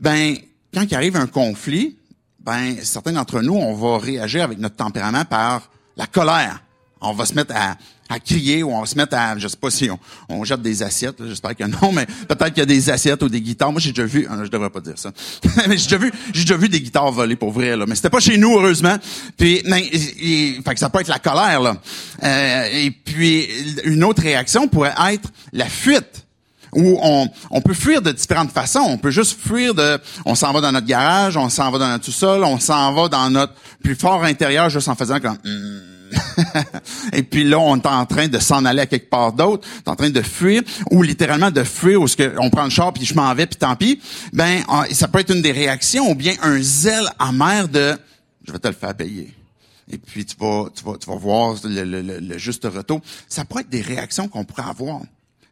ben, 0.01 0.37
quand 0.73 0.85
il 0.89 0.95
arrive 0.95 1.17
un 1.17 1.27
conflit, 1.27 1.97
ben, 2.45 2.77
certains 2.83 3.13
d'entre 3.13 3.41
nous, 3.41 3.55
on 3.55 3.75
va 3.75 3.99
réagir 3.99 4.45
avec 4.45 4.59
notre 4.59 4.77
tempérament 4.77 5.25
par 5.25 5.71
la 5.97 6.07
colère. 6.07 6.61
On 7.01 7.13
va 7.13 7.27
se 7.27 7.35
mettre 7.35 7.55
à, 7.55 7.77
à 8.09 8.19
crier 8.19 8.63
ou 8.63 8.71
on 8.71 8.81
va 8.81 8.87
se 8.87 8.97
mettre 8.97 9.17
à, 9.17 9.39
je 9.39 9.49
sais 9.49 9.57
pas 9.57 9.71
si 9.71 9.89
on, 10.29 10.45
jette 10.45 10.61
des 10.61 10.83
assiettes, 10.83 11.17
j'espère 11.27 11.57
que 11.57 11.65
non, 11.65 11.93
mais 11.93 12.07
peut-être 12.07 12.51
qu'il 12.51 12.59
y 12.59 12.63
a 12.63 12.67
des 12.67 12.91
assiettes 12.91 13.23
ou 13.23 13.29
des 13.29 13.41
guitares. 13.41 13.73
Moi, 13.73 13.81
j'ai 13.81 13.93
déjà 13.93 14.07
vu, 14.07 14.27
euh, 14.31 14.45
je 14.45 14.51
devrais 14.51 14.71
pas 14.71 14.81
dire 14.81 14.99
ça, 14.99 15.11
mais 15.69 15.79
j'ai 15.79 15.85
déjà 15.85 15.99
vu, 15.99 16.13
j'ai 16.33 16.43
déjà 16.43 16.57
vu 16.57 16.69
des 16.69 16.81
guitares 16.81 17.11
voler 17.13 17.37
pour 17.37 17.51
vrai 17.51 17.77
là, 17.77 17.87
mais 17.87 17.95
c'était 17.95 18.11
pas 18.11 18.21
chez 18.21 18.37
nous 18.37 18.57
heureusement. 18.59 18.97
Puis, 19.37 19.63
mais, 19.67 19.83
fait 19.85 20.75
que 20.75 20.79
ça 20.81 20.91
peut 20.91 21.01
être 21.01 21.09
la 21.09 21.19
colère 21.19 21.61
là. 21.61 21.77
Euh, 22.23 22.69
et 22.73 22.91
puis 22.91 23.49
une 23.85 24.05
autre 24.05 24.23
réaction 24.23 24.69
pourrait 24.69 24.95
être 25.13 25.31
la 25.53 25.67
fuite 25.67 26.24
où 26.75 26.99
on, 27.51 27.61
peut 27.61 27.75
fuir 27.75 28.03
de 28.03 28.13
différentes 28.13 28.53
façons. 28.53 28.81
On 28.81 28.99
peut 28.99 29.11
juste 29.11 29.39
fuir 29.41 29.75
de, 29.75 29.99
on 30.25 30.35
s'en 30.35 30.53
va 30.53 30.61
dans 30.61 30.73
notre 30.73 30.87
garage, 30.87 31.37
on 31.37 31.49
s'en 31.49 31.71
va 31.71 31.79
dans 31.79 31.89
notre 31.89 32.05
sous-sol, 32.05 32.45
on 32.45 32.59
s'en 32.59 32.93
va 32.93 33.09
dans 33.09 33.31
notre 33.31 33.55
plus 33.83 33.95
fort 33.95 34.25
intérieur 34.25 34.71
juste 34.71 34.89
en 34.89 34.95
faisant 34.95 35.21
comme. 35.21 35.39
Hmm. 35.45 35.95
et 37.13 37.23
puis 37.23 37.45
là, 37.45 37.59
on 37.59 37.77
est 37.77 37.87
en 37.87 38.07
train 38.07 38.29
de 38.29 38.39
s'en 38.39 38.65
aller 38.65 38.83
à 38.83 38.87
quelque 38.87 39.11
part 39.11 39.33
d'autre, 39.33 39.67
on 39.79 39.91
est 39.91 39.93
en 39.93 39.97
train 39.97 40.11
de 40.11 40.23
fuir, 40.23 40.63
ou 40.91 41.03
littéralement 41.03 41.51
de 41.51 41.65
fuir, 41.65 42.01
où 42.01 42.09
ce 42.09 42.17
que 42.17 42.35
on 42.39 42.51
prend 42.51 42.65
le 42.65 42.71
char 42.71 42.93
puis 42.93 43.05
je 43.05 43.15
m'en 43.15 43.33
vais 43.35 43.47
puis 43.47 43.59
tant 43.59 43.77
pis. 43.77 44.01
Ben, 44.33 44.63
ça 44.93 45.09
peut 45.09 45.21
être 45.21 45.35
une 45.35 45.43
des 45.43 45.53
réactions, 45.53 46.11
ou 46.11 46.15
bien 46.15 46.35
un 46.43 46.61
zèle 46.61 47.09
amer 47.19 47.69
de, 47.69 47.97
je 48.47 48.53
vais 48.53 48.59
te 48.59 48.69
le 48.69 48.75
faire 48.75 48.95
payer. 48.95 49.33
Et 49.91 49.99
puis 49.99 50.25
tu 50.25 50.37
vas, 50.39 50.67
tu 50.75 50.85
vas, 50.85 50.97
tu 50.97 51.09
vas 51.09 51.17
voir 51.17 51.57
le, 51.65 51.85
le, 51.85 52.39
juste 52.39 52.65
retour. 52.65 53.01
Ça 53.29 53.45
peut 53.45 53.61
être 53.61 53.69
des 53.69 53.83
réactions 53.83 54.29
qu'on 54.29 54.45
pourrait 54.45 54.69
avoir. 54.69 55.01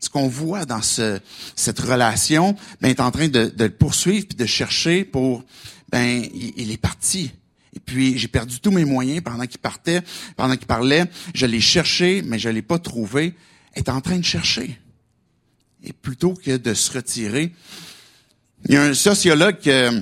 Ce 0.03 0.11
qu'on 0.11 0.27
voit 0.27 0.67
dans 0.67 0.83
ce, 0.83 1.21
cette 1.55 1.79
relation, 1.79 2.57
ben, 2.81 2.89
est 2.89 3.01
en 3.01 3.11
train 3.11 3.29
de, 3.29 3.47
de 3.47 3.65
le 3.65 3.71
poursuivre 3.71 4.27
puis 4.27 4.37
de 4.37 4.47
chercher 4.47 5.05
pour, 5.05 5.45
ben, 5.91 6.27
il, 6.35 6.71
est 6.71 6.77
parti 6.77 7.31
et 7.75 7.81
puis, 7.81 8.19
j'ai 8.19 8.29
perdu 8.29 8.61
tous 8.61 8.71
mes 8.71 8.85
moyens 8.85 9.23
pendant 9.23 9.47
qu'il 9.47 9.59
partait, 9.59 10.03
pendant 10.37 10.57
qu'il 10.57 10.67
parlait. 10.67 11.05
Je 11.35 11.47
l'ai 11.47 11.61
cherché, 11.61 12.23
mais 12.23 12.39
je 12.39 12.49
l'ai 12.51 12.63
pas 12.63 12.79
trouvé. 12.79 13.35
est 13.75 13.89
en 13.89 14.01
train 14.03 14.19
de 14.19 14.25
chercher. 14.25 14.79
Et 15.83 15.93
plutôt 15.93 16.35
que 16.35 16.59
de 16.59 16.75
se 16.75 16.93
retirer, 16.93 17.53
il 18.67 18.75
y 18.75 18.77
a 18.77 18.83
un 18.83 18.95
sociologue 18.95 19.57
euh, 19.67 20.01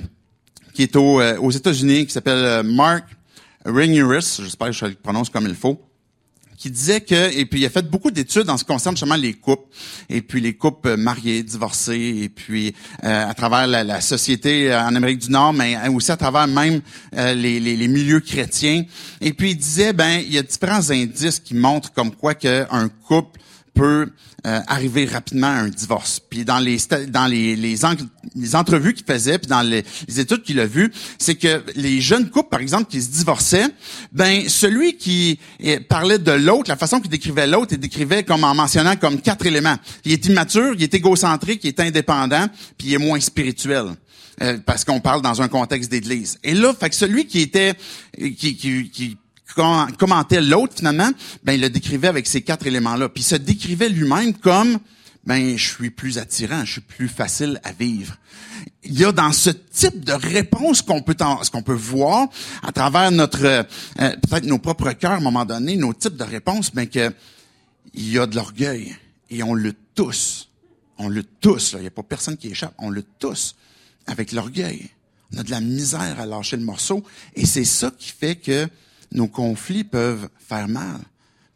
qui 0.73 0.83
est 0.83 0.95
euh, 0.95 1.37
aux 1.39 1.51
États-Unis 1.51 2.05
qui 2.05 2.13
s'appelle 2.13 2.43
euh, 2.43 2.63
Mark 2.63 3.05
Rainiris, 3.65 4.41
j'espère 4.43 4.67
que 4.67 4.73
je 4.73 4.85
le 4.85 4.93
prononce 4.93 5.29
comme 5.29 5.47
il 5.47 5.55
faut, 5.55 5.81
qui 6.61 6.69
disait 6.69 7.01
que, 7.01 7.35
et 7.35 7.45
puis 7.47 7.61
il 7.61 7.65
a 7.65 7.71
fait 7.71 7.89
beaucoup 7.89 8.11
d'études 8.11 8.47
en 8.47 8.55
ce 8.55 8.63
qui 8.63 8.71
concerne 8.71 8.95
justement 8.95 9.15
les 9.15 9.33
couples, 9.33 9.65
et 10.09 10.21
puis 10.21 10.39
les 10.41 10.53
couples 10.53 10.95
mariés, 10.95 11.41
divorcés, 11.41 12.19
et 12.21 12.29
puis 12.29 12.75
euh, 13.03 13.29
à 13.29 13.33
travers 13.33 13.65
la, 13.65 13.99
société 13.99 14.71
euh, 14.71 14.79
en 14.79 14.93
Amérique 14.95 15.17
du 15.17 15.31
Nord, 15.31 15.53
mais 15.53 15.75
aussi 15.87 16.11
à 16.11 16.17
travers 16.17 16.45
même 16.45 16.81
euh, 17.17 17.33
les, 17.33 17.59
les, 17.59 17.75
les, 17.75 17.87
milieux 17.87 18.19
chrétiens. 18.19 18.83
Et 19.21 19.33
puis 19.33 19.51
il 19.51 19.57
disait, 19.57 19.91
ben 19.91 20.21
il 20.23 20.31
y 20.31 20.37
a 20.37 20.43
différents 20.43 20.91
indices 20.91 21.39
qui 21.39 21.55
montrent 21.55 21.91
comme 21.93 22.11
quoi 22.11 22.35
qu'un 22.35 22.89
couple 23.07 23.39
peut 23.73 24.09
euh, 24.45 24.59
arriver 24.67 25.05
rapidement 25.05 25.47
à 25.47 25.61
un 25.61 25.69
divorce. 25.69 26.19
Puis 26.19 26.45
dans 26.45 26.59
les 26.59 26.77
dans 27.07 27.27
les 27.27 27.55
les, 27.55 28.55
entrevues 28.55 28.93
qu'il 28.93 29.05
faisait, 29.05 29.37
puis 29.37 29.47
dans 29.47 29.61
les, 29.61 29.83
les 30.07 30.19
études 30.19 30.43
qu'il 30.43 30.59
a 30.59 30.65
vues, 30.65 30.91
c'est 31.17 31.35
que 31.35 31.63
les 31.75 32.01
jeunes 32.01 32.29
couples, 32.29 32.49
par 32.49 32.59
exemple, 32.59 32.89
qui 32.89 33.01
se 33.01 33.09
divorçaient, 33.09 33.67
ben 34.11 34.47
celui 34.47 34.97
qui 34.97 35.39
eh, 35.59 35.79
parlait 35.79 36.19
de 36.19 36.31
l'autre, 36.31 36.69
la 36.69 36.75
façon 36.75 36.99
qu'il 36.99 37.09
décrivait 37.09 37.47
l'autre, 37.47 37.73
il 37.73 37.79
décrivait 37.79 38.23
comme 38.23 38.43
en 38.43 38.55
mentionnant 38.55 38.95
comme 38.95 39.21
quatre 39.21 39.45
éléments. 39.45 39.77
Il 40.05 40.11
est 40.11 40.25
immature, 40.25 40.73
il 40.75 40.83
est 40.83 40.93
égocentrique, 40.93 41.63
il 41.63 41.69
est 41.69 41.79
indépendant, 41.79 42.47
puis 42.77 42.89
il 42.89 42.93
est 42.93 42.99
moins 42.99 43.19
spirituel 43.19 43.85
euh, 44.41 44.57
parce 44.65 44.83
qu'on 44.83 44.99
parle 44.99 45.21
dans 45.21 45.41
un 45.41 45.47
contexte 45.47 45.91
d'église. 45.91 46.37
Et 46.43 46.53
là, 46.53 46.73
fait 46.73 46.89
que 46.89 46.95
celui 46.95 47.25
qui 47.25 47.41
était 47.41 47.73
qui, 48.17 48.55
qui, 48.55 48.89
qui 48.89 49.17
commentait 49.53 50.41
l'autre 50.41 50.73
finalement, 50.77 51.09
ben 51.43 51.53
il 51.53 51.61
le 51.61 51.69
décrivait 51.69 52.07
avec 52.07 52.27
ces 52.27 52.41
quatre 52.41 52.67
éléments-là. 52.67 53.09
Puis 53.09 53.23
il 53.23 53.27
se 53.27 53.35
décrivait 53.35 53.89
lui-même 53.89 54.33
comme 54.33 54.79
ben 55.25 55.55
je 55.57 55.67
suis 55.67 55.91
plus 55.91 56.17
attirant, 56.17 56.65
je 56.65 56.73
suis 56.73 56.81
plus 56.81 57.07
facile 57.07 57.59
à 57.63 57.71
vivre. 57.71 58.15
Il 58.83 58.99
y 58.99 59.05
a 59.05 59.11
dans 59.11 59.31
ce 59.31 59.49
type 59.49 60.03
de 60.03 60.13
réponse 60.13 60.81
qu'on 60.81 61.01
peut 61.01 61.15
qu'on 61.51 61.61
peut 61.61 61.73
voir 61.73 62.27
à 62.63 62.71
travers 62.71 63.11
notre 63.11 63.45
euh, 63.45 63.63
peut-être 63.95 64.45
nos 64.45 64.57
propres 64.57 64.91
cœurs 64.93 65.11
à 65.11 65.17
un 65.17 65.21
moment 65.21 65.45
donné, 65.45 65.77
nos 65.77 65.93
types 65.93 66.15
de 66.15 66.23
réponses, 66.23 66.73
ben 66.73 66.87
que 66.87 67.13
il 67.93 68.11
y 68.11 68.17
a 68.17 68.25
de 68.25 68.35
l'orgueil 68.35 68.95
et 69.29 69.43
on 69.43 69.53
le 69.53 69.73
tous. 69.95 70.49
On 70.97 71.09
le 71.09 71.23
tous, 71.23 71.73
il 71.73 71.81
n'y 71.81 71.87
a 71.87 71.91
pas 71.91 72.03
personne 72.03 72.37
qui 72.37 72.49
échappe, 72.49 72.73
on 72.77 72.89
le 72.89 73.03
tous 73.19 73.55
avec 74.05 74.31
l'orgueil. 74.31 74.89
On 75.33 75.39
a 75.39 75.43
de 75.43 75.51
la 75.51 75.61
misère 75.61 76.19
à 76.19 76.25
lâcher 76.25 76.57
le 76.57 76.63
morceau 76.63 77.03
et 77.35 77.45
c'est 77.45 77.65
ça 77.65 77.91
qui 77.97 78.09
fait 78.11 78.35
que 78.35 78.67
nos 79.11 79.27
conflits 79.27 79.83
peuvent 79.83 80.29
faire 80.39 80.67
mal. 80.67 80.99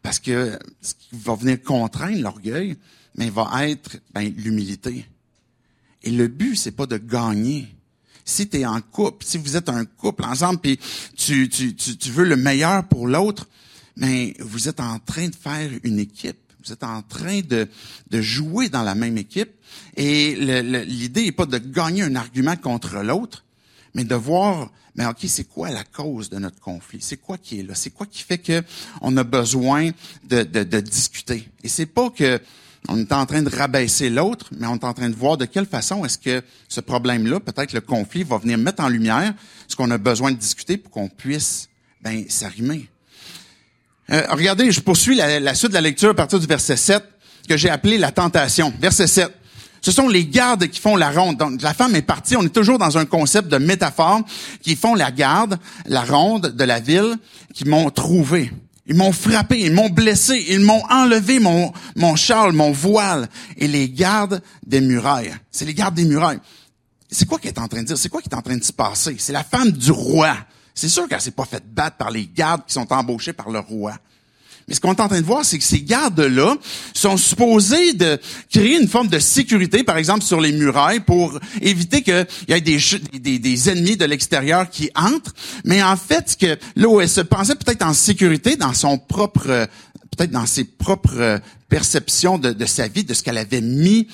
Parce 0.02 0.18
que 0.18 0.58
ce 0.80 0.94
qui 0.94 1.08
va 1.12 1.34
venir 1.34 1.62
contraindre 1.62 2.20
l'orgueil, 2.20 2.76
mais 3.16 3.30
va 3.30 3.68
être 3.68 3.98
ben, 4.14 4.32
l'humilité. 4.36 5.06
Et 6.02 6.10
le 6.10 6.28
but, 6.28 6.56
c'est 6.56 6.72
pas 6.72 6.86
de 6.86 6.98
gagner. 6.98 7.66
Si 8.24 8.48
tu 8.48 8.58
es 8.58 8.66
en 8.66 8.80
couple, 8.80 9.24
si 9.24 9.38
vous 9.38 9.56
êtes 9.56 9.68
un 9.68 9.84
couple 9.84 10.24
ensemble, 10.24 10.60
puis 10.60 10.78
tu, 11.16 11.48
tu, 11.48 11.74
tu, 11.74 12.10
veux 12.10 12.24
le 12.24 12.36
meilleur 12.36 12.86
pour 12.86 13.08
l'autre, 13.08 13.48
mais 13.96 14.34
vous 14.40 14.68
êtes 14.68 14.80
en 14.80 14.98
train 14.98 15.28
de 15.28 15.34
faire 15.34 15.70
une 15.82 15.98
équipe. 15.98 16.38
Vous 16.64 16.72
êtes 16.72 16.84
en 16.84 17.02
train 17.02 17.40
de, 17.40 17.68
de 18.10 18.20
jouer 18.20 18.68
dans 18.68 18.82
la 18.82 18.94
même 18.94 19.16
équipe. 19.18 19.50
Et 19.96 20.34
l'idée 20.36 21.24
n'est 21.24 21.32
pas 21.32 21.46
de 21.46 21.58
gagner 21.58 22.02
un 22.02 22.16
argument 22.16 22.56
contre 22.56 22.96
l'autre, 23.02 23.44
mais 23.96 24.04
de 24.04 24.14
voir, 24.14 24.70
mais 24.94 25.06
ok, 25.06 25.16
c'est 25.26 25.48
quoi 25.48 25.70
la 25.70 25.82
cause 25.82 26.28
de 26.28 26.38
notre 26.38 26.60
conflit? 26.60 26.98
C'est 27.00 27.16
quoi 27.16 27.38
qui 27.38 27.60
est 27.60 27.62
là? 27.62 27.74
C'est 27.74 27.88
quoi 27.88 28.04
qui 28.04 28.22
fait 28.22 28.36
que 28.36 28.62
on 29.00 29.16
a 29.16 29.24
besoin 29.24 29.90
de, 30.28 30.42
de, 30.42 30.64
de 30.64 30.80
discuter? 30.80 31.48
Et 31.64 31.68
c'est 31.68 31.86
pas 31.86 32.10
que 32.10 32.38
on 32.88 32.98
est 32.98 33.10
en 33.10 33.24
train 33.24 33.42
de 33.42 33.48
rabaisser 33.48 34.10
l'autre, 34.10 34.50
mais 34.52 34.66
on 34.66 34.74
est 34.74 34.84
en 34.84 34.92
train 34.92 35.08
de 35.08 35.14
voir 35.14 35.38
de 35.38 35.46
quelle 35.46 35.64
façon 35.64 36.04
est-ce 36.04 36.18
que 36.18 36.42
ce 36.68 36.80
problème-là, 36.80 37.40
peut-être 37.40 37.72
le 37.72 37.80
conflit, 37.80 38.22
va 38.22 38.36
venir 38.36 38.58
mettre 38.58 38.84
en 38.84 38.88
lumière 38.88 39.32
ce 39.66 39.74
qu'on 39.76 39.90
a 39.90 39.98
besoin 39.98 40.30
de 40.30 40.36
discuter 40.36 40.76
pour 40.76 40.92
qu'on 40.92 41.08
puisse 41.08 41.70
ben, 42.02 42.26
s'arrimer. 42.28 42.90
Euh, 44.10 44.22
regardez, 44.28 44.70
je 44.72 44.80
poursuis 44.80 45.16
la, 45.16 45.40
la 45.40 45.54
suite 45.54 45.70
de 45.70 45.74
la 45.74 45.80
lecture 45.80 46.10
à 46.10 46.14
partir 46.14 46.38
du 46.38 46.46
verset 46.46 46.76
7, 46.76 47.02
que 47.48 47.56
j'ai 47.56 47.70
appelé 47.70 47.96
la 47.96 48.12
tentation. 48.12 48.74
Verset 48.78 49.06
7. 49.06 49.32
Ce 49.86 49.92
sont 49.92 50.08
les 50.08 50.26
gardes 50.26 50.66
qui 50.66 50.80
font 50.80 50.96
la 50.96 51.12
ronde. 51.12 51.36
Donc, 51.36 51.62
la 51.62 51.72
femme 51.72 51.94
est 51.94 52.02
partie. 52.02 52.34
On 52.34 52.42
est 52.42 52.48
toujours 52.48 52.76
dans 52.76 52.98
un 52.98 53.04
concept 53.04 53.46
de 53.46 53.56
métaphore 53.56 54.22
qui 54.60 54.74
font 54.74 54.96
la 54.96 55.12
garde, 55.12 55.60
la 55.84 56.02
ronde 56.02 56.48
de 56.56 56.64
la 56.64 56.80
ville, 56.80 57.14
qui 57.54 57.66
m'ont 57.66 57.88
trouvé. 57.90 58.52
Ils 58.88 58.96
m'ont 58.96 59.12
frappé, 59.12 59.60
ils 59.60 59.72
m'ont 59.72 59.88
blessé, 59.88 60.44
ils 60.48 60.58
m'ont 60.58 60.82
enlevé 60.90 61.38
mon, 61.38 61.72
mon 61.94 62.16
châle, 62.16 62.50
mon 62.50 62.72
voile. 62.72 63.28
Et 63.58 63.68
les 63.68 63.88
gardes 63.88 64.42
des 64.66 64.80
murailles. 64.80 65.32
C'est 65.52 65.66
les 65.66 65.74
gardes 65.74 65.94
des 65.94 66.04
murailles. 66.04 66.40
C'est 67.08 67.26
quoi 67.26 67.38
qu'elle 67.38 67.52
est 67.52 67.60
en 67.60 67.68
train 67.68 67.82
de 67.82 67.86
dire? 67.86 67.96
C'est 67.96 68.08
quoi 68.08 68.20
qui 68.20 68.28
est 68.28 68.34
en 68.34 68.42
train 68.42 68.56
de 68.56 68.64
se 68.64 68.72
passer? 68.72 69.14
C'est 69.20 69.32
la 69.32 69.44
femme 69.44 69.70
du 69.70 69.92
roi. 69.92 70.36
C'est 70.74 70.88
sûr 70.88 71.06
qu'elle 71.06 71.20
s'est 71.20 71.30
pas 71.30 71.44
faite 71.44 71.72
battre 71.72 71.96
par 71.96 72.10
les 72.10 72.26
gardes 72.26 72.62
qui 72.66 72.72
sont 72.72 72.92
embauchés 72.92 73.34
par 73.34 73.50
le 73.50 73.60
roi. 73.60 73.94
Mais 74.68 74.74
ce 74.74 74.80
qu'on 74.80 74.92
est 74.92 75.00
en 75.00 75.06
train 75.06 75.20
de 75.20 75.26
voir, 75.26 75.44
c'est 75.44 75.58
que 75.58 75.64
ces 75.64 75.82
gardes-là 75.82 76.56
sont 76.92 77.16
supposés 77.16 77.92
de 77.92 78.18
créer 78.50 78.80
une 78.80 78.88
forme 78.88 79.06
de 79.06 79.20
sécurité, 79.20 79.84
par 79.84 79.96
exemple 79.96 80.24
sur 80.24 80.40
les 80.40 80.50
murailles, 80.50 80.98
pour 80.98 81.38
éviter 81.60 82.02
qu'il 82.02 82.26
y 82.48 82.52
ait 82.52 82.60
des, 82.60 83.70
ennemis 83.70 83.96
de 83.96 84.04
l'extérieur 84.04 84.68
qui 84.68 84.90
entrent. 84.96 85.32
Mais 85.64 85.82
en 85.84 85.96
fait, 85.96 86.36
que 86.36 86.58
là 86.74 86.88
où 86.88 87.00
elle 87.00 87.08
se 87.08 87.20
pensait 87.20 87.54
peut-être 87.54 87.82
en 87.82 87.92
sécurité 87.92 88.56
dans 88.56 88.74
son 88.74 88.98
propre, 88.98 89.68
peut-être 90.16 90.32
dans 90.32 90.46
ses 90.46 90.64
propres 90.64 91.40
perceptions 91.68 92.36
de, 92.36 92.66
sa 92.66 92.88
vie, 92.88 93.04
de 93.04 93.14
ce 93.14 93.22
qu'elle 93.22 93.38
avait 93.38 93.60
mis 93.60 94.08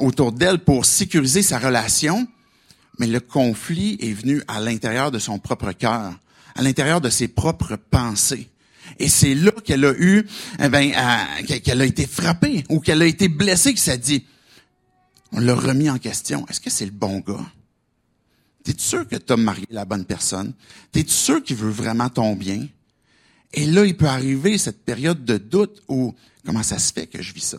autour 0.00 0.32
d'elle 0.32 0.58
pour 0.58 0.84
sécuriser 0.84 1.42
sa 1.42 1.58
relation, 1.58 2.28
mais 2.98 3.06
le 3.06 3.20
conflit 3.20 3.96
est 4.02 4.12
venu 4.12 4.42
à 4.48 4.60
l'intérieur 4.60 5.10
de 5.10 5.18
son 5.18 5.38
propre 5.38 5.72
cœur, 5.72 6.12
à 6.54 6.60
l'intérieur 6.60 7.00
de 7.00 7.08
ses 7.08 7.28
propres 7.28 7.76
pensées. 7.90 8.51
Et 9.02 9.08
c'est 9.08 9.34
là 9.34 9.50
qu'elle 9.64 9.84
a 9.84 9.92
eu, 9.98 10.24
eh 10.60 10.68
ben, 10.68 10.92
qu'elle 11.64 11.80
a 11.80 11.84
été 11.84 12.06
frappée 12.06 12.64
ou 12.68 12.78
qu'elle 12.78 13.02
a 13.02 13.06
été 13.06 13.26
blessée, 13.26 13.74
que 13.74 13.80
ça 13.80 13.96
dit. 13.96 14.24
On 15.32 15.40
l'a 15.40 15.56
remis 15.56 15.90
en 15.90 15.98
question. 15.98 16.46
Est-ce 16.46 16.60
que 16.60 16.70
c'est 16.70 16.84
le 16.84 16.92
bon 16.92 17.18
gars? 17.18 17.44
T'es-tu 18.62 18.84
sûr 18.84 19.08
que 19.08 19.16
tu 19.16 19.32
as 19.32 19.36
marié 19.36 19.66
la 19.70 19.84
bonne 19.84 20.04
personne? 20.04 20.52
T'es-tu 20.92 21.10
sûr 21.10 21.42
qu'il 21.42 21.56
veut 21.56 21.70
vraiment 21.70 22.08
ton 22.10 22.36
bien? 22.36 22.68
Et 23.52 23.66
là, 23.66 23.84
il 23.84 23.96
peut 23.96 24.06
arriver 24.06 24.56
cette 24.56 24.84
période 24.84 25.24
de 25.24 25.36
doute 25.36 25.82
où, 25.88 26.14
comment 26.46 26.62
ça 26.62 26.78
se 26.78 26.92
fait 26.92 27.08
que 27.08 27.20
je 27.20 27.34
vis 27.34 27.40
ça? 27.40 27.58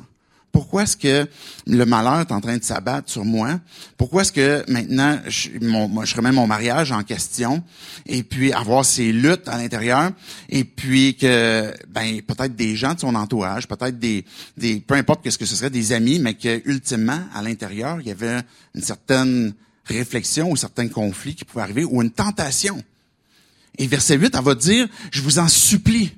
Pourquoi 0.53 0.83
est-ce 0.83 0.95
que 0.95 1.27
le 1.65 1.85
malheur 1.85 2.19
est 2.19 2.31
en 2.31 2.39
train 2.39 2.57
de 2.57 2.63
s'abattre 2.63 3.11
sur 3.11 3.25
moi? 3.25 3.59
Pourquoi 3.97 4.21
est-ce 4.21 4.31
que 4.31 4.63
maintenant 4.71 5.19
je, 5.27 5.49
remets 6.15 6.31
mon 6.31 6.45
mariage 6.45 6.91
en 6.91 7.01
question 7.03 7.63
et 8.05 8.21
puis 8.21 8.53
avoir 8.53 8.85
ces 8.85 9.11
luttes 9.11 9.47
à 9.47 9.57
l'intérieur 9.57 10.11
et 10.49 10.63
puis 10.63 11.17
que 11.17 11.73
ben 11.89 12.21
peut-être 12.21 12.55
des 12.55 12.75
gens 12.75 12.93
de 12.93 12.99
son 12.99 13.15
entourage, 13.15 13.67
peut-être 13.67 13.97
des, 13.97 14.23
des 14.55 14.79
peu 14.79 14.93
importe 14.93 15.23
qu'est-ce 15.23 15.39
que 15.39 15.47
ce 15.47 15.55
serait 15.55 15.71
des 15.71 15.91
amis, 15.91 16.19
mais 16.19 16.35
que 16.35 16.61
ultimement 16.65 17.21
à 17.33 17.41
l'intérieur 17.41 17.99
il 17.99 18.07
y 18.07 18.11
avait 18.11 18.41
une 18.75 18.83
certaine 18.83 19.53
réflexion 19.85 20.51
ou 20.51 20.55
certains 20.55 20.87
conflits 20.87 21.33
qui 21.33 21.45
pouvaient 21.45 21.63
arriver 21.63 21.83
ou 21.83 21.99
une 22.03 22.11
tentation. 22.11 22.81
Et 23.79 23.87
verset 23.87 24.17
8, 24.17 24.35
elle 24.35 24.43
va 24.43 24.53
dire, 24.53 24.87
je 25.11 25.21
vous 25.21 25.39
en 25.39 25.47
supplie, 25.47 26.13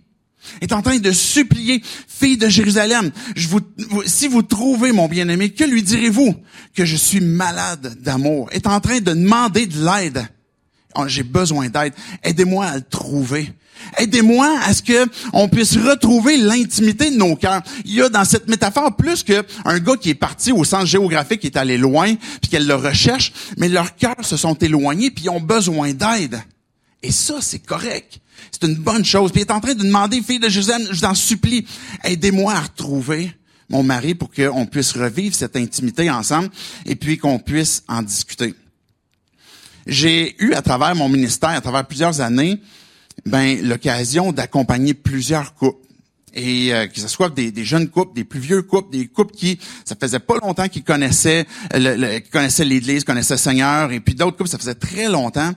est 0.61 0.73
en 0.73 0.81
train 0.81 0.97
de 0.97 1.11
supplier, 1.11 1.81
fille 2.07 2.37
de 2.37 2.49
Jérusalem, 2.49 3.11
si 4.05 4.27
vous 4.27 4.41
trouvez 4.41 4.91
mon 4.91 5.07
bien-aimé, 5.07 5.49
que 5.49 5.63
lui 5.63 5.83
direz-vous? 5.83 6.35
Que 6.73 6.85
je 6.85 6.95
suis 6.95 7.21
malade 7.21 7.97
d'amour. 8.01 8.49
Est 8.51 8.67
en 8.67 8.79
train 8.79 8.99
de 8.99 9.11
demander 9.13 9.65
de 9.65 9.83
l'aide. 9.83 10.27
Oh, 10.95 11.07
j'ai 11.07 11.23
besoin 11.23 11.69
d'aide. 11.69 11.93
Aidez-moi 12.23 12.65
à 12.65 12.75
le 12.75 12.81
trouver. 12.81 13.53
Aidez-moi 13.97 14.59
à 14.63 14.73
ce 14.73 14.81
que 14.81 15.05
on 15.33 15.47
puisse 15.49 15.77
retrouver 15.77 16.37
l'intimité 16.37 17.11
de 17.11 17.17
nos 17.17 17.35
cœurs. 17.35 17.61
Il 17.83 17.93
y 17.93 18.01
a 18.01 18.09
dans 18.09 18.23
cette 18.23 18.47
métaphore 18.47 18.95
plus 18.95 19.23
qu'un 19.23 19.79
gars 19.79 19.97
qui 19.99 20.09
est 20.11 20.15
parti 20.15 20.51
au 20.51 20.63
sens 20.63 20.85
géographique, 20.85 21.41
qui 21.41 21.47
est 21.47 21.57
allé 21.57 21.77
loin, 21.77 22.15
puis 22.41 22.49
qu'elle 22.49 22.67
le 22.67 22.75
recherche, 22.75 23.33
mais 23.57 23.69
leurs 23.69 23.95
cœurs 23.95 24.23
se 24.23 24.37
sont 24.37 24.55
éloignés, 24.55 25.11
puis 25.11 25.29
ont 25.29 25.41
besoin 25.41 25.93
d'aide. 25.93 26.41
Et 27.03 27.11
ça, 27.11 27.35
c'est 27.41 27.59
correct. 27.59 28.19
C'est 28.59 28.67
une 28.67 28.75
bonne 28.75 29.03
chose. 29.03 29.31
Puis 29.31 29.41
il 29.41 29.45
est 29.45 29.51
en 29.51 29.59
train 29.59 29.73
de 29.73 29.83
demander, 29.83 30.21
fille 30.21 30.39
de 30.39 30.47
Jésus, 30.47 30.71
je 30.91 31.01
t'en 31.01 31.13
supplie, 31.13 31.65
aidez-moi 32.05 32.53
à 32.53 32.61
retrouver 32.61 33.33
mon 33.69 33.83
mari 33.83 34.15
pour 34.15 34.31
qu'on 34.31 34.65
puisse 34.65 34.93
revivre 34.93 35.35
cette 35.35 35.57
intimité 35.57 36.09
ensemble 36.09 36.49
et 36.85 36.95
puis 36.95 37.17
qu'on 37.17 37.39
puisse 37.39 37.83
en 37.89 38.01
discuter. 38.01 38.53
J'ai 39.87 40.41
eu 40.41 40.53
à 40.53 40.61
travers 40.61 40.95
mon 40.95 41.09
ministère, 41.09 41.49
à 41.49 41.61
travers 41.61 41.85
plusieurs 41.85 42.21
années, 42.21 42.61
ben 43.25 43.61
l'occasion 43.61 44.31
d'accompagner 44.31 44.93
plusieurs 44.93 45.53
couples 45.53 45.85
et 46.33 46.73
euh, 46.73 46.87
que 46.87 46.99
ce 46.99 47.07
soit 47.07 47.29
des, 47.29 47.51
jeunes 47.63 47.89
couples, 47.89 48.13
des 48.13 48.25
plus 48.25 48.39
vieux 48.39 48.61
couples, 48.61 48.91
des 48.91 49.07
couples 49.07 49.33
qui 49.33 49.57
ça 49.85 49.95
faisait 49.99 50.19
pas 50.19 50.37
longtemps 50.41 50.67
qu'ils 50.67 50.83
connaissaient 50.83 51.45
le, 51.73 52.19
qui 52.19 52.29
connaissaient 52.29 52.65
l'Église, 52.65 53.03
connaissaient 53.03 53.35
le 53.35 53.39
Seigneur, 53.39 53.91
et 53.91 53.99
puis 53.99 54.15
d'autres 54.15 54.37
couples 54.37 54.49
ça 54.49 54.57
faisait 54.57 54.75
très 54.75 55.07
longtemps 55.09 55.51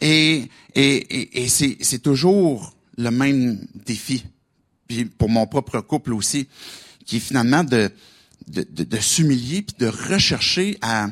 et 0.00 0.48
et, 0.74 1.42
et, 1.42 1.48
c'est, 1.48 1.98
toujours 1.98 2.74
le 2.96 3.10
même 3.10 3.58
défi. 3.86 4.24
Pour 5.18 5.28
mon 5.28 5.46
propre 5.46 5.80
couple 5.80 6.12
aussi, 6.12 6.48
qui 7.06 7.16
est 7.16 7.20
finalement 7.20 7.64
de, 7.64 7.90
de, 8.48 8.64
de, 8.64 8.98
s'humilier 8.98 9.62
puis 9.62 9.76
de 9.78 9.86
rechercher 9.86 10.78
à 10.80 11.08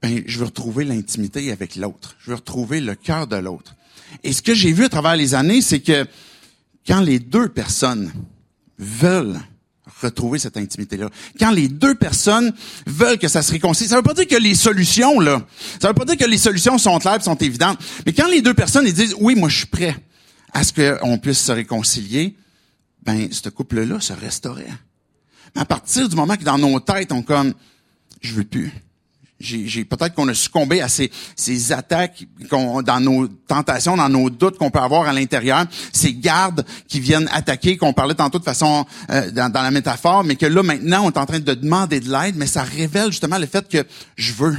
ben, 0.00 0.22
je 0.26 0.38
veux 0.38 0.44
retrouver 0.44 0.84
l'intimité 0.84 1.50
avec 1.50 1.74
l'autre. 1.74 2.16
Je 2.20 2.30
veux 2.30 2.36
retrouver 2.36 2.80
le 2.80 2.94
cœur 2.94 3.26
de 3.26 3.36
l'autre. 3.36 3.74
Et 4.22 4.32
ce 4.32 4.42
que 4.42 4.54
j'ai 4.54 4.72
vu 4.72 4.84
à 4.84 4.88
travers 4.88 5.16
les 5.16 5.34
années, 5.34 5.60
c'est 5.60 5.80
que 5.80 6.06
quand 6.86 7.00
les 7.00 7.18
deux 7.18 7.48
personnes 7.48 8.12
veulent 8.78 9.40
retrouver 10.00 10.38
cette 10.38 10.56
intimité-là. 10.56 11.10
Quand 11.38 11.50
les 11.50 11.68
deux 11.68 11.94
personnes 11.94 12.52
veulent 12.86 13.18
que 13.18 13.28
ça 13.28 13.42
se 13.42 13.52
réconcilie, 13.52 13.88
ça 13.88 13.96
veut 13.96 14.02
pas 14.02 14.14
dire 14.14 14.26
que 14.26 14.36
les 14.36 14.54
solutions, 14.54 15.20
là, 15.20 15.44
ça 15.80 15.88
veut 15.88 15.94
pas 15.94 16.04
dire 16.04 16.16
que 16.16 16.24
les 16.24 16.38
solutions 16.38 16.78
sont 16.78 16.98
claires, 16.98 17.22
sont 17.22 17.36
évidentes, 17.36 17.78
mais 18.06 18.12
quand 18.12 18.28
les 18.28 18.42
deux 18.42 18.54
personnes 18.54 18.86
ils 18.86 18.94
disent, 18.94 19.14
oui, 19.18 19.34
moi, 19.34 19.48
je 19.48 19.58
suis 19.58 19.66
prêt 19.66 19.96
à 20.52 20.64
ce 20.64 20.72
qu'on 20.72 21.18
puisse 21.18 21.40
se 21.40 21.52
réconcilier, 21.52 22.36
ben, 23.02 23.28
ce 23.30 23.48
couple-là 23.48 24.00
se 24.00 24.12
restaurait. 24.12 24.72
Mais 25.54 25.62
à 25.62 25.64
partir 25.64 26.08
du 26.08 26.16
moment 26.16 26.36
que 26.36 26.44
dans 26.44 26.58
nos 26.58 26.78
têtes, 26.80 27.12
on 27.12 27.22
comme, 27.22 27.54
je 28.20 28.34
veux 28.34 28.44
plus, 28.44 28.72
j'ai, 29.40 29.84
peut-être 29.84 30.14
qu'on 30.14 30.26
a 30.28 30.34
succombé 30.34 30.80
à 30.80 30.88
ces, 30.88 31.10
ces 31.36 31.72
attaques 31.72 32.24
dans 32.50 33.00
nos 33.00 33.28
tentations, 33.28 33.96
dans 33.96 34.08
nos 34.08 34.30
doutes 34.30 34.58
qu'on 34.58 34.70
peut 34.70 34.80
avoir 34.80 35.08
à 35.08 35.12
l'intérieur, 35.12 35.64
ces 35.92 36.12
gardes 36.12 36.64
qui 36.88 36.98
viennent 36.98 37.28
attaquer, 37.32 37.76
qu'on 37.76 37.92
parlait 37.92 38.14
tantôt 38.14 38.38
de 38.38 38.44
façon 38.44 38.84
euh, 39.10 39.30
dans, 39.30 39.50
dans, 39.50 39.62
la 39.62 39.70
métaphore, 39.70 40.24
mais 40.24 40.34
que 40.34 40.46
là 40.46 40.62
maintenant 40.62 41.04
on 41.04 41.10
est 41.10 41.18
en 41.18 41.26
train 41.26 41.38
de 41.38 41.54
demander 41.54 42.00
de 42.00 42.10
l'aide, 42.10 42.34
mais 42.36 42.46
ça 42.46 42.62
révèle 42.62 43.10
justement 43.10 43.38
le 43.38 43.46
fait 43.46 43.68
que 43.68 43.84
je 44.16 44.32
veux, 44.32 44.56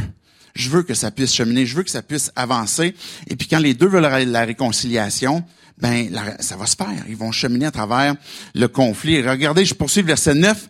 je 0.56 0.70
veux 0.70 0.84
que 0.84 0.94
ça 0.94 1.12
puisse 1.12 1.34
cheminer, 1.34 1.66
je 1.66 1.76
veux 1.76 1.84
que 1.84 1.92
ça 1.92 2.02
puisse 2.02 2.32
avancer. 2.36 2.96
Et 3.28 3.36
puis 3.36 3.48
quand 3.48 3.60
les 3.60 3.74
deux 3.74 3.88
veulent 3.88 4.02
la, 4.02 4.46
réconciliation, 4.46 5.44
ben 5.78 6.10
ça 6.40 6.56
va 6.56 6.66
se 6.66 6.76
faire. 6.76 7.04
Ils 7.08 7.18
vont 7.18 7.32
cheminer 7.32 7.66
à 7.66 7.72
travers 7.72 8.16
le 8.56 8.68
conflit. 8.68 9.22
regardez, 9.28 9.66
je 9.66 9.74
poursuis 9.74 10.02
le 10.02 10.08
verset 10.08 10.36
9. 10.36 10.70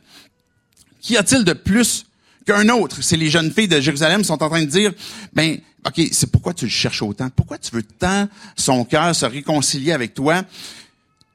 Qu'y 1.02 1.16
a-t-il 1.16 1.44
de 1.44 1.54
plus 1.54 2.06
qu'un 2.46 2.70
autre. 2.70 3.02
C'est 3.02 3.18
les 3.18 3.30
jeunes 3.30 3.52
filles 3.52 3.68
de 3.68 3.80
Jérusalem 3.80 4.24
sont 4.24 4.42
en 4.42 4.50
train 4.50 4.62
de 4.62 4.70
dire, 4.70 4.94
ben, 5.34 5.60
OK, 5.86 6.02
c'est 6.12 6.32
pourquoi 6.32 6.54
tu 6.54 6.66
le 6.66 6.72
cherches 6.72 7.02
autant? 7.02 7.30
Pourquoi 7.30 7.58
tu 7.58 7.74
veux 7.74 7.84
tant 7.84 8.28
son 8.56 8.84
cœur 8.84 9.16
se 9.16 9.26
réconcilier 9.26 9.92
avec 9.92 10.14
toi? 10.14 10.44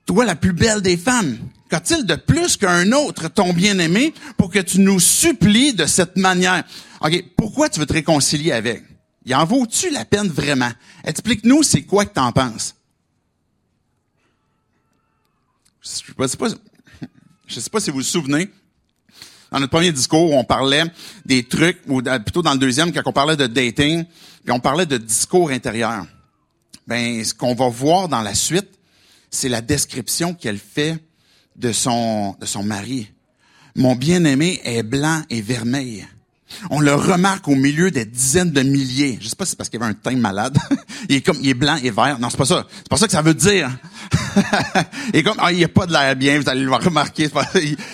Toi, 0.07 0.25
la 0.25 0.37
plus 0.37 0.53
belle 0.53 0.83
des 0.83 0.99
femmes, 0.99 1.39
qu'a-t-il 1.71 2.05
de 2.05 2.15
plus 2.15 2.57
qu'un 2.59 2.93
autre, 2.93 3.29
ton 3.29 3.55
bien-aimé, 3.55 4.13
pour 4.37 4.51
que 4.51 4.59
tu 4.59 4.81
nous 4.81 5.01
supplies 5.01 5.73
de 5.73 5.87
cette 5.87 6.17
manière? 6.17 6.65
OK, 7.01 7.25
pourquoi 7.37 7.71
tu 7.71 7.81
veux 7.81 7.87
te 7.87 7.95
réconcilier 7.95 8.53
avec? 8.53 8.83
Il 9.25 9.35
en 9.35 9.47
vaut-tu 9.47 9.89
la 9.91 10.05
peine 10.05 10.29
vraiment? 10.29 10.71
Explique-nous 11.05 11.63
c'est 11.63 11.83
quoi 11.83 12.05
que 12.05 12.13
t'en 12.13 12.33
penses? 12.33 12.75
Je 15.81 15.89
sais 15.89 16.37
pas, 16.37 16.49
je 17.47 17.61
sais 17.61 17.71
pas 17.71 17.81
si 17.81 17.91
vous 17.91 17.97
vous 17.97 18.03
souvenez, 18.03 18.51
dans 19.55 19.61
notre 19.61 19.71
premier 19.71 19.93
discours, 19.93 20.33
on 20.33 20.43
parlait 20.43 20.83
des 21.25 21.45
trucs, 21.45 21.79
ou 21.87 22.03
plutôt 22.03 22.43
dans 22.43 22.55
le 22.55 22.59
deuxième, 22.59 22.93
quand 22.93 23.03
on 23.07 23.13
parlait 23.13 23.37
de 23.37 23.47
dating, 23.47 24.05
puis 24.43 24.53
on 24.53 24.59
parlait 24.59 24.85
de 24.85 24.97
discours 24.97 25.51
intérieur. 25.51 26.05
Ben, 26.89 27.25
ce 27.25 27.33
qu'on 27.33 27.55
va 27.55 27.69
voir 27.69 28.09
dans 28.09 28.21
la 28.21 28.35
suite, 28.35 28.69
c'est 29.31 29.49
la 29.49 29.61
description 29.61 30.35
qu'elle 30.35 30.59
fait 30.59 30.99
de 31.55 31.71
son, 31.71 32.35
de 32.41 32.47
son 32.47 32.65
mari. 32.65 33.13
Mon 33.77 33.95
bien-aimé 33.95 34.61
est 34.65 34.83
blanc 34.83 35.23
et 35.31 35.41
vermeil. 35.41 36.05
On 36.71 36.81
le 36.81 36.95
remarque 36.95 37.49
au 37.49 37.55
milieu 37.55 37.91
des 37.91 38.05
dizaines 38.05 38.51
de 38.51 38.63
milliers. 38.63 39.19
Je 39.21 39.29
sais 39.29 39.37
pas 39.37 39.45
si 39.45 39.51
c'est 39.51 39.57
parce 39.57 39.69
qu'il 39.69 39.83
avait 39.83 39.91
un 39.91 39.95
teint 39.95 40.17
malade. 40.17 40.57
il 41.09 41.17
est 41.17 41.21
comme, 41.21 41.39
il 41.41 41.49
est 41.49 41.55
blanc 41.55 41.77
et 41.83 41.91
vert. 41.91 42.19
Non, 42.19 42.31
c'est 42.31 42.37
pas 42.37 42.45
ça. 42.45 42.67
C'est 42.77 42.89
pas 42.89 42.97
ça 42.97 43.07
que 43.07 43.13
ça 43.13 43.23
veut 43.23 43.35
dire. 43.35 43.71
et 45.13 45.23
comme, 45.23 45.37
ah, 45.39 45.53
il 45.53 45.63
a 45.65 45.69
pas 45.69 45.87
de 45.87 45.93
l'air 45.93 46.17
bien, 46.17 46.41
vous 46.41 46.49
allez 46.49 46.63
le 46.63 46.73
remarquer. 46.73 47.29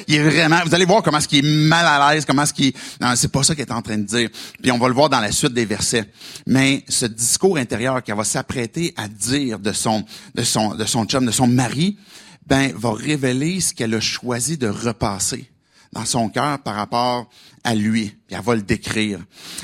il, 0.08 0.14
est 0.14 0.22
vraiment, 0.22 0.60
vous 0.64 0.74
allez 0.74 0.84
voir 0.84 1.02
comment 1.02 1.18
est-ce 1.18 1.28
qu'il 1.28 1.44
est 1.44 1.66
mal 1.68 1.86
à 1.86 2.12
l'aise, 2.12 2.24
comment 2.24 2.42
est-ce 2.42 2.54
qu'il, 2.54 2.72
non, 3.00 3.12
c'est 3.16 3.30
pas 3.30 3.42
ça 3.42 3.54
qu'il 3.54 3.64
est 3.64 3.72
en 3.72 3.82
train 3.82 3.98
de 3.98 4.04
dire. 4.04 4.28
Puis 4.62 4.70
on 4.70 4.78
va 4.78 4.88
le 4.88 4.94
voir 4.94 5.08
dans 5.08 5.20
la 5.20 5.32
suite 5.32 5.52
des 5.52 5.64
versets. 5.64 6.04
Mais 6.46 6.84
ce 6.88 7.06
discours 7.06 7.56
intérieur 7.56 8.02
qu'elle 8.02 8.16
va 8.16 8.24
s'apprêter 8.24 8.94
à 8.96 9.08
dire 9.08 9.58
de 9.58 9.72
son, 9.72 10.04
de 10.34 10.42
son, 10.42 10.74
de 10.74 10.84
son 10.84 11.04
chum, 11.04 11.26
de 11.26 11.30
son 11.30 11.46
mari, 11.46 11.98
ben, 12.46 12.72
va 12.74 12.92
révéler 12.92 13.60
ce 13.60 13.74
qu'elle 13.74 13.94
a 13.94 14.00
choisi 14.00 14.58
de 14.58 14.68
repasser 14.68 15.50
dans 15.92 16.04
son 16.04 16.28
cœur 16.28 16.60
par 16.62 16.76
rapport 16.76 17.28
à 17.64 17.74
lui. 17.74 18.06
Puis 18.26 18.36
elle 18.36 18.42
va 18.42 18.54
le 18.54 18.62
décrire. 18.62 19.18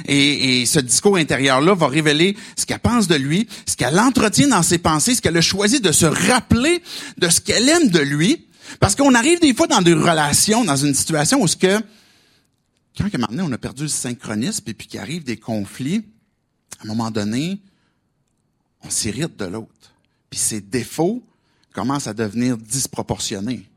Et, 0.07 0.61
et 0.61 0.67
ce 0.67 0.81
discours 0.81 1.17
intérieur-là 1.17 1.75
va 1.75 1.87
révéler 1.87 2.37
ce 2.57 2.67
qu'elle 2.67 2.81
pense 2.81 3.07
de 3.07 3.15
lui, 3.15 3.49
ce 3.67 3.77
qu'elle 3.77 3.99
entretient 3.99 4.49
dans 4.49 4.63
ses 4.63 4.79
pensées, 4.79 5.15
ce 5.15 5.23
qu'elle 5.23 5.37
a 5.37 5.43
choisi 5.43 5.81
de 5.81 5.93
se 5.93 6.07
rappeler 6.07 6.83
de 7.19 7.29
ce 7.29 7.41
qu'elle 7.41 7.69
aime 7.69 7.89
de 7.89 8.01
lui. 8.01 8.47
Parce 8.81 8.97
qu'on 8.97 9.15
arrive 9.15 9.41
des 9.41 9.55
fois 9.55 9.69
dans 9.69 9.83
des 9.83 9.95
relations, 9.95 10.65
dans 10.65 10.77
une 10.77 10.95
situation 10.95 11.41
où 11.41 11.47
ce 11.47 11.57
que, 11.57 11.81
quand 12.99 13.19
maintenant 13.19 13.47
on 13.49 13.53
a 13.53 13.59
perdu 13.59 13.85
le 13.85 13.89
synchronisme 13.89 14.65
et 14.67 14.75
puis 14.75 14.89
qu'il 14.89 14.99
arrive 14.99 15.23
des 15.23 15.37
conflits, 15.37 16.05
à 16.81 16.85
un 16.85 16.89
moment 16.89 17.13
donné, 17.13 17.61
on 18.83 18.91
s'irrite 18.91 19.37
de 19.37 19.45
l'autre. 19.45 19.95
Puis 20.29 20.41
ses 20.41 20.61
défauts 20.61 21.23
commencent 21.73 22.09
à 22.09 22.15
devenir 22.15 22.59
disproportionnés 22.59 23.69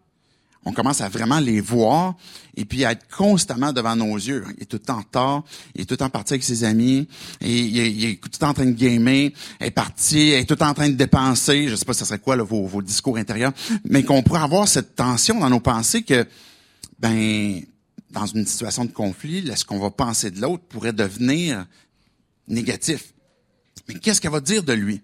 on 0.66 0.74
commence 0.74 1.02
à 1.02 1.10
vraiment 1.10 1.40
les 1.40 1.62
voir 1.62 2.16
et 2.56 2.66
puis 2.66 2.84
à 2.84 2.92
être 2.92 3.08
constamment 3.16 3.72
devant 3.72 3.96
nos 3.96 4.16
yeux. 4.16 4.44
Il 4.58 4.64
est 4.64 4.66
tout 4.66 4.78
le 4.78 4.84
temps 4.84 5.04
tard, 5.04 5.44
il 5.74 5.82
est 5.82 5.86
tout 5.86 5.94
le 5.94 5.98
temps 5.98 6.10
parti 6.10 6.34
avec 6.34 6.44
ses 6.44 6.64
amis, 6.64 7.08
il, 7.42 8.06
est, 8.06 8.20
tout 8.22 8.44
en 8.44 8.54
train 8.54 8.66
de 8.66 8.72
gamer, 8.72 9.32
il 9.62 9.66
est 9.66 9.72
parti, 9.72 10.32
est 10.32 10.46
tout 10.46 10.62
en 10.62 10.74
train 10.74 10.90
de 10.90 10.96
dépenser. 10.96 11.70
Je 11.70 11.76
sais 11.76 11.86
pas 11.86 11.94
ce 11.94 12.06
serait 12.06 12.20
quoi 12.20 12.36
vos, 12.38 12.66
vos 12.66 12.82
discours 12.82 13.18
intérieurs, 13.18 13.54
mais 13.86 14.04
qu'on 14.04 14.22
pourrait 14.22 14.42
avoir 14.42 14.68
cette 14.68 14.96
tension 14.96 15.40
dans 15.40 15.50
nos 15.50 15.62
pensées 15.62 16.04
que, 16.04 16.28
ben, 17.00 17.62
dans 18.12 18.26
une 18.26 18.46
situation 18.46 18.86
de 18.86 18.92
conflit, 18.92 19.50
ce 19.56 19.64
qu'on 19.64 19.80
va 19.80 19.92
penser 19.92 20.30
de 20.32 20.42
l'autre 20.42 20.64
pourrait 20.68 20.94
devenir 20.94 21.66
négatif. 22.48 23.14
Mais 23.88 23.96
qu'est-ce 23.96 24.20
qu'elle 24.20 24.32
va 24.32 24.42
dire 24.42 24.64
de 24.64 24.74
lui? 24.74 25.02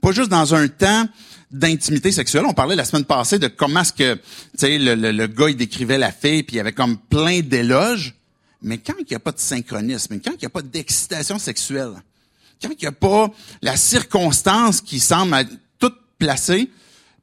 Pas 0.00 0.12
juste 0.12 0.30
dans 0.30 0.54
un 0.54 0.68
temps 0.68 1.06
d'intimité 1.54 2.10
sexuelle. 2.10 2.44
On 2.46 2.52
parlait 2.52 2.74
la 2.74 2.84
semaine 2.84 3.04
passée 3.04 3.38
de 3.38 3.46
comment 3.46 3.80
est-ce 3.80 3.92
que, 3.92 4.14
tu 4.14 4.20
sais, 4.56 4.76
le, 4.76 4.94
le, 4.94 5.26
gars, 5.28 5.48
il 5.48 5.56
décrivait 5.56 5.98
la 5.98 6.10
fille, 6.10 6.42
puis 6.42 6.54
il 6.54 6.58
y 6.58 6.60
avait 6.60 6.72
comme 6.72 6.98
plein 6.98 7.40
d'éloges. 7.40 8.14
Mais 8.60 8.78
quand 8.78 8.94
il 8.98 9.06
n'y 9.08 9.14
a 9.14 9.20
pas 9.20 9.30
de 9.30 9.38
synchronisme, 9.38 10.18
quand 10.20 10.32
il 10.32 10.40
n'y 10.40 10.46
a 10.46 10.50
pas 10.50 10.62
d'excitation 10.62 11.38
sexuelle, 11.38 11.92
quand 12.60 12.70
il 12.70 12.80
n'y 12.80 12.86
a 12.86 12.92
pas 12.92 13.30
la 13.62 13.76
circonstance 13.76 14.80
qui 14.80 14.98
semble 14.98 15.46
toute 15.78 15.96
placée, 16.18 16.70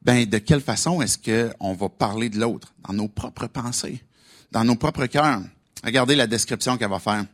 ben 0.02 0.24
de 0.24 0.38
quelle 0.38 0.62
façon 0.62 1.02
est-ce 1.02 1.18
qu'on 1.18 1.74
va 1.74 1.88
parler 1.90 2.30
de 2.30 2.40
l'autre? 2.40 2.72
Dans 2.88 2.94
nos 2.94 3.08
propres 3.08 3.48
pensées, 3.48 4.02
dans 4.50 4.64
nos 4.64 4.76
propres 4.76 5.06
cœurs. 5.06 5.42
Regardez 5.84 6.14
la 6.14 6.26
description 6.26 6.78
qu'elle 6.78 6.90
va 6.90 7.00
faire. 7.00 7.24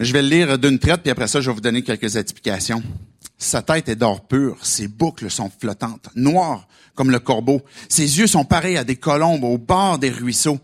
Je 0.00 0.12
vais 0.12 0.22
le 0.22 0.28
lire 0.28 0.58
d'une 0.58 0.78
traite, 0.78 1.02
puis 1.02 1.10
après 1.10 1.28
ça, 1.28 1.40
je 1.40 1.50
vais 1.50 1.54
vous 1.54 1.60
donner 1.60 1.82
quelques 1.82 2.16
explications. 2.16 2.82
Sa 3.42 3.60
tête 3.60 3.88
est 3.88 3.96
d'or 3.96 4.20
pur, 4.20 4.64
ses 4.64 4.86
boucles 4.86 5.28
sont 5.28 5.50
flottantes, 5.58 6.08
noires 6.14 6.68
comme 6.94 7.10
le 7.10 7.18
corbeau. 7.18 7.60
Ses 7.88 8.20
yeux 8.20 8.28
sont 8.28 8.44
pareils 8.44 8.76
à 8.76 8.84
des 8.84 8.94
colombes 8.94 9.42
au 9.42 9.58
bord 9.58 9.98
des 9.98 10.10
ruisseaux. 10.10 10.60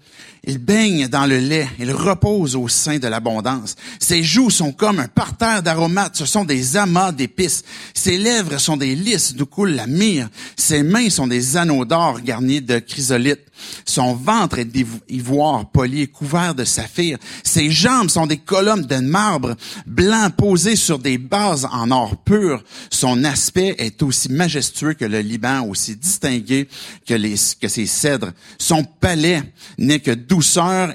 Il 0.51 0.57
baigne 0.57 1.09
dans 1.09 1.27
le 1.27 1.41
lait, 1.41 1.69
il 1.79 1.93
repose 1.93 2.57
au 2.57 2.69
sein 2.69 2.99
de 2.99 3.07
l'abondance. 3.07 3.77
Ses 4.01 4.23
joues 4.23 4.49
sont 4.49 4.73
comme 4.73 4.99
un 4.99 5.07
parterre 5.07 5.63
d'aromates, 5.63 6.17
ce 6.17 6.25
sont 6.25 6.47
des 6.47 6.79
amas 6.79 7.13
d'épices. 7.13 7.63
Ses 7.93 8.17
lèvres 8.17 8.57
sont 8.57 8.79
des 8.79 8.95
lys 8.95 9.35
d'où 9.35 9.45
coule 9.45 9.73
la 9.73 9.87
myrrhe. 9.87 10.31
Ses 10.57 10.83
mains 10.83 11.11
sont 11.11 11.27
des 11.27 11.59
anneaux 11.59 11.85
d'or 11.85 12.23
garnis 12.23 12.63
de 12.63 12.79
chrysolites. 12.79 13.45
Son 13.85 14.15
ventre 14.15 14.59
est 14.59 14.65
d'ivoire 14.65 15.71
poli 15.71 16.03
et 16.03 16.07
couvert 16.07 16.55
de 16.55 16.65
saphir. 16.65 17.19
Ses 17.43 17.71
jambes 17.71 18.09
sont 18.09 18.27
des 18.27 18.37
colonnes 18.39 18.87
de 18.87 18.97
marbre 18.97 19.55
blanc 19.87 20.31
posées 20.31 20.77
sur 20.77 20.99
des 20.99 21.19
bases 21.19 21.67
en 21.71 21.91
or 21.91 22.17
pur. 22.17 22.63
Son 22.91 23.25
aspect 23.25 23.75
est 23.79 24.03
aussi 24.03 24.31
majestueux 24.33 24.95
que 24.95 25.05
le 25.05 25.21
Liban, 25.21 25.67
aussi 25.67 25.97
distingué 25.97 26.69
que, 27.07 27.15
les, 27.15 27.35
que 27.61 27.69
ses 27.69 27.87
cèdres. 27.87 28.33
Son 28.59 28.85
palais 28.85 29.43
n'est 29.77 30.01
que 30.01 30.13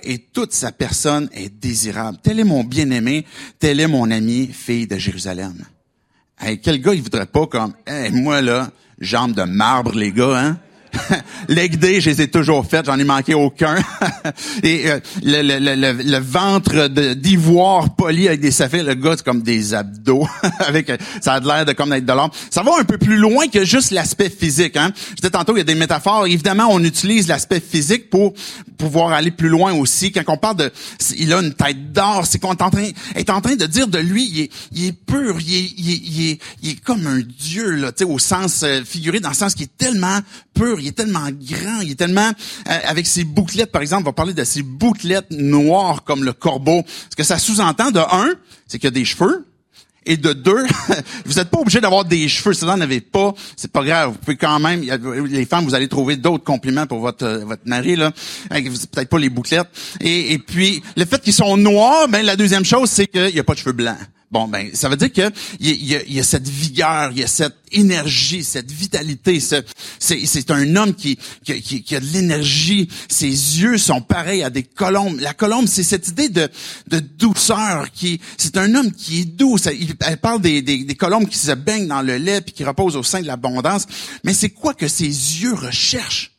et 0.03 0.19
toute 0.19 0.53
sa 0.53 0.71
personne 0.71 1.29
est 1.33 1.49
désirable. 1.49 2.17
Tel 2.21 2.39
est 2.39 2.43
mon 2.43 2.63
bien-aimé, 2.63 3.25
tel 3.59 3.79
est 3.79 3.87
mon 3.87 4.09
ami, 4.11 4.47
fille 4.47 4.87
de 4.87 4.97
Jérusalem. 4.97 5.65
Hey, 6.39 6.59
quel 6.59 6.81
gars 6.81 6.93
il 6.93 7.01
voudrait 7.01 7.25
pas 7.25 7.47
comme, 7.47 7.73
hey, 7.85 8.11
moi 8.11 8.41
là, 8.41 8.71
jambes 8.99 9.33
de 9.33 9.43
marbre 9.43 9.93
les 9.93 10.11
gars, 10.11 10.37
hein? 10.37 10.57
Leg 11.47 11.77
day, 11.77 12.01
je 12.01 12.09
les 12.09 12.21
ai 12.21 12.27
toujours 12.27 12.65
faites, 12.65 12.85
j'en 12.85 12.97
ai 12.97 13.03
manqué 13.03 13.33
aucun. 13.33 13.75
Et 14.63 14.89
euh, 14.89 14.99
le, 15.23 15.41
le, 15.41 15.75
le, 15.75 16.03
le, 16.03 16.17
ventre 16.17 16.87
d'ivoire 17.15 17.95
poli 17.95 18.27
avec 18.27 18.39
des 18.39 18.51
saphirs, 18.51 18.83
le 18.83 18.93
gars, 18.93 19.15
c'est 19.17 19.25
comme 19.25 19.41
des 19.41 19.73
abdos. 19.73 20.27
avec 20.59 20.91
Ça 21.21 21.33
a 21.33 21.39
l'air 21.39 21.65
de 21.65 21.73
comme 21.73 21.89
d'être 21.89 22.05
de 22.05 22.13
l'or. 22.13 22.31
Ça 22.49 22.63
va 22.63 22.71
un 22.79 22.83
peu 22.83 22.97
plus 22.97 23.17
loin 23.17 23.47
que 23.47 23.65
juste 23.65 23.91
l'aspect 23.91 24.29
physique. 24.29 24.77
Hein? 24.77 24.91
Je 25.11 25.15
disais 25.15 25.31
tantôt, 25.31 25.55
il 25.55 25.59
y 25.59 25.61
a 25.61 25.65
des 25.65 25.75
métaphores. 25.75 26.27
Évidemment, 26.27 26.67
on 26.69 26.83
utilise 26.83 27.27
l'aspect 27.27 27.59
physique 27.59 28.09
pour 28.09 28.33
pouvoir 28.77 29.13
aller 29.13 29.31
plus 29.31 29.49
loin 29.49 29.73
aussi. 29.73 30.11
Quand 30.11 30.23
on 30.27 30.37
parle 30.37 30.57
de... 30.57 30.71
Il 31.17 31.31
a 31.33 31.39
une 31.41 31.53
tête 31.53 31.91
d'or, 31.91 32.25
c'est 32.25 32.39
qu'on 32.39 32.53
est 32.53 32.61
en 32.61 32.69
train, 32.69 32.89
est 33.15 33.29
en 33.29 33.41
train 33.41 33.55
de 33.55 33.65
dire 33.65 33.87
de 33.87 33.99
lui, 33.99 34.49
il 34.71 34.85
est, 34.87 34.93
pur, 34.93 35.39
il 35.39 35.55
est, 35.55 35.73
il 35.77 35.91
est, 36.31 36.39
il 36.61 36.69
est, 36.69 36.81
comme 36.81 37.07
un 37.07 37.21
dieu, 37.21 37.71
là, 37.71 37.91
au 38.05 38.19
sens 38.19 38.63
euh, 38.63 38.83
figuré, 38.83 39.19
dans 39.19 39.29
le 39.29 39.35
sens 39.35 39.55
qu'il 39.55 39.63
est 39.63 39.77
tellement 39.77 40.19
pur, 40.53 40.79
il 40.83 40.89
est 40.89 40.97
tellement 40.97 41.29
grand, 41.31 41.81
il 41.81 41.91
est 41.91 41.95
tellement 41.95 42.31
euh, 42.69 42.79
avec 42.85 43.07
ses 43.07 43.23
bouclettes 43.23 43.71
par 43.71 43.81
exemple, 43.81 44.03
on 44.03 44.09
va 44.09 44.13
parler 44.13 44.33
de 44.33 44.43
ses 44.43 44.61
bouclettes 44.61 45.31
noires 45.31 46.03
comme 46.03 46.23
le 46.23 46.33
corbeau. 46.33 46.83
Ce 47.09 47.15
que 47.15 47.23
ça 47.23 47.39
sous-entend 47.39 47.91
de 47.91 47.99
un, 47.99 48.33
c'est 48.67 48.77
qu'il 48.77 48.87
y 48.87 48.87
a 48.87 48.91
des 48.91 49.05
cheveux. 49.05 49.45
Et 50.05 50.17
de 50.17 50.33
deux, 50.33 50.65
vous 51.25 51.35
n'êtes 51.35 51.49
pas 51.49 51.59
obligé 51.59 51.79
d'avoir 51.79 52.03
des 52.03 52.27
cheveux. 52.27 52.53
Si 52.53 52.65
vous 52.65 52.67
n'en 52.67 52.81
avez 52.81 52.99
pas, 52.99 53.33
c'est 53.55 53.71
pas 53.71 53.85
grave. 53.85 54.11
Vous 54.11 54.17
pouvez 54.17 54.35
quand 54.35 54.59
même, 54.59 54.81
les 54.81 55.45
femmes, 55.45 55.63
vous 55.63 55.75
allez 55.75 55.87
trouver 55.87 56.17
d'autres 56.17 56.43
compliments 56.43 56.85
pour 56.85 56.99
votre 56.99 57.25
votre 57.45 57.61
mari 57.65 57.95
là. 57.95 58.11
Peut-être 58.49 59.07
pas 59.07 59.19
les 59.19 59.29
bouclettes. 59.29 59.69
Et, 60.01 60.33
et 60.33 60.39
puis 60.39 60.83
le 60.97 61.05
fait 61.05 61.21
qu'ils 61.21 61.33
sont 61.33 61.55
noirs, 61.55 62.09
ben 62.09 62.25
la 62.25 62.35
deuxième 62.35 62.65
chose, 62.65 62.89
c'est 62.89 63.07
qu'il 63.07 63.33
n'y 63.33 63.39
a 63.39 63.45
pas 63.45 63.53
de 63.53 63.59
cheveux 63.59 63.71
blancs. 63.71 63.97
Bon, 64.33 64.47
ben, 64.47 64.71
ça 64.73 64.89
veut 64.89 64.97
dire 64.97 65.11
qu'il 65.11 65.31
y, 65.59 65.93
y, 66.11 66.19
a 66.19 66.23
cette 66.23 66.47
vigueur, 66.47 67.11
il 67.11 67.19
y 67.19 67.23
a 67.23 67.27
cette 67.27 67.53
énergie, 67.71 68.43
cette 68.43 68.71
vitalité. 68.71 69.39
C'est 69.39 70.49
un 70.49 70.75
homme 70.75 70.95
qui, 70.95 71.19
qui, 71.43 71.83
qui, 71.83 71.95
a 71.95 71.99
de 71.99 72.05
l'énergie. 72.07 72.89
Ses 73.09 73.27
yeux 73.27 73.77
sont 73.77 74.01
pareils 74.01 74.41
à 74.41 74.49
des 74.49 74.63
colombes. 74.63 75.19
La 75.19 75.35
colombe, 75.35 75.67
c'est 75.67 75.83
cette 75.83 76.07
idée 76.07 76.29
de, 76.29 76.49
douceur. 77.19 77.91
qui 77.91 78.19
C'est 78.39 78.57
un 78.57 78.73
homme 78.73 78.91
qui 78.91 79.21
est 79.21 79.25
doux. 79.25 79.59
Il, 79.67 79.93
elle 79.99 80.17
parle 80.17 80.41
des, 80.41 80.63
des, 80.63 80.83
des, 80.83 80.95
colombes 80.95 81.29
qui 81.29 81.37
se 81.37 81.51
baignent 81.51 81.87
dans 81.87 82.01
le 82.01 82.17
lait 82.17 82.41
puis 82.41 82.53
qui 82.53 82.63
reposent 82.63 82.95
au 82.95 83.03
sein 83.03 83.21
de 83.21 83.27
l'abondance. 83.27 83.85
Mais 84.23 84.33
c'est 84.33 84.49
quoi 84.49 84.73
que 84.73 84.87
ses 84.87 85.05
yeux 85.05 85.53
recherchent? 85.53 86.32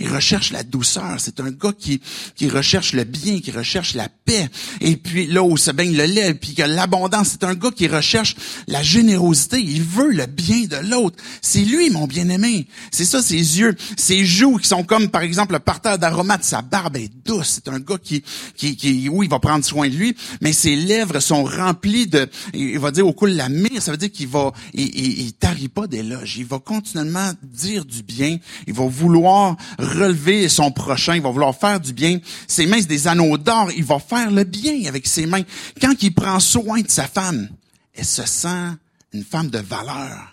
Il 0.00 0.08
recherche 0.08 0.50
la 0.50 0.62
douceur. 0.62 1.16
C'est 1.18 1.40
un 1.40 1.50
gars 1.50 1.72
qui, 1.78 2.00
qui 2.34 2.48
recherche 2.48 2.94
le 2.94 3.04
bien, 3.04 3.40
qui 3.40 3.50
recherche 3.52 3.94
la 3.94 4.08
paix. 4.08 4.48
Et 4.80 4.96
puis 4.96 5.26
là 5.26 5.42
où 5.42 5.58
se 5.58 5.70
baigne 5.70 5.94
le 5.94 6.04
lait, 6.04 6.32
puis 6.32 6.54
que 6.54 6.62
l'abondance, 6.62 7.28
c'est 7.32 7.44
un 7.44 7.54
gars 7.54 7.70
qui 7.70 7.86
recherche 7.86 8.34
la 8.66 8.82
générosité. 8.82 9.60
Il 9.60 9.82
veut 9.82 10.10
le 10.10 10.24
bien 10.24 10.64
de 10.64 10.88
l'autre. 10.88 11.22
C'est 11.42 11.64
lui, 11.64 11.90
mon 11.90 12.06
bien-aimé. 12.06 12.66
C'est 12.90 13.04
ça, 13.04 13.22
ses 13.22 13.58
yeux. 13.58 13.76
Ses 13.98 14.24
joues 14.24 14.56
qui 14.56 14.68
sont 14.68 14.84
comme, 14.84 15.08
par 15.08 15.20
exemple, 15.20 15.52
le 15.52 15.58
parterre 15.58 15.98
d'aromates. 15.98 16.44
Sa 16.44 16.62
barbe 16.62 16.96
est 16.96 17.12
douce. 17.24 17.60
C'est 17.62 17.68
un 17.68 17.78
gars 17.78 17.98
qui, 18.02 18.22
qui, 18.56 18.76
qui, 18.76 19.08
oui, 19.10 19.26
il 19.26 19.30
va 19.30 19.38
prendre 19.38 19.64
soin 19.64 19.88
de 19.88 19.94
lui, 19.94 20.16
mais 20.40 20.54
ses 20.54 20.76
lèvres 20.76 21.20
sont 21.20 21.44
remplies 21.44 22.06
de, 22.06 22.26
il 22.54 22.78
va 22.78 22.90
dire 22.90 23.06
au 23.06 23.12
cou 23.12 23.26
la 23.26 23.50
mire. 23.50 23.82
Ça 23.82 23.90
veut 23.90 23.98
dire 23.98 24.10
qu'il 24.10 24.28
va, 24.28 24.52
il, 24.72 24.86
il, 24.96 25.20
il 25.20 25.32
tarit 25.34 25.68
pas 25.68 25.86
d'éloges. 25.86 26.38
Il 26.38 26.46
va 26.46 26.58
continuellement 26.58 27.32
dire 27.42 27.84
du 27.84 28.02
bien. 28.02 28.38
Il 28.66 28.72
va 28.72 28.86
vouloir 28.86 29.56
relever 29.90 30.48
son 30.48 30.70
prochain, 30.70 31.16
il 31.16 31.22
va 31.22 31.30
vouloir 31.30 31.54
faire 31.54 31.80
du 31.80 31.92
bien. 31.92 32.18
Ses 32.46 32.66
mains, 32.66 32.80
c'est 32.80 32.86
des 32.86 33.08
anneaux 33.08 33.38
d'or, 33.38 33.70
il 33.76 33.84
va 33.84 33.98
faire 33.98 34.30
le 34.30 34.44
bien 34.44 34.88
avec 34.88 35.06
ses 35.06 35.26
mains. 35.26 35.42
Quand 35.80 36.02
il 36.02 36.14
prend 36.14 36.40
soin 36.40 36.80
de 36.80 36.90
sa 36.90 37.06
femme, 37.06 37.48
elle 37.94 38.04
se 38.04 38.24
sent 38.26 38.76
une 39.12 39.24
femme 39.24 39.50
de 39.50 39.58
valeur 39.58 40.29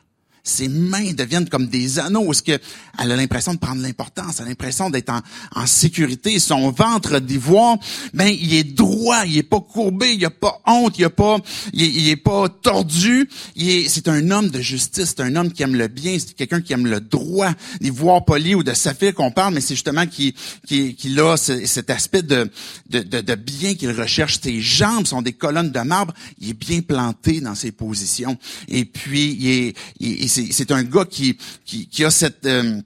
ses 0.47 0.67
mains 0.67 1.13
deviennent 1.13 1.49
comme 1.49 1.67
des 1.67 1.99
anneaux. 1.99 2.31
Est-ce 2.31 2.43
qu'elle 2.43 2.59
a 2.97 3.05
l'impression 3.05 3.53
de 3.53 3.59
prendre 3.59 3.81
l'importance, 3.81 4.37
elle 4.39 4.45
a 4.45 4.49
l'impression 4.49 4.89
d'être 4.89 5.11
en, 5.11 5.65
sécurité. 5.65 6.39
Son 6.39 6.71
ventre 6.71 7.19
d'ivoire, 7.19 7.77
ben 8.13 8.27
il 8.27 8.53
est 8.53 8.63
droit, 8.63 9.25
il 9.25 9.37
est 9.37 9.43
pas 9.43 9.59
courbé, 9.59 10.13
il 10.13 10.25
a 10.25 10.29
pas 10.29 10.61
honte, 10.65 10.97
il 10.97 11.03
a 11.03 11.09
pas, 11.09 11.37
il 11.73 12.07
est, 12.09 12.15
pas 12.15 12.47
tordu. 12.49 13.29
c'est 13.55 14.07
un 14.07 14.31
homme 14.31 14.49
de 14.49 14.61
justice, 14.61 15.13
c'est 15.17 15.21
un 15.21 15.35
homme 15.35 15.51
qui 15.51 15.63
aime 15.63 15.75
le 15.75 15.87
bien, 15.87 16.17
c'est 16.19 16.33
quelqu'un 16.33 16.61
qui 16.61 16.73
aime 16.73 16.87
le 16.87 17.01
droit. 17.01 17.51
D'ivoire 17.81 18.23
poli 18.23 18.55
ou 18.55 18.63
de 18.63 18.73
saphir 18.73 19.13
qu'on 19.13 19.31
parle, 19.31 19.53
mais 19.53 19.61
c'est 19.61 19.75
justement 19.75 20.07
qu'il 20.07 20.33
qui, 20.65 21.19
a 21.19 21.37
cet 21.37 21.89
aspect 21.89 22.21
de, 22.21 22.49
de, 22.89 23.01
de 23.01 23.35
bien 23.35 23.75
qu'il 23.75 23.91
recherche. 23.91 24.39
Ses 24.41 24.61
jambes 24.61 25.05
sont 25.05 25.21
des 25.21 25.33
colonnes 25.33 25.71
de 25.71 25.79
marbre. 25.81 26.13
Il 26.39 26.49
est 26.49 26.53
bien 26.53 26.81
planté 26.81 27.41
dans 27.41 27.55
ses 27.55 27.71
positions. 27.71 28.37
Et 28.67 28.85
puis 28.85 29.35
il 29.39 29.49
est, 29.49 29.77
il, 29.99 30.29
c'est 30.51 30.71
un 30.71 30.83
gars 30.83 31.05
qui, 31.05 31.37
qui, 31.65 32.03
a 32.03 32.11
cette... 32.11 32.45
Euh, 32.45 32.81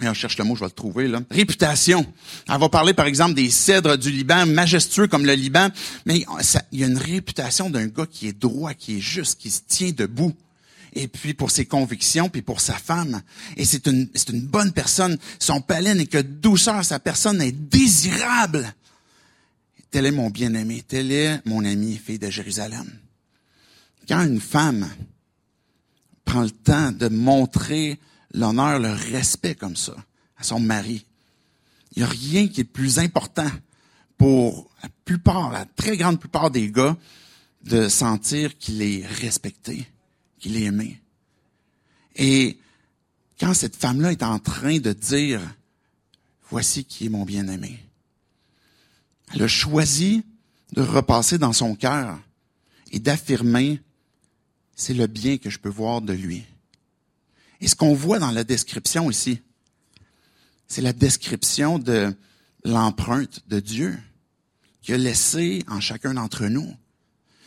on 0.00 0.14
cherche 0.14 0.38
le 0.38 0.44
mot, 0.44 0.54
je 0.54 0.60
vais 0.60 0.66
le 0.66 0.72
trouver 0.72 1.08
là. 1.08 1.20
Réputation. 1.30 2.06
On 2.48 2.58
va 2.58 2.68
parler 2.68 2.94
par 2.94 3.06
exemple 3.06 3.34
des 3.34 3.50
cèdres 3.50 3.98
du 3.98 4.10
Liban, 4.10 4.46
majestueux 4.46 5.08
comme 5.08 5.26
le 5.26 5.34
Liban, 5.34 5.70
mais 6.06 6.24
il 6.70 6.80
y 6.80 6.84
a 6.84 6.86
une 6.86 6.98
réputation 6.98 7.68
d'un 7.68 7.88
gars 7.88 8.06
qui 8.06 8.28
est 8.28 8.38
droit, 8.38 8.74
qui 8.74 8.98
est 8.98 9.00
juste, 9.00 9.40
qui 9.40 9.50
se 9.50 9.60
tient 9.66 9.90
debout. 9.90 10.34
Et 10.94 11.08
puis 11.08 11.34
pour 11.34 11.50
ses 11.50 11.66
convictions, 11.66 12.28
puis 12.28 12.42
pour 12.42 12.60
sa 12.60 12.74
femme. 12.74 13.22
Et 13.56 13.64
c'est 13.64 13.86
une, 13.86 14.08
c'est 14.14 14.30
une 14.30 14.40
bonne 14.40 14.72
personne. 14.72 15.18
Son 15.38 15.60
palais 15.60 15.94
n'est 15.94 16.06
que 16.06 16.18
douceur. 16.18 16.84
Sa 16.84 16.98
personne 16.98 17.42
est 17.42 17.52
désirable. 17.52 18.72
Tel 19.90 20.06
est 20.06 20.12
mon 20.12 20.30
bien-aimé. 20.30 20.82
Tel 20.86 21.12
est 21.12 21.40
mon 21.44 21.64
ami, 21.64 22.00
fille 22.02 22.18
de 22.18 22.30
Jérusalem. 22.30 22.86
Quand 24.08 24.24
une 24.24 24.40
femme 24.40 24.88
prend 26.28 26.42
le 26.42 26.50
temps 26.50 26.92
de 26.92 27.08
montrer 27.08 27.98
l'honneur, 28.34 28.78
le 28.78 28.92
respect 28.92 29.54
comme 29.54 29.76
ça 29.76 29.96
à 30.36 30.44
son 30.44 30.60
mari. 30.60 31.06
Il 31.92 32.00
n'y 32.00 32.04
a 32.04 32.08
rien 32.08 32.48
qui 32.48 32.60
est 32.60 32.64
plus 32.64 32.98
important 32.98 33.50
pour 34.18 34.70
la 34.82 34.90
plupart, 35.06 35.50
la 35.50 35.64
très 35.64 35.96
grande 35.96 36.20
plupart 36.20 36.50
des 36.50 36.70
gars, 36.70 36.98
de 37.64 37.88
sentir 37.88 38.58
qu'il 38.58 38.82
est 38.82 39.06
respecté, 39.06 39.88
qu'il 40.38 40.56
est 40.58 40.64
aimé. 40.64 41.00
Et 42.14 42.58
quand 43.40 43.54
cette 43.54 43.76
femme-là 43.76 44.12
est 44.12 44.22
en 44.22 44.38
train 44.38 44.78
de 44.80 44.92
dire, 44.92 45.40
voici 46.50 46.84
qui 46.84 47.06
est 47.06 47.10
mon 47.10 47.24
bien-aimé, 47.24 47.78
elle 49.32 49.44
a 49.44 49.48
choisi 49.48 50.24
de 50.72 50.82
repasser 50.82 51.38
dans 51.38 51.54
son 51.54 51.74
cœur 51.74 52.18
et 52.92 52.98
d'affirmer 52.98 53.80
c'est 54.78 54.94
le 54.94 55.08
bien 55.08 55.36
que 55.36 55.50
je 55.50 55.58
peux 55.58 55.68
voir 55.68 56.00
de 56.00 56.12
lui. 56.12 56.44
Et 57.60 57.66
ce 57.66 57.74
qu'on 57.74 57.94
voit 57.94 58.20
dans 58.20 58.30
la 58.30 58.44
description 58.44 59.10
ici, 59.10 59.42
c'est 60.68 60.82
la 60.82 60.92
description 60.92 61.80
de 61.80 62.14
l'empreinte 62.64 63.42
de 63.48 63.58
Dieu 63.58 63.98
qu'il 64.80 64.94
a 64.94 64.98
laissée 64.98 65.64
en 65.68 65.80
chacun 65.80 66.14
d'entre 66.14 66.46
nous. 66.46 66.72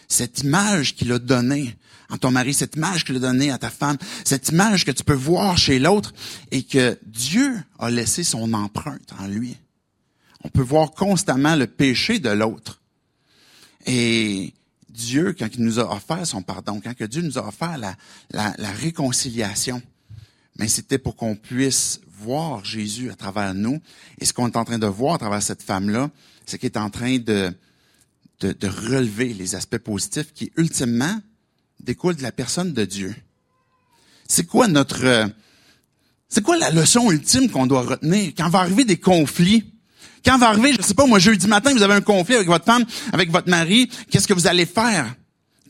Cette 0.09 0.41
image 0.41 0.93
qu'il 0.95 1.11
a 1.13 1.19
donnée 1.19 1.77
en 2.09 2.17
ton 2.17 2.31
mari, 2.31 2.53
cette 2.53 2.75
image 2.75 3.05
qu'il 3.05 3.15
a 3.15 3.19
donnée 3.19 3.49
à 3.49 3.57
ta 3.57 3.69
femme, 3.69 3.97
cette 4.25 4.49
image 4.49 4.83
que 4.83 4.91
tu 4.91 5.05
peux 5.05 5.13
voir 5.13 5.57
chez 5.57 5.79
l'autre 5.79 6.13
et 6.51 6.63
que 6.63 6.99
Dieu 7.05 7.63
a 7.79 7.89
laissé 7.89 8.25
son 8.25 8.51
empreinte 8.53 9.13
en 9.19 9.27
lui. 9.27 9.55
On 10.43 10.49
peut 10.49 10.61
voir 10.61 10.91
constamment 10.91 11.55
le 11.55 11.67
péché 11.67 12.19
de 12.19 12.29
l'autre. 12.29 12.81
Et 13.85 14.53
Dieu, 14.93 15.35
quand 15.37 15.47
il 15.53 15.63
nous 15.63 15.79
a 15.79 15.93
offert 15.93 16.25
son 16.25 16.41
pardon, 16.41 16.81
quand 16.83 16.93
que 16.93 17.03
Dieu 17.03 17.21
nous 17.21 17.37
a 17.37 17.47
offert 17.47 17.77
la, 17.77 18.71
réconciliation, 18.71 19.81
mais 20.57 20.67
c'était 20.67 20.97
pour 20.97 21.15
qu'on 21.15 21.35
puisse 21.35 22.01
voir 22.19 22.63
Jésus 22.63 23.09
à 23.09 23.15
travers 23.15 23.53
nous. 23.53 23.81
Et 24.19 24.25
ce 24.25 24.33
qu'on 24.33 24.47
est 24.47 24.57
en 24.57 24.65
train 24.65 24.77
de 24.77 24.87
voir 24.87 25.15
à 25.15 25.17
travers 25.17 25.41
cette 25.41 25.63
femme-là, 25.63 26.11
c'est 26.45 26.57
qu'elle 26.57 26.71
est 26.71 26.77
en 26.77 26.89
train 26.89 27.17
de, 27.17 27.53
de, 28.41 28.51
de 28.51 28.67
relever 28.67 29.33
les 29.33 29.55
aspects 29.55 29.77
positifs 29.77 30.33
qui, 30.33 30.51
ultimement, 30.57 31.19
découlent 31.79 32.15
de 32.15 32.21
la 32.21 32.31
personne 32.31 32.73
de 32.73 32.85
Dieu. 32.85 33.15
C'est 34.27 34.45
quoi 34.45 34.67
notre... 34.67 35.31
C'est 36.29 36.41
quoi 36.41 36.57
la 36.57 36.71
leçon 36.71 37.11
ultime 37.11 37.49
qu'on 37.49 37.67
doit 37.67 37.81
retenir? 37.81 38.31
Quand 38.37 38.47
va 38.47 38.59
arriver 38.59 38.85
des 38.85 38.97
conflits? 38.97 39.73
Quand 40.23 40.37
va 40.37 40.49
arriver, 40.49 40.73
je 40.73 40.81
sais 40.81 40.93
pas, 40.93 41.05
moi, 41.05 41.19
jeudi 41.19 41.47
matin, 41.47 41.73
vous 41.73 41.81
avez 41.81 41.95
un 41.95 42.01
conflit 42.01 42.35
avec 42.35 42.47
votre 42.47 42.65
femme, 42.65 42.85
avec 43.11 43.31
votre 43.31 43.49
mari, 43.49 43.89
qu'est-ce 44.09 44.27
que 44.27 44.33
vous 44.33 44.47
allez 44.47 44.65
faire? 44.65 45.15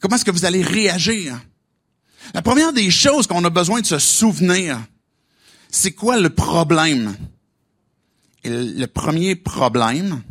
Comment 0.02 0.16
est-ce 0.16 0.26
que 0.26 0.32
vous 0.32 0.45
allez 0.45 0.62
réagir? 0.62 1.39
La 2.34 2.41
première 2.41 2.74
des 2.74 2.91
choses 2.91 3.28
qu'on 3.28 3.43
a 3.45 3.49
besoin 3.49 3.82
de 3.82 3.86
se 3.86 3.99
souvenir, 3.99 4.80
c'est 5.70 5.91
quoi 5.91 6.20
le 6.20 6.30
problème? 6.30 7.16
Et 8.43 8.49
le 8.49 8.88
premier 8.88 9.36
problème, 9.36 10.22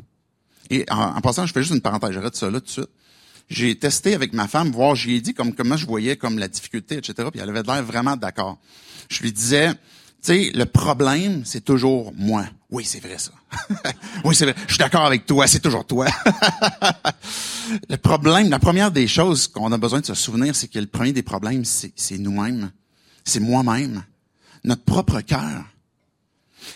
et 0.71 0.85
en, 0.91 1.21
passant, 1.21 1.47
je 1.47 1.53
fais 1.53 1.63
juste 1.63 1.75
une 1.75 1.81
parenthèse, 1.81 2.13
j'arrête 2.13 2.37
ça 2.37 2.51
là 2.51 2.61
tout 2.61 2.67
de 2.67 2.71
suite. 2.71 2.91
J'ai 3.49 3.77
testé 3.77 4.15
avec 4.15 4.33
ma 4.33 4.47
femme, 4.47 4.71
voir, 4.71 4.95
ai 5.09 5.21
dit 5.21 5.35
comme 5.35 5.55
comment 5.55 5.77
je 5.77 5.85
voyais 5.85 6.17
comme 6.17 6.39
la 6.39 6.47
difficulté, 6.47 6.99
etc. 6.99 7.29
Puis 7.33 7.41
elle 7.41 7.49
avait 7.49 7.63
l'air 7.63 7.83
vraiment 7.83 8.17
d'accord. 8.17 8.59
Je 9.09 9.23
lui 9.23 9.33
disais, 9.33 9.73
tu 10.23 10.35
sais, 10.35 10.51
le 10.55 10.67
problème, 10.67 11.43
c'est 11.45 11.65
toujours 11.65 12.13
moi. 12.17 12.45
Oui, 12.71 12.85
c'est 12.85 13.01
vrai 13.01 13.17
ça. 13.17 13.33
oui, 14.25 14.35
c'est 14.35 14.45
vrai. 14.45 14.55
Je 14.67 14.75
suis 14.75 14.79
d'accord 14.79 15.07
avec 15.07 15.25
toi, 15.25 15.47
c'est 15.47 15.61
toujours 15.61 15.87
toi. 15.87 16.07
le 17.89 17.97
problème, 17.97 18.51
la 18.51 18.59
première 18.59 18.91
des 18.91 19.09
choses 19.09 19.49
qu'on 19.49 19.73
a 19.73 19.79
besoin 19.79 20.01
de 20.01 20.07
se 20.07 20.15
souvenir, 20.15 20.55
c'est 20.55 20.69
que 20.69 20.79
le 20.79 20.87
premier 20.87 21.13
des 21.13 21.23
problèmes, 21.23 21.65
c'est 21.65 22.19
nous-mêmes. 22.19 22.71
C'est 23.25 23.41
moi-même. 23.41 24.05
Notre 24.65 24.85
propre 24.85 25.21
cœur. 25.23 25.65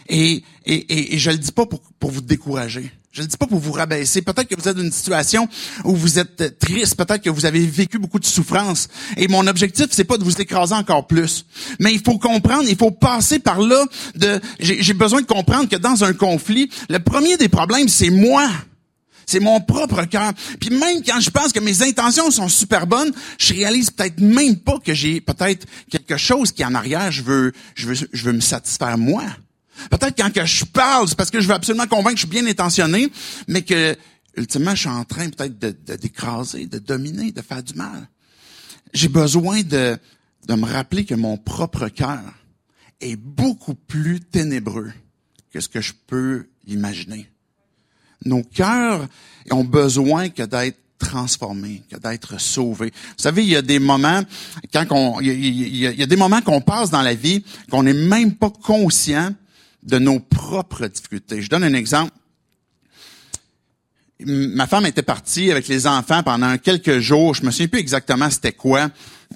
Et, 0.08 0.42
et, 0.66 0.74
et, 0.74 1.14
et, 1.14 1.18
je 1.18 1.30
le 1.30 1.38
dis 1.38 1.52
pas 1.52 1.66
pour, 1.66 1.80
pour 1.98 2.10
vous 2.10 2.20
décourager. 2.20 2.90
Je 3.14 3.22
ne 3.22 3.28
dis 3.28 3.36
pas 3.36 3.46
pour 3.46 3.60
vous 3.60 3.70
rabaisser. 3.70 4.22
Peut-être 4.22 4.48
que 4.48 4.60
vous 4.60 4.68
êtes 4.68 4.76
dans 4.76 4.82
une 4.82 4.90
situation 4.90 5.48
où 5.84 5.94
vous 5.94 6.18
êtes 6.18 6.58
triste. 6.58 6.96
Peut-être 6.96 7.22
que 7.22 7.30
vous 7.30 7.46
avez 7.46 7.64
vécu 7.64 8.00
beaucoup 8.00 8.18
de 8.18 8.24
souffrance. 8.24 8.88
Et 9.16 9.28
mon 9.28 9.46
objectif, 9.46 9.86
c'est 9.90 10.02
pas 10.02 10.18
de 10.18 10.24
vous 10.24 10.40
écraser 10.40 10.74
encore 10.74 11.06
plus. 11.06 11.46
Mais 11.78 11.92
il 11.92 12.02
faut 12.04 12.18
comprendre, 12.18 12.64
il 12.68 12.76
faut 12.76 12.90
passer 12.90 13.38
par 13.38 13.60
là 13.60 13.84
de, 14.16 14.40
j'ai 14.58 14.94
besoin 14.94 15.20
de 15.20 15.26
comprendre 15.26 15.68
que 15.68 15.76
dans 15.76 16.02
un 16.02 16.12
conflit, 16.12 16.68
le 16.88 16.98
premier 16.98 17.36
des 17.36 17.48
problèmes, 17.48 17.88
c'est 17.88 18.10
moi. 18.10 18.50
C'est 19.26 19.40
mon 19.40 19.60
propre 19.60 20.04
cœur. 20.04 20.32
Puis 20.60 20.70
même 20.70 21.02
quand 21.06 21.20
je 21.20 21.30
pense 21.30 21.52
que 21.52 21.60
mes 21.60 21.82
intentions 21.82 22.32
sont 22.32 22.48
super 22.48 22.86
bonnes, 22.86 23.12
je 23.38 23.54
réalise 23.54 23.90
peut-être 23.90 24.20
même 24.20 24.56
pas 24.56 24.78
que 24.84 24.92
j'ai 24.92 25.20
peut-être 25.20 25.66
quelque 25.88 26.16
chose 26.16 26.52
qui 26.52 26.64
en 26.64 26.74
arrière, 26.74 27.12
je 27.12 27.22
veux, 27.22 27.52
je 27.74 27.86
veux, 27.86 28.08
je 28.12 28.24
veux 28.24 28.32
me 28.32 28.40
satisfaire 28.40 28.98
moi. 28.98 29.24
Peut-être 29.90 30.16
quand 30.16 30.32
que 30.32 30.44
je 30.44 30.64
parle, 30.64 31.08
c'est 31.08 31.16
parce 31.16 31.30
que 31.30 31.40
je 31.40 31.48
veux 31.48 31.54
absolument 31.54 31.86
convaincre 31.86 32.14
que 32.14 32.20
je 32.20 32.26
suis 32.26 32.40
bien 32.40 32.46
intentionné, 32.46 33.10
mais 33.48 33.62
que, 33.62 33.96
ultimement, 34.36 34.74
je 34.74 34.80
suis 34.80 34.88
en 34.88 35.04
train 35.04 35.28
peut-être 35.28 35.58
de, 35.58 35.96
d'écraser, 35.96 36.66
de 36.66 36.78
dominer, 36.78 37.32
de 37.32 37.42
faire 37.42 37.62
du 37.62 37.74
mal. 37.74 38.08
J'ai 38.92 39.08
besoin 39.08 39.62
de, 39.62 39.98
de 40.46 40.54
me 40.54 40.66
rappeler 40.66 41.04
que 41.04 41.14
mon 41.14 41.36
propre 41.36 41.88
cœur 41.88 42.22
est 43.00 43.16
beaucoup 43.16 43.74
plus 43.74 44.20
ténébreux 44.20 44.92
que 45.52 45.60
ce 45.60 45.68
que 45.68 45.80
je 45.80 45.92
peux 46.06 46.46
imaginer. 46.66 47.28
Nos 48.24 48.42
cœurs 48.42 49.06
ont 49.50 49.64
besoin 49.64 50.28
que 50.30 50.42
d'être 50.42 50.78
transformés, 50.98 51.82
que 51.90 51.96
d'être 51.96 52.40
sauvés. 52.40 52.92
Vous 52.94 53.22
savez, 53.22 53.42
il 53.42 53.50
y 53.50 53.56
a 53.56 53.62
des 53.62 53.78
moments 53.78 54.22
quand 54.72 54.86
on, 54.90 55.20
il 55.20 55.26
y 55.28 55.86
a, 55.86 55.90
il 55.90 55.98
y 55.98 56.02
a 56.02 56.06
des 56.06 56.16
moments 56.16 56.40
qu'on 56.40 56.60
passe 56.60 56.90
dans 56.90 57.02
la 57.02 57.14
vie 57.14 57.44
qu'on 57.70 57.82
n'est 57.82 57.92
même 57.92 58.34
pas 58.34 58.50
conscient 58.50 59.34
de 59.84 59.98
nos 59.98 60.20
propres 60.20 60.86
difficultés. 60.86 61.42
Je 61.42 61.48
donne 61.48 61.64
un 61.64 61.74
exemple. 61.74 62.12
Ma 64.20 64.66
femme 64.66 64.86
était 64.86 65.02
partie 65.02 65.50
avec 65.50 65.68
les 65.68 65.86
enfants 65.86 66.22
pendant 66.22 66.56
quelques 66.56 67.00
jours. 67.00 67.34
Je 67.34 67.44
me 67.44 67.50
souviens 67.50 67.68
plus 67.68 67.80
exactement 67.80 68.30
c'était 68.30 68.52
quoi. 68.52 68.88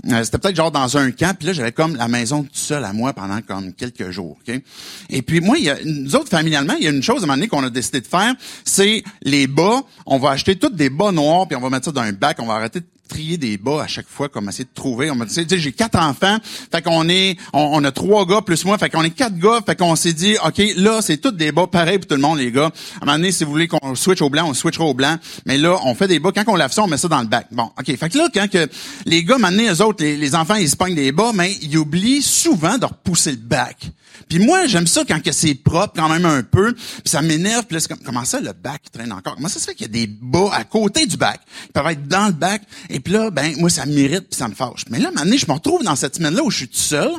Euh, 0.07 0.23
c'était 0.23 0.39
peut-être 0.39 0.57
genre 0.57 0.71
dans 0.71 0.97
un 0.97 1.11
camp. 1.11 1.37
Puis 1.37 1.49
là, 1.49 1.53
j'avais 1.53 1.73
comme 1.73 1.97
la 1.97 2.09
maison 2.09 2.45
toute 2.45 2.57
seule 2.57 2.85
à 2.85 2.93
moi 2.93 3.13
pendant 3.13 3.43
comme 3.43 3.75
quelques 3.75 4.11
jours. 4.11 4.39
Et 5.11 5.23
puis 5.23 5.41
moi, 5.41 5.59
il 5.59 5.65
y 5.65 5.71
a, 5.71 5.77
nous 5.85 6.15
autres, 6.15 6.29
familialement, 6.29 6.75
il 6.75 6.85
y 6.85 6.87
a 6.87 6.91
une 6.91 7.03
chose 7.03 7.21
à 7.21 7.25
un 7.25 7.27
moment 7.27 7.35
donné 7.35 7.49
qu'on 7.49 7.65
a 7.65 7.71
décidé 7.71 8.01
de 8.01 8.07
faire, 8.07 8.35
c'est 8.65 9.03
les 9.23 9.47
bas. 9.47 9.83
On 10.07 10.19
va 10.19 10.31
acheter 10.31 10.57
toutes 10.57 10.77
des 10.77 10.91
bas 10.91 11.11
noirs, 11.11 11.49
puis 11.49 11.57
on 11.57 11.61
va 11.61 11.71
mettre 11.71 11.87
ça 11.87 11.93
dans 11.93 12.03
un 12.03 12.13
bac. 12.13 12.39
On 12.41 12.47
va 12.47 12.55
arrêter 12.55 12.81
trier 13.09 13.39
des 13.39 13.59
bas 13.59 13.83
à 13.83 13.87
chaque 13.87 14.09
fois, 14.09 14.29
comme 14.29 14.49
essayer 14.49 14.65
de 14.65 14.75
trouver. 14.75 15.11
On 15.11 15.15
m'a 15.15 15.25
dit, 15.25 15.47
j'ai 15.49 15.73
quatre 15.73 15.99
enfants, 15.99 16.39
fait 16.71 16.83
qu'on 16.83 17.09
est, 17.09 17.37
on, 17.53 17.83
a 17.83 17.91
trois 17.93 18.27
gars 18.27 18.43
plus 18.43 18.65
moi, 18.65 18.79
fait 18.79 18.91
qu'on 18.91 19.03
est 19.03 19.11
quatre 19.11 19.37
gars, 19.39 19.61
fait 19.65 19.77
qu'on 19.77 19.97
s'est 19.97 20.13
dit, 20.13 20.37
ok, 20.45 20.63
là 20.77 21.01
c'est 21.03 21.17
tous 21.17 21.31
des 21.31 21.53
bas 21.53 21.67
pareils 21.67 21.99
pour 21.99 22.07
tout 22.07 22.15
le 22.15 22.21
monde 22.21 22.39
les 22.39 22.53
gars. 22.53 22.71
À 23.01 23.03
un 23.03 23.07
moment 23.07 23.19
donné, 23.19 23.33
si 23.33 23.45
vous 23.45 23.51
voulez 23.51 23.69
qu'on 23.69 23.95
switch 23.95 24.23
au 24.23 24.31
blanc, 24.31 24.47
on 24.49 24.55
switchera 24.55 24.85
au 24.85 24.95
blanc. 24.95 25.17
Mais 25.47 25.59
là, 25.59 25.77
on 25.85 25.95
fait 25.95 26.09
des 26.09 26.19
bas. 26.19 26.31
Quand 26.35 26.45
on 26.47 26.57
lave 26.57 26.73
ça, 26.73 26.83
on 26.83 26.87
met 26.87 26.97
ça 26.97 27.09
dans 27.09 27.21
le 27.21 27.27
bac. 27.27 27.49
Bon, 27.51 27.71
ok. 27.79 27.97
Fait 27.97 28.09
que 28.09 28.19
là, 28.19 28.29
quand 28.33 28.49
que 28.49 28.69
les 29.07 29.25
gars, 29.25 29.39
maintenant, 29.39 29.65
eux 29.73 29.83
autres, 29.83 30.05
les, 30.05 30.35
enfants, 30.35 30.57
ils 30.57 30.69
se 30.69 30.77
pognent 30.77 30.95
des 30.95 31.13
bas, 31.13 31.33
mais 31.35 31.57
ils 31.63 31.77
oublient 31.77 32.23
souvent 32.23 32.79
de 32.79 32.87
repousser 32.87 33.33
le 33.33 33.37
bac. 33.37 33.77
Puis 34.29 34.39
moi, 34.41 34.67
j'aime 34.67 34.87
ça 34.87 35.05
quand 35.07 35.23
que 35.23 35.33
c'est 35.33 35.55
propre 35.55 35.95
quand 35.97 36.09
même 36.09 36.27
un 36.27 36.43
peu. 36.43 36.73
Puis 36.75 37.03
ça 37.07 37.23
m'énerve. 37.23 37.65
Puis 37.65 37.77
là, 37.77 37.83
comme, 37.89 38.05
comment 38.05 38.25
ça, 38.25 38.41
le 38.41 38.53
bac 38.53 38.83
traîne 38.93 39.13
encore? 39.13 39.37
Comment 39.37 39.49
ça 39.49 39.59
se 39.59 39.65
fait 39.65 39.75
qu'il 39.75 39.87
y 39.87 39.91
a 39.91 39.93
des 39.93 40.07
bas 40.07 40.51
à 40.53 40.65
côté 40.65 41.07
du 41.07 41.17
bac? 41.17 41.41
Ils 41.67 41.73
peuvent 41.73 41.87
être 41.87 42.07
dans 42.07 42.27
le 42.27 42.33
bac. 42.33 42.63
Puis 43.01 43.13
là, 43.13 43.31
ben, 43.31 43.55
moi, 43.59 43.71
ça 43.71 43.87
m'irrite 43.87 44.29
puis 44.29 44.39
ça 44.39 44.49
me 44.49 44.55
fâche. 44.55 44.85
Mais 44.91 44.99
là, 44.99 45.11
maintenant, 45.11 45.37
je 45.37 45.47
me 45.47 45.53
retrouve 45.53 45.85
dans 45.85 45.97
cette 45.97 46.17
semaine-là 46.17 46.43
où 46.43 46.51
je 46.51 46.59
suis 46.59 46.69
tout 46.69 46.77
seul. 46.77 47.11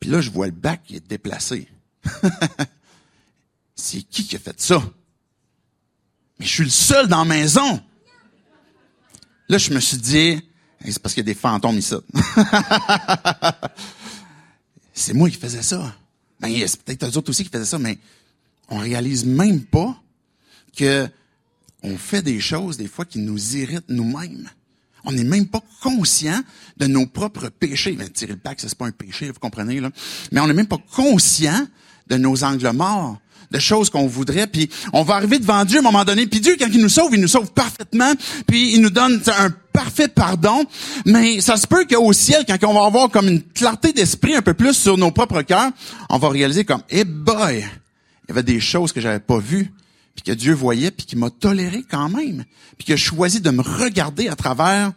Puis 0.00 0.10
là, 0.10 0.20
je 0.20 0.30
vois 0.30 0.46
le 0.46 0.52
bac 0.52 0.82
qui 0.84 0.96
est 0.96 1.06
déplacé. 1.06 1.68
c'est 3.74 4.02
qui 4.02 4.26
qui 4.26 4.36
a 4.36 4.38
fait 4.38 4.60
ça? 4.60 4.82
Mais 6.38 6.46
je 6.46 6.52
suis 6.52 6.64
le 6.64 6.70
seul 6.70 7.08
dans 7.08 7.18
la 7.18 7.24
maison. 7.24 7.82
Là, 9.48 9.58
je 9.58 9.72
me 9.72 9.80
suis 9.80 9.96
dit, 9.96 10.40
c'est 10.84 10.98
parce 10.98 11.14
qu'il 11.14 11.26
y 11.26 11.30
a 11.30 11.32
des 11.32 11.38
fantômes 11.38 11.78
ici. 11.78 11.94
c'est 14.94 15.14
moi 15.14 15.30
qui 15.30 15.36
faisais 15.36 15.62
ça. 15.62 15.94
Ben, 16.40 16.52
c'est 16.66 16.82
peut-être 16.82 17.06
eux 17.06 17.18
autres 17.18 17.30
aussi 17.30 17.44
qui 17.44 17.50
faisaient 17.50 17.64
ça, 17.64 17.78
mais 17.78 17.98
on 18.68 18.78
réalise 18.78 19.24
même 19.24 19.64
pas 19.64 19.96
que 20.76 21.08
on 21.86 21.96
fait 21.96 22.22
des 22.22 22.40
choses, 22.40 22.76
des 22.76 22.88
fois, 22.88 23.04
qui 23.04 23.20
nous 23.20 23.56
irritent 23.56 23.88
nous-mêmes. 23.88 24.50
On 25.04 25.12
n'est 25.12 25.24
même 25.24 25.46
pas 25.46 25.62
conscient 25.82 26.40
de 26.76 26.86
nos 26.86 27.06
propres 27.06 27.48
péchés. 27.48 27.92
Ben, 27.92 28.08
tirer 28.08 28.32
le 28.32 28.40
bac, 28.42 28.58
c'est 28.60 28.74
pas 28.74 28.86
un 28.86 28.90
péché, 28.90 29.26
vous 29.28 29.38
comprenez, 29.38 29.80
là. 29.80 29.90
Mais 30.32 30.40
on 30.40 30.48
n'est 30.48 30.54
même 30.54 30.66
pas 30.66 30.80
conscient 30.94 31.66
de 32.08 32.16
nos 32.16 32.42
angles 32.42 32.72
morts, 32.72 33.18
de 33.52 33.58
choses 33.60 33.88
qu'on 33.88 34.08
voudrait, 34.08 34.48
puis 34.48 34.68
on 34.92 35.04
va 35.04 35.14
arriver 35.14 35.38
devant 35.38 35.64
Dieu 35.64 35.76
à 35.76 35.80
un 35.80 35.82
moment 35.82 36.04
donné, 36.04 36.26
puis 36.26 36.40
Dieu, 36.40 36.56
quand 36.58 36.66
il 36.72 36.80
nous 36.80 36.88
sauve, 36.88 37.14
il 37.14 37.20
nous 37.20 37.28
sauve 37.28 37.52
parfaitement, 37.52 38.12
puis 38.48 38.74
il 38.74 38.80
nous 38.80 38.90
donne 38.90 39.22
un 39.38 39.50
parfait 39.72 40.08
pardon, 40.08 40.64
mais 41.04 41.40
ça 41.40 41.56
se 41.56 41.68
peut 41.68 41.84
qu'au 41.84 42.12
ciel, 42.12 42.44
quand 42.48 42.56
on 42.64 42.74
va 42.74 42.86
avoir 42.86 43.10
comme 43.10 43.28
une 43.28 43.42
clarté 43.42 43.92
d'esprit 43.92 44.34
un 44.34 44.42
peu 44.42 44.54
plus 44.54 44.74
sur 44.74 44.98
nos 44.98 45.12
propres 45.12 45.42
cœurs, 45.42 45.70
on 46.10 46.18
va 46.18 46.28
réaliser 46.30 46.64
comme, 46.64 46.82
eh 46.90 47.04
boy, 47.04 47.58
il 47.58 48.28
y 48.28 48.32
avait 48.32 48.42
des 48.42 48.58
choses 48.58 48.92
que 48.92 49.00
j'avais 49.00 49.20
pas 49.20 49.38
vues, 49.38 49.72
puis 50.16 50.24
que 50.24 50.32
Dieu 50.32 50.54
voyait, 50.54 50.90
puis 50.90 51.06
qui 51.06 51.16
m'a 51.16 51.30
toléré 51.30 51.84
quand 51.88 52.08
même, 52.08 52.44
puis 52.76 52.86
qui 52.86 52.92
a 52.92 52.96
choisi 52.96 53.40
de 53.40 53.50
me 53.50 53.62
regarder 53.62 54.28
à 54.28 54.34
travers 54.34 54.92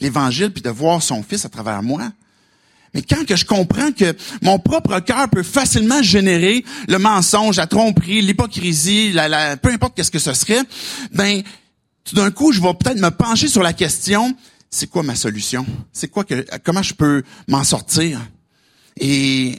l'Évangile, 0.00 0.52
puis 0.52 0.62
de 0.62 0.70
voir 0.70 1.02
son 1.02 1.22
Fils 1.22 1.44
à 1.44 1.48
travers 1.48 1.82
moi. 1.82 2.12
Mais 2.92 3.02
quand 3.02 3.24
que 3.26 3.36
je 3.36 3.44
comprends 3.44 3.92
que 3.92 4.16
mon 4.42 4.58
propre 4.58 5.00
cœur 5.00 5.28
peut 5.30 5.42
facilement 5.42 6.02
générer 6.02 6.64
le 6.88 6.98
mensonge, 6.98 7.56
la 7.56 7.66
tromperie, 7.66 8.20
l'hypocrisie, 8.22 9.12
la, 9.12 9.56
peu 9.56 9.70
importe 9.70 9.96
qu'est-ce 9.96 10.10
que 10.10 10.18
ce 10.18 10.34
serait, 10.34 10.62
ben 11.12 11.42
tout 12.04 12.14
d'un 12.14 12.30
coup, 12.30 12.52
je 12.52 12.60
vais 12.60 12.74
peut-être 12.74 13.00
me 13.00 13.10
pencher 13.10 13.48
sur 13.48 13.62
la 13.62 13.72
question 13.72 14.36
c'est 14.70 14.88
quoi 14.88 15.02
ma 15.02 15.14
solution? 15.14 15.64
C'est 15.92 16.08
quoi 16.08 16.24
que 16.24 16.44
comment 16.64 16.82
je 16.82 16.92
peux 16.92 17.22
m'en 17.48 17.64
sortir? 17.64 18.20
Et 18.98 19.58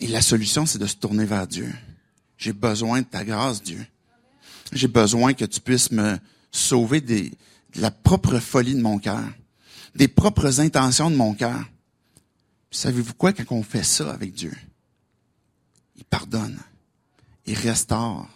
et 0.00 0.06
la 0.06 0.22
solution, 0.22 0.64
c'est 0.64 0.78
de 0.78 0.86
se 0.86 0.94
tourner 0.94 1.24
vers 1.24 1.46
Dieu. 1.46 1.74
J'ai 2.38 2.54
besoin 2.54 3.02
de 3.02 3.06
ta 3.06 3.24
grâce, 3.24 3.62
Dieu. 3.62 3.84
J'ai 4.72 4.88
besoin 4.88 5.34
que 5.34 5.44
tu 5.44 5.60
puisses 5.60 5.90
me 5.90 6.18
sauver 6.50 7.00
des, 7.00 7.30
de 7.74 7.80
la 7.80 7.90
propre 7.90 8.38
folie 8.38 8.74
de 8.74 8.80
mon 8.80 8.98
cœur 8.98 9.24
des 9.98 10.08
propres 10.08 10.60
intentions 10.60 11.10
de 11.10 11.16
mon 11.16 11.34
cœur. 11.34 11.64
Savez-vous 12.70 13.14
quoi? 13.14 13.32
Quand 13.32 13.44
on 13.50 13.62
fait 13.62 13.82
ça 13.82 14.12
avec 14.12 14.32
Dieu? 14.32 14.54
Il 15.96 16.04
pardonne. 16.04 16.58
Il 17.46 17.54
restaure. 17.54 18.28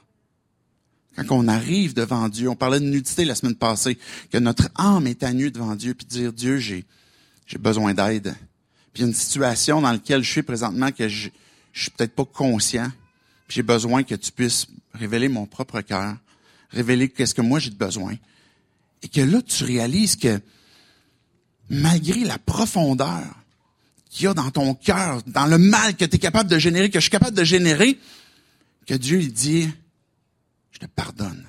Quand 1.17 1.37
on 1.37 1.47
arrive 1.47 1.95
devant 1.95 2.29
Dieu, 2.29 2.49
on 2.49 2.57
parlait 2.57 2.81
de 2.81 2.87
nudité 2.87 3.25
la 3.25 3.35
semaine 3.35 3.55
passée, 3.55 3.99
que 4.31 4.39
notre 4.39 4.71
âme 4.75 5.07
est 5.07 5.23
à 5.23 5.33
nu 5.33 5.51
devant 5.51 5.77
Dieu, 5.77 5.95
puis 5.95 6.07
dire, 6.07 6.33
Dieu, 6.33 6.57
j'ai, 6.59 6.85
j'ai 7.47 7.59
besoin 7.59 7.95
d'aide. 7.95 8.35
Puis 8.93 9.01
il 9.01 9.01
y 9.03 9.05
a 9.05 9.09
une 9.09 9.15
situation 9.15 9.83
dans 9.83 9.93
laquelle 9.93 10.25
je 10.25 10.31
suis 10.31 10.43
présentement 10.43 10.91
que 10.91 11.09
je, 11.09 11.29
je 11.73 11.83
suis 11.83 11.91
peut-être 11.91 12.15
pas 12.15 12.25
conscient, 12.25 12.91
j'ai 13.53 13.63
besoin 13.63 14.03
que 14.03 14.15
tu 14.15 14.33
puisses 14.33 14.67
révéler 14.95 15.29
mon 15.29 15.45
propre 15.45 15.83
cœur, 15.83 16.17
révéler 16.71 17.11
qu'est-ce 17.11 17.35
que 17.35 17.43
moi 17.43 17.59
j'ai 17.59 17.69
de 17.69 17.77
besoin. 17.77 18.15
Et 19.03 19.09
que 19.09 19.21
là, 19.21 19.43
tu 19.43 19.65
réalises 19.65 20.17
que 20.17 20.41
malgré 21.69 22.21
la 22.21 22.39
profondeur, 22.39 23.27
qu'il 24.09 24.25
y 24.25 24.27
a 24.27 24.33
dans 24.33 24.51
ton 24.51 24.75
cœur, 24.75 25.23
dans 25.27 25.47
le 25.47 25.59
mal 25.59 25.97
que 25.97 26.07
tu 26.07 26.17
es 26.17 26.19
capable 26.19 26.49
de 26.49 26.59
générer, 26.59 26.89
que 26.89 26.99
je 26.99 27.03
suis 27.03 27.11
capable 27.11 27.37
de 27.37 27.45
générer, 27.45 27.99
que 28.87 28.95
Dieu 28.95 29.21
il 29.21 29.33
dit, 29.33 29.69
je 30.71 30.79
te 30.79 30.87
pardonne. 30.87 31.45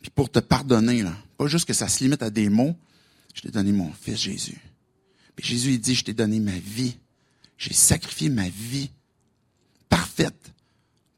Puis 0.00 0.10
pour 0.10 0.30
te 0.30 0.38
pardonner, 0.38 1.02
là, 1.02 1.16
pas 1.38 1.48
juste 1.48 1.66
que 1.66 1.74
ça 1.74 1.88
se 1.88 2.04
limite 2.04 2.22
à 2.22 2.30
des 2.30 2.48
mots, 2.48 2.76
je 3.34 3.42
t'ai 3.42 3.50
donné 3.50 3.72
mon 3.72 3.92
fils 3.92 4.20
Jésus. 4.20 4.60
Puis 5.34 5.44
Jésus 5.44 5.72
il 5.72 5.80
dit, 5.80 5.96
je 5.96 6.04
t'ai 6.04 6.14
donné 6.14 6.38
ma 6.38 6.56
vie. 6.56 6.96
J'ai 7.58 7.74
sacrifié 7.74 8.28
ma 8.28 8.48
vie 8.48 8.90
parfaite 9.88 10.52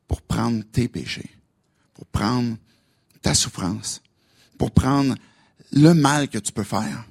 pour 0.06 0.22
prendre 0.22 0.62
tes 0.64 0.88
péchés, 0.88 1.30
pour 1.94 2.06
prendre 2.06 2.56
ta 3.22 3.34
souffrance, 3.34 4.02
pour 4.56 4.70
prendre 4.70 5.14
le 5.72 5.92
mal 5.94 6.28
que 6.28 6.38
tu 6.38 6.52
peux 6.52 6.64
faire. 6.64 7.04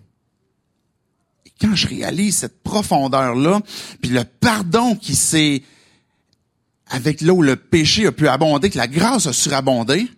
Et 1.46 1.52
quand 1.62 1.76
je 1.76 1.88
réalise 1.88 2.38
cette 2.38 2.64
profondeur-là, 2.64 3.62
puis 4.02 4.12
le 4.12 4.24
pardon 4.24 4.96
qui 4.96 5.16
s'est, 5.16 5.64
avec 6.88 7.22
là 7.22 7.34
où 7.34 7.42
le 7.42 7.56
péché 7.56 8.08
a 8.08 8.12
pu 8.12 8.28
abonder, 8.28 8.70
que 8.70 8.78
la 8.78 8.88
grâce 8.88 9.28
a 9.28 9.34
surabondé, 9.34 10.10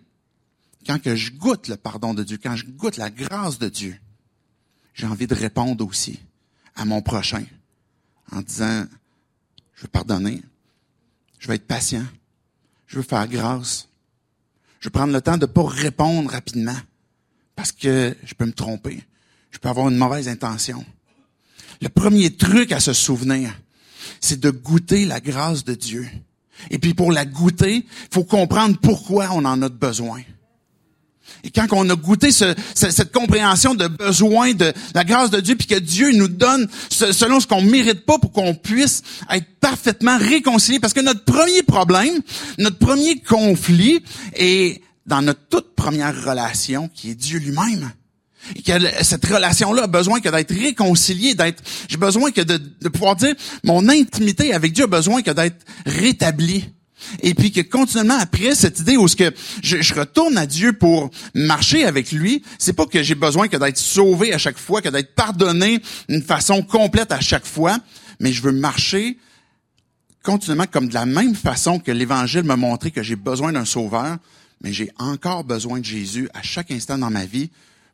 quand 0.86 1.00
que 1.00 1.14
je 1.14 1.32
goûte 1.32 1.68
le 1.68 1.76
pardon 1.76 2.14
de 2.14 2.24
Dieu, 2.24 2.38
quand 2.42 2.56
je 2.56 2.66
goûte 2.66 2.96
la 2.96 3.10
grâce 3.10 3.58
de 3.58 3.68
Dieu, 3.68 3.98
j'ai 4.94 5.06
envie 5.06 5.26
de 5.26 5.34
répondre 5.34 5.86
aussi 5.86 6.18
à 6.74 6.84
mon 6.84 7.02
prochain 7.02 7.44
en 8.32 8.40
disant, 8.40 8.84
je 9.74 9.82
veux 9.82 9.88
pardonner, 9.88 10.42
je 11.40 11.48
veux 11.48 11.54
être 11.54 11.66
patient, 11.66 12.04
je 12.86 12.96
veux 12.96 13.02
faire 13.02 13.26
grâce, 13.26 13.88
je 14.78 14.86
veux 14.86 14.92
prendre 14.92 15.12
le 15.12 15.20
temps 15.20 15.38
de 15.38 15.46
pas 15.46 15.66
répondre 15.66 16.30
rapidement 16.30 16.76
parce 17.56 17.72
que 17.72 18.16
je 18.22 18.34
peux 18.34 18.46
me 18.46 18.52
tromper, 18.52 19.02
je 19.50 19.58
peux 19.58 19.68
avoir 19.68 19.88
une 19.88 19.96
mauvaise 19.96 20.28
intention. 20.28 20.84
Le 21.80 21.88
premier 21.88 22.36
truc 22.36 22.70
à 22.72 22.78
se 22.78 22.92
souvenir, 22.92 23.58
c'est 24.20 24.38
de 24.38 24.50
goûter 24.50 25.06
la 25.06 25.20
grâce 25.20 25.64
de 25.64 25.74
Dieu. 25.74 26.08
Et 26.70 26.78
puis 26.78 26.94
pour 26.94 27.10
la 27.10 27.24
goûter, 27.24 27.76
il 27.76 28.08
faut 28.12 28.24
comprendre 28.24 28.76
pourquoi 28.78 29.30
on 29.32 29.44
en 29.46 29.62
a 29.62 29.68
besoin. 29.70 30.22
Et 31.44 31.50
quand 31.50 31.66
on 31.72 31.88
a 31.88 31.94
goûté 31.94 32.30
cette 32.32 33.12
compréhension 33.12 33.74
de 33.74 33.86
besoin 33.88 34.52
de 34.52 34.72
la 34.94 35.04
grâce 35.04 35.30
de 35.30 35.40
Dieu, 35.40 35.56
puis 35.56 35.66
que 35.66 35.78
Dieu 35.78 36.12
nous 36.12 36.28
donne 36.28 36.68
selon 36.90 37.40
ce 37.40 37.46
qu'on 37.46 37.62
mérite 37.62 38.04
pas 38.04 38.18
pour 38.18 38.32
qu'on 38.32 38.54
puisse 38.54 39.02
être 39.30 39.46
parfaitement 39.60 40.18
réconcilié, 40.18 40.80
parce 40.80 40.92
que 40.92 41.00
notre 41.00 41.24
premier 41.24 41.62
problème, 41.62 42.20
notre 42.58 42.78
premier 42.78 43.20
conflit 43.20 44.02
est 44.34 44.82
dans 45.06 45.22
notre 45.22 45.40
toute 45.48 45.74
première 45.74 46.24
relation, 46.24 46.88
qui 46.94 47.10
est 47.10 47.14
Dieu 47.14 47.38
lui-même. 47.38 47.90
Et 48.56 48.62
que 48.62 48.72
cette 49.02 49.26
relation-là 49.26 49.84
a 49.84 49.86
besoin 49.86 50.20
que 50.20 50.28
d'être 50.28 50.54
réconciliée, 50.54 51.34
d'être, 51.34 51.62
j'ai 51.88 51.98
besoin 51.98 52.30
que 52.30 52.40
de, 52.40 52.56
de 52.56 52.88
pouvoir 52.88 53.16
dire, 53.16 53.34
mon 53.64 53.88
intimité 53.88 54.54
avec 54.54 54.72
Dieu 54.72 54.84
a 54.84 54.86
besoin 54.86 55.22
que 55.22 55.30
d'être 55.30 55.64
rétablie. 55.84 56.70
Et 57.22 57.34
puis 57.34 57.52
que 57.52 57.60
continuellement 57.60 58.18
après 58.18 58.54
cette 58.54 58.80
idée 58.80 58.96
où 58.96 59.08
ce 59.08 59.16
que 59.16 59.32
je, 59.62 59.94
retourne 59.94 60.36
à 60.38 60.46
Dieu 60.46 60.72
pour 60.72 61.10
marcher 61.34 61.84
avec 61.84 62.12
lui, 62.12 62.42
c'est 62.58 62.72
pas 62.72 62.86
que 62.86 63.02
j'ai 63.02 63.14
besoin 63.14 63.48
que 63.48 63.56
d'être 63.56 63.78
sauvé 63.78 64.32
à 64.32 64.38
chaque 64.38 64.58
fois, 64.58 64.82
que 64.82 64.88
d'être 64.88 65.14
pardonné 65.14 65.80
d'une 66.08 66.22
façon 66.22 66.62
complète 66.62 67.12
à 67.12 67.20
chaque 67.20 67.46
fois, 67.46 67.78
mais 68.20 68.32
je 68.32 68.42
veux 68.42 68.52
marcher 68.52 69.18
continuellement 70.22 70.66
comme 70.70 70.88
de 70.88 70.94
la 70.94 71.06
même 71.06 71.34
façon 71.34 71.78
que 71.78 71.90
l'Évangile 71.90 72.42
m'a 72.44 72.56
montré 72.56 72.90
que 72.90 73.02
j'ai 73.02 73.16
besoin 73.16 73.52
d'un 73.52 73.64
sauveur, 73.64 74.18
mais 74.62 74.72
j'ai 74.72 74.90
encore 74.98 75.44
besoin 75.44 75.80
de 75.80 75.84
Jésus 75.84 76.28
à 76.34 76.42
chaque 76.42 76.70
instant 76.70 76.98
dans 76.98 77.10
ma 77.10 77.24
vie 77.24 77.50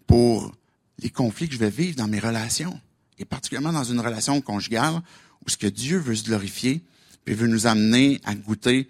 pour 0.06 0.52
les 1.00 1.10
conflits 1.10 1.48
que 1.48 1.54
je 1.54 1.58
vais 1.58 1.70
vivre 1.70 1.96
dans 1.96 2.08
mes 2.08 2.18
relations, 2.18 2.78
et 3.18 3.24
particulièrement 3.24 3.72
dans 3.72 3.84
une 3.84 4.00
relation 4.00 4.40
conjugale 4.40 5.00
où 5.44 5.50
ce 5.50 5.56
que 5.56 5.66
Dieu 5.66 5.98
veut 5.98 6.14
se 6.14 6.24
glorifier, 6.24 6.82
puis 7.26 7.34
veut 7.34 7.48
nous 7.48 7.66
amener 7.66 8.20
à 8.24 8.34
goûter 8.34 8.88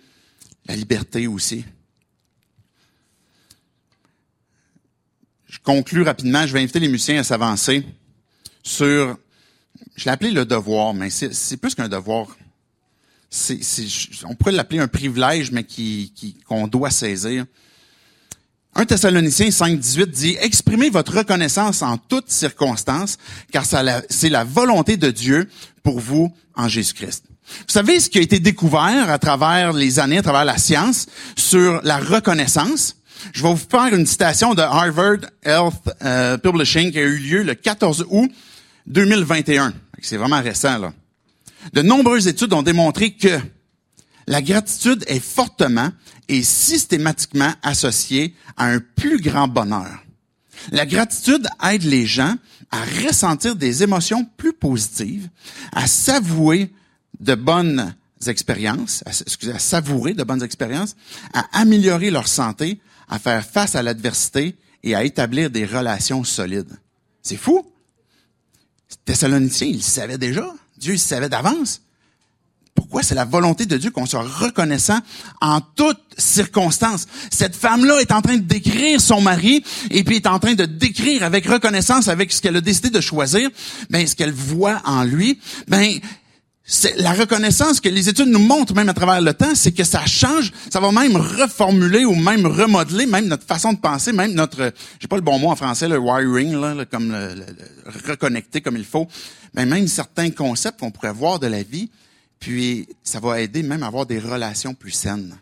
la 0.66 0.76
liberté 0.76 1.26
aussi. 1.26 1.64
Je 5.48 5.58
conclus 5.58 6.02
rapidement, 6.02 6.46
je 6.46 6.52
vais 6.52 6.60
inviter 6.60 6.78
les 6.78 6.88
musiciens 6.88 7.18
à 7.18 7.24
s'avancer 7.24 7.84
sur, 8.62 9.16
je 9.96 10.04
l'ai 10.04 10.10
appelé 10.10 10.32
le 10.32 10.44
devoir, 10.44 10.92
mais 10.92 11.08
c'est 11.08 11.56
plus 11.56 11.74
qu'un 11.74 11.88
devoir. 11.88 12.36
On 14.24 14.34
pourrait 14.34 14.52
l'appeler 14.52 14.80
un 14.80 14.88
privilège, 14.88 15.50
mais 15.50 15.64
qui, 15.64 16.36
qu'on 16.46 16.68
doit 16.68 16.90
saisir. 16.90 17.46
1 18.74 18.84
Thessaloniciens 18.84 19.48
5.18 19.48 20.06
dit, 20.10 20.36
exprimez 20.40 20.90
votre 20.90 21.16
reconnaissance 21.16 21.80
en 21.80 21.96
toutes 21.96 22.30
circonstances, 22.30 23.16
car 23.50 23.64
c'est 23.64 24.28
la 24.28 24.44
volonté 24.44 24.98
de 24.98 25.10
Dieu 25.10 25.48
pour 25.82 26.00
vous 26.00 26.34
en 26.54 26.68
Jésus-Christ. 26.68 27.24
Vous 27.46 27.72
savez 27.72 28.00
ce 28.00 28.10
qui 28.10 28.18
a 28.18 28.22
été 28.22 28.40
découvert 28.40 29.10
à 29.10 29.18
travers 29.18 29.72
les 29.72 29.98
années, 29.98 30.18
à 30.18 30.22
travers 30.22 30.44
la 30.44 30.58
science, 30.58 31.06
sur 31.36 31.80
la 31.84 31.98
reconnaissance? 31.98 32.96
Je 33.32 33.42
vais 33.42 33.48
vous 33.48 33.56
faire 33.56 33.94
une 33.94 34.06
citation 34.06 34.54
de 34.54 34.62
Harvard 34.62 35.18
Health 35.44 35.74
euh, 36.02 36.36
Publishing 36.38 36.92
qui 36.92 36.98
a 36.98 37.02
eu 37.02 37.16
lieu 37.16 37.42
le 37.42 37.54
14 37.54 38.06
août 38.10 38.30
2021. 38.86 39.72
C'est 40.02 40.16
vraiment 40.16 40.40
récent, 40.42 40.78
là. 40.78 40.92
De 41.72 41.82
nombreuses 41.82 42.28
études 42.28 42.52
ont 42.52 42.62
démontré 42.62 43.12
que 43.12 43.40
la 44.26 44.42
gratitude 44.42 45.04
est 45.08 45.20
fortement 45.20 45.90
et 46.28 46.42
systématiquement 46.42 47.52
associée 47.62 48.34
à 48.56 48.66
un 48.66 48.80
plus 48.80 49.20
grand 49.20 49.48
bonheur. 49.48 50.02
La 50.72 50.86
gratitude 50.86 51.46
aide 51.64 51.84
les 51.84 52.06
gens 52.06 52.34
à 52.70 52.82
ressentir 53.06 53.54
des 53.54 53.82
émotions 53.82 54.26
plus 54.36 54.52
positives, 54.52 55.28
à 55.72 55.86
s'avouer 55.86 56.72
de 57.20 57.34
bonnes 57.34 57.94
expériences, 58.26 59.02
à, 59.06 59.10
excusez, 59.10 59.52
à 59.52 59.58
savourer 59.58 60.14
de 60.14 60.24
bonnes 60.24 60.42
expériences, 60.42 60.96
à 61.34 61.46
améliorer 61.52 62.10
leur 62.10 62.28
santé, 62.28 62.80
à 63.08 63.18
faire 63.18 63.44
face 63.44 63.74
à 63.74 63.82
l'adversité 63.82 64.56
et 64.82 64.94
à 64.94 65.04
établir 65.04 65.50
des 65.50 65.66
relations 65.66 66.24
solides. 66.24 66.78
C'est 67.22 67.36
fou. 67.36 67.64
Thessaloniciens, 69.04 69.68
ils 69.68 69.76
le 69.76 69.82
savaient 69.82 70.18
déjà. 70.18 70.46
Dieu, 70.78 70.94
il 70.94 70.98
savait 70.98 71.28
d'avance. 71.28 71.82
Pourquoi 72.74 73.02
c'est 73.02 73.14
la 73.14 73.24
volonté 73.24 73.64
de 73.64 73.76
Dieu 73.78 73.90
qu'on 73.90 74.04
soit 74.04 74.22
reconnaissant 74.22 75.00
en 75.40 75.60
toutes 75.60 76.02
circonstances? 76.18 77.06
Cette 77.32 77.56
femme-là 77.56 78.00
est 78.00 78.12
en 78.12 78.20
train 78.20 78.36
de 78.36 78.42
décrire 78.42 79.00
son 79.00 79.22
mari 79.22 79.64
et 79.90 80.04
puis 80.04 80.16
est 80.16 80.26
en 80.26 80.38
train 80.38 80.54
de 80.54 80.66
décrire 80.66 81.24
avec 81.24 81.46
reconnaissance, 81.46 82.08
avec 82.08 82.30
ce 82.30 82.42
qu'elle 82.42 82.56
a 82.56 82.60
décidé 82.60 82.90
de 82.90 83.00
choisir, 83.00 83.48
ben 83.88 84.06
ce 84.06 84.14
qu'elle 84.14 84.32
voit 84.32 84.82
en 84.84 85.04
lui. 85.04 85.40
Ben 85.66 85.98
c'est 86.68 86.96
la 86.96 87.12
reconnaissance 87.12 87.80
que 87.80 87.88
les 87.88 88.08
études 88.08 88.26
nous 88.26 88.40
montrent 88.40 88.74
même 88.74 88.88
à 88.88 88.94
travers 88.94 89.20
le 89.20 89.32
temps, 89.32 89.54
c'est 89.54 89.70
que 89.70 89.84
ça 89.84 90.04
change, 90.04 90.52
ça 90.68 90.80
va 90.80 90.90
même 90.90 91.16
reformuler 91.16 92.04
ou 92.04 92.16
même 92.16 92.44
remodeler 92.44 93.06
même 93.06 93.26
notre 93.26 93.46
façon 93.46 93.72
de 93.72 93.78
penser, 93.78 94.12
même 94.12 94.32
notre, 94.32 94.72
j'ai 94.98 95.06
pas 95.06 95.16
le 95.16 95.22
bon 95.22 95.38
mot 95.38 95.50
en 95.50 95.56
français, 95.56 95.86
le 95.86 95.98
wiring, 95.98 96.60
là, 96.60 96.84
comme 96.90 97.12
le, 97.12 97.46
reconnecter 98.08 98.60
comme 98.60 98.76
il 98.76 98.84
faut, 98.84 99.06
mais 99.54 99.64
même 99.64 99.86
certains 99.86 100.30
concepts 100.30 100.80
qu'on 100.80 100.90
pourrait 100.90 101.12
voir 101.12 101.38
de 101.38 101.46
la 101.46 101.62
vie, 101.62 101.88
puis 102.40 102.88
ça 103.04 103.20
va 103.20 103.40
aider 103.40 103.62
même 103.62 103.84
à 103.84 103.86
avoir 103.86 104.04
des 104.04 104.18
relations 104.18 104.74
plus 104.74 104.90
saines. 104.90 105.36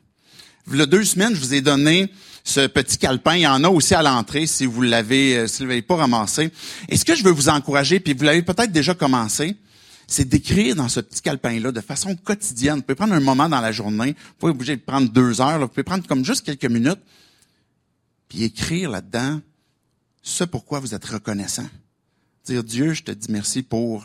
A 0.79 0.87
deux 0.87 1.05
semaines, 1.05 1.35
je 1.35 1.41
vous 1.41 1.55
ai 1.55 1.63
donné 1.63 2.13
ce 2.45 2.67
petit 2.67 2.99
calepin. 2.99 3.37
Il 3.37 3.43
y 3.43 3.47
en 3.47 3.65
a 3.65 3.69
aussi 3.69 3.95
à 3.95 4.03
l'entrée 4.03 4.47
si 4.47 4.67
vous 4.67 4.83
l'avez, 4.83 5.37
euh, 5.37 5.47
si 5.47 5.63
vous 5.63 5.69
l'avez 5.69 5.83
pas 5.83 5.97
ramassé. 5.97 6.51
Et 6.89 6.97
ce 6.97 7.05
que 7.05 7.15
je 7.15 7.25
veux 7.25 7.31
vous 7.31 7.49
encourager, 7.49 8.01
puis 8.01 8.13
vous 8.13 8.25
l'avez 8.25 8.43
peut-être 8.43 8.73
déjà 8.73 8.95
commencé, 8.95 9.57
c'est 10.07 10.29
d'écrire 10.29 10.77
dans 10.77 10.89
ce 10.89 11.01
petit 11.01 11.23
calepin-là 11.23 11.73
de 11.73 11.81
façon 11.81 12.17
quotidienne. 12.17 12.77
Vous 12.77 12.83
pouvez 12.83 12.95
prendre 12.95 13.15
un 13.15 13.21
moment 13.21 13.49
dans 13.49 13.61
la 13.61 13.73
journée, 13.73 14.13
vous 14.13 14.35
pouvez 14.39 14.53
obligé 14.53 14.77
de 14.77 14.83
prendre 14.83 15.11
deux 15.11 15.41
heures, 15.41 15.61
vous 15.61 15.69
pouvez 15.69 15.83
prendre 15.83 16.07
comme 16.07 16.25
juste 16.25 16.45
quelques 16.45 16.65
minutes, 16.65 17.01
puis 18.29 18.45
écrire 18.45 18.91
là-dedans 18.91 19.41
ce 20.23 20.45
pourquoi 20.45 20.81
vous 20.81 20.95
êtes 20.95 21.05
reconnaissant. 21.05 21.69
Dire 22.45 22.65
Dieu, 22.65 22.93
je 22.93 23.03
te 23.03 23.11
dis 23.11 23.31
merci 23.31 23.63
pour 23.63 24.01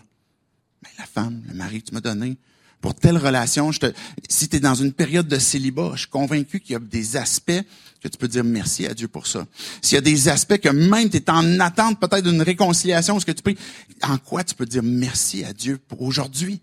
ben, 0.81 0.89
la 0.97 1.05
femme, 1.05 1.43
le 1.47 1.53
mari 1.53 1.81
que 1.81 1.89
tu 1.89 1.93
m'as 1.93 2.01
donné, 2.01 2.37
pour 2.81 2.95
telle 2.95 3.17
relation. 3.17 3.71
Je 3.71 3.79
te, 3.79 3.93
si 4.27 4.47
tu 4.47 4.57
es 4.57 4.59
dans 4.59 4.75
une 4.75 4.93
période 4.93 5.27
de 5.27 5.37
célibat, 5.37 5.91
je 5.93 6.01
suis 6.01 6.09
convaincu 6.09 6.59
qu'il 6.59 6.73
y 6.73 6.75
a 6.75 6.79
des 6.79 7.17
aspects 7.17 7.61
que 8.01 8.07
tu 8.07 8.17
peux 8.17 8.27
dire 8.27 8.43
merci 8.43 8.85
à 8.87 8.93
Dieu 8.93 9.07
pour 9.07 9.27
ça. 9.27 9.45
S'il 9.81 9.95
y 9.95 9.97
a 9.97 10.01
des 10.01 10.29
aspects 10.29 10.57
que 10.57 10.69
même 10.69 11.09
tu 11.09 11.17
es 11.17 11.29
en 11.29 11.59
attente 11.59 11.99
peut-être 11.99 12.23
d'une 12.23 12.41
réconciliation, 12.41 13.19
ce 13.19 13.25
que 13.25 13.31
tu 13.31 13.43
peux, 13.43 13.55
en 14.03 14.17
quoi 14.17 14.43
tu 14.43 14.55
peux 14.55 14.65
dire 14.65 14.83
merci 14.83 15.43
à 15.43 15.51
Dieu 15.51 15.79
pour 15.87 16.01
aujourd'hui? 16.01 16.61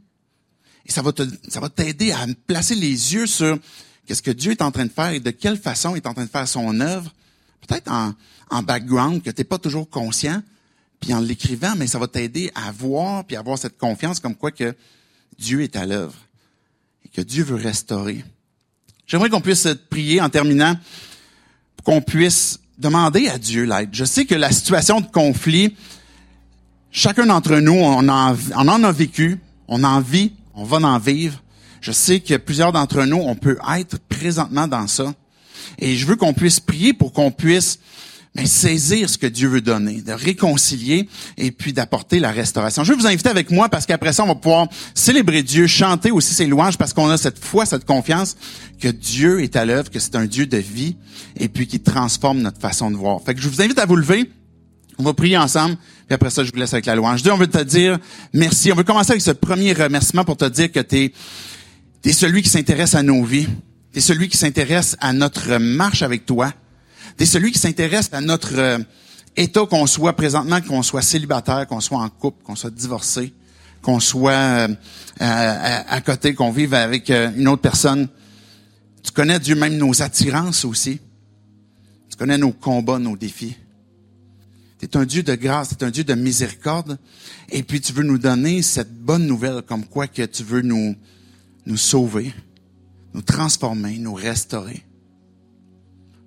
Et 0.86 0.92
ça 0.92 1.02
va 1.02 1.12
te, 1.12 1.22
ça 1.48 1.60
va 1.60 1.68
t'aider 1.68 2.12
à 2.12 2.26
placer 2.46 2.74
les 2.74 3.14
yeux 3.14 3.26
sur 3.26 3.58
qu'est-ce 4.06 4.22
que 4.22 4.30
Dieu 4.30 4.52
est 4.52 4.62
en 4.62 4.70
train 4.70 4.86
de 4.86 4.92
faire 4.92 5.10
et 5.10 5.20
de 5.20 5.30
quelle 5.30 5.58
façon 5.58 5.94
il 5.94 5.98
est 5.98 6.06
en 6.06 6.14
train 6.14 6.24
de 6.24 6.30
faire 6.30 6.48
son 6.48 6.80
œuvre. 6.80 7.12
Peut-être 7.66 7.90
en, 7.90 8.14
en 8.50 8.62
background 8.62 9.22
que 9.22 9.30
tu 9.30 9.40
n'es 9.40 9.44
pas 9.44 9.58
toujours 9.58 9.90
conscient, 9.90 10.42
puis 11.00 11.12
en 11.12 11.20
l'écrivant, 11.20 11.74
mais 11.76 11.86
ça 11.86 11.98
va 11.98 12.06
t'aider 12.06 12.50
à 12.54 12.70
voir 12.72 13.24
puis 13.24 13.36
à 13.36 13.40
avoir 13.40 13.58
cette 13.58 13.76
confiance 13.76 14.20
comme 14.20 14.36
quoi 14.36 14.52
que 14.52 14.74
Dieu 15.38 15.62
est 15.62 15.76
à 15.76 15.86
l'œuvre 15.86 16.14
et 17.04 17.08
que 17.08 17.20
Dieu 17.20 17.44
veut 17.44 17.56
restaurer. 17.56 18.24
J'aimerais 19.06 19.30
qu'on 19.30 19.40
puisse 19.40 19.68
prier 19.90 20.20
en 20.20 20.28
terminant 20.28 20.76
qu'on 21.84 22.00
puisse 22.00 22.58
demander 22.78 23.28
à 23.28 23.38
Dieu 23.38 23.64
l'aide. 23.64 23.90
Je 23.92 24.04
sais 24.04 24.24
que 24.24 24.34
la 24.34 24.50
situation 24.50 25.00
de 25.00 25.06
conflit, 25.06 25.76
chacun 26.90 27.26
d'entre 27.26 27.56
nous, 27.56 27.74
on 27.74 28.08
en, 28.08 28.36
on 28.56 28.68
en 28.68 28.82
a 28.82 28.92
vécu 28.92 29.38
on 29.68 29.84
en 29.84 30.00
vit, 30.00 30.32
on 30.54 30.64
va 30.64 30.78
en 30.78 30.98
vivre. 30.98 31.42
Je 31.80 31.92
sais 31.92 32.20
que 32.20 32.36
plusieurs 32.36 32.72
d'entre 32.72 33.04
nous, 33.04 33.18
on 33.18 33.34
peut 33.34 33.58
être 33.76 33.98
présentement 34.08 34.66
dans 34.66 34.86
ça. 34.86 35.14
Et 35.78 35.96
je 35.96 36.06
veux 36.06 36.16
qu'on 36.16 36.32
puisse 36.32 36.60
prier 36.60 36.92
pour 36.92 37.12
qu'on 37.12 37.30
puisse 37.30 37.78
mais 38.36 38.46
saisir 38.46 39.08
ce 39.08 39.16
que 39.16 39.26
Dieu 39.26 39.48
veut 39.48 39.62
donner, 39.62 40.02
de 40.02 40.12
réconcilier 40.12 41.08
et 41.38 41.50
puis 41.50 41.72
d'apporter 41.72 42.20
la 42.20 42.30
restauration. 42.30 42.84
Je 42.84 42.92
vais 42.92 42.98
vous 42.98 43.06
inviter 43.06 43.30
avec 43.30 43.50
moi 43.50 43.68
parce 43.68 43.86
qu'après 43.86 44.12
ça, 44.12 44.24
on 44.24 44.28
va 44.28 44.34
pouvoir 44.34 44.68
célébrer 44.94 45.42
Dieu, 45.42 45.66
chanter 45.66 46.10
aussi 46.10 46.34
ses 46.34 46.46
louanges 46.46 46.76
parce 46.76 46.92
qu'on 46.92 47.08
a 47.08 47.16
cette 47.16 47.42
foi, 47.42 47.64
cette 47.64 47.86
confiance 47.86 48.36
que 48.78 48.88
Dieu 48.88 49.42
est 49.42 49.56
à 49.56 49.64
l'œuvre, 49.64 49.90
que 49.90 49.98
c'est 49.98 50.16
un 50.16 50.26
Dieu 50.26 50.46
de 50.46 50.58
vie 50.58 50.96
et 51.38 51.48
puis 51.48 51.66
qui 51.66 51.80
transforme 51.80 52.40
notre 52.40 52.60
façon 52.60 52.90
de 52.90 52.96
voir. 52.96 53.22
Fait 53.24 53.34
je 53.36 53.48
vous 53.48 53.62
invite 53.62 53.78
à 53.78 53.86
vous 53.86 53.96
lever. 53.96 54.30
On 54.98 55.02
va 55.02 55.12
prier 55.12 55.36
ensemble, 55.36 55.76
puis 56.06 56.14
après 56.14 56.30
ça, 56.30 56.42
je 56.42 56.50
vous 56.50 56.58
laisse 56.58 56.72
avec 56.72 56.86
la 56.86 56.94
louange. 56.94 57.22
Dieu, 57.22 57.32
on 57.32 57.36
veut 57.36 57.46
te 57.46 57.62
dire 57.62 57.98
merci. 58.32 58.72
On 58.72 58.74
veut 58.74 58.84
commencer 58.84 59.12
avec 59.12 59.22
ce 59.22 59.30
premier 59.30 59.72
remerciement 59.72 60.24
pour 60.24 60.36
te 60.36 60.46
dire 60.46 60.72
que 60.72 60.80
tu 60.80 61.12
es, 62.04 62.12
celui 62.12 62.42
qui 62.42 62.48
s'intéresse 62.48 62.94
à 62.94 63.02
nos 63.02 63.22
vies. 63.22 63.46
Tu 63.92 63.98
es 63.98 64.02
celui 64.02 64.28
qui 64.28 64.36
s'intéresse 64.36 64.96
à 65.00 65.12
notre 65.12 65.58
marche 65.58 66.02
avec 66.02 66.24
toi. 66.24 66.52
Tu 67.16 67.22
es 67.22 67.26
celui 67.26 67.52
qui 67.52 67.58
s'intéresse 67.58 68.10
à 68.12 68.20
notre 68.20 68.58
euh, 68.58 68.78
état 69.36 69.64
qu'on 69.66 69.86
soit 69.86 70.14
présentement, 70.14 70.60
qu'on 70.60 70.82
soit 70.82 71.02
célibataire, 71.02 71.66
qu'on 71.66 71.80
soit 71.80 71.98
en 71.98 72.08
couple, 72.08 72.42
qu'on 72.44 72.56
soit 72.56 72.70
divorcé, 72.70 73.32
qu'on 73.82 74.00
soit 74.00 74.32
euh, 74.32 74.68
à, 75.18 75.94
à, 75.94 76.00
côté, 76.02 76.34
qu'on 76.34 76.50
vive 76.50 76.74
avec 76.74 77.08
euh, 77.10 77.30
une 77.36 77.48
autre 77.48 77.62
personne. 77.62 78.08
Tu 79.02 79.12
connais 79.12 79.38
Dieu 79.38 79.54
même 79.54 79.76
nos 79.76 80.02
attirances 80.02 80.64
aussi. 80.64 81.00
Tu 82.10 82.16
connais 82.16 82.38
nos 82.38 82.52
combats, 82.52 82.98
nos 82.98 83.16
défis. 83.16 83.56
Tu 84.78 84.84
es 84.84 84.96
un 84.96 85.06
Dieu 85.06 85.22
de 85.22 85.34
grâce, 85.34 85.70
tu 85.70 85.84
es 85.84 85.86
un 85.86 85.90
Dieu 85.90 86.04
de 86.04 86.14
miséricorde. 86.14 86.98
Et 87.50 87.62
puis 87.62 87.80
tu 87.80 87.92
veux 87.92 88.02
nous 88.02 88.18
donner 88.18 88.60
cette 88.62 88.92
bonne 88.92 89.26
nouvelle 89.26 89.62
comme 89.62 89.86
quoi 89.86 90.06
que 90.06 90.22
tu 90.22 90.42
veux 90.42 90.60
nous, 90.60 90.94
nous 91.64 91.76
sauver, 91.76 92.34
nous 93.14 93.22
transformer, 93.22 93.96
nous 93.98 94.14
restaurer. 94.14 94.85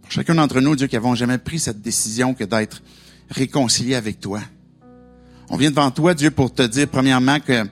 Chacun 0.09 0.33
d'entre 0.33 0.59
nous, 0.59 0.75
Dieu, 0.75 0.87
qui 0.87 0.95
n'avons 0.95 1.13
jamais 1.13 1.37
pris 1.37 1.59
cette 1.59 1.81
décision 1.81 2.33
que 2.33 2.43
d'être 2.43 2.81
réconcilié 3.29 3.93
avec 3.93 4.19
toi. 4.19 4.41
On 5.49 5.55
vient 5.55 5.69
devant 5.69 5.91
toi, 5.91 6.15
Dieu, 6.15 6.31
pour 6.31 6.51
te 6.51 6.63
dire 6.63 6.87
premièrement 6.87 7.39
que 7.39 7.63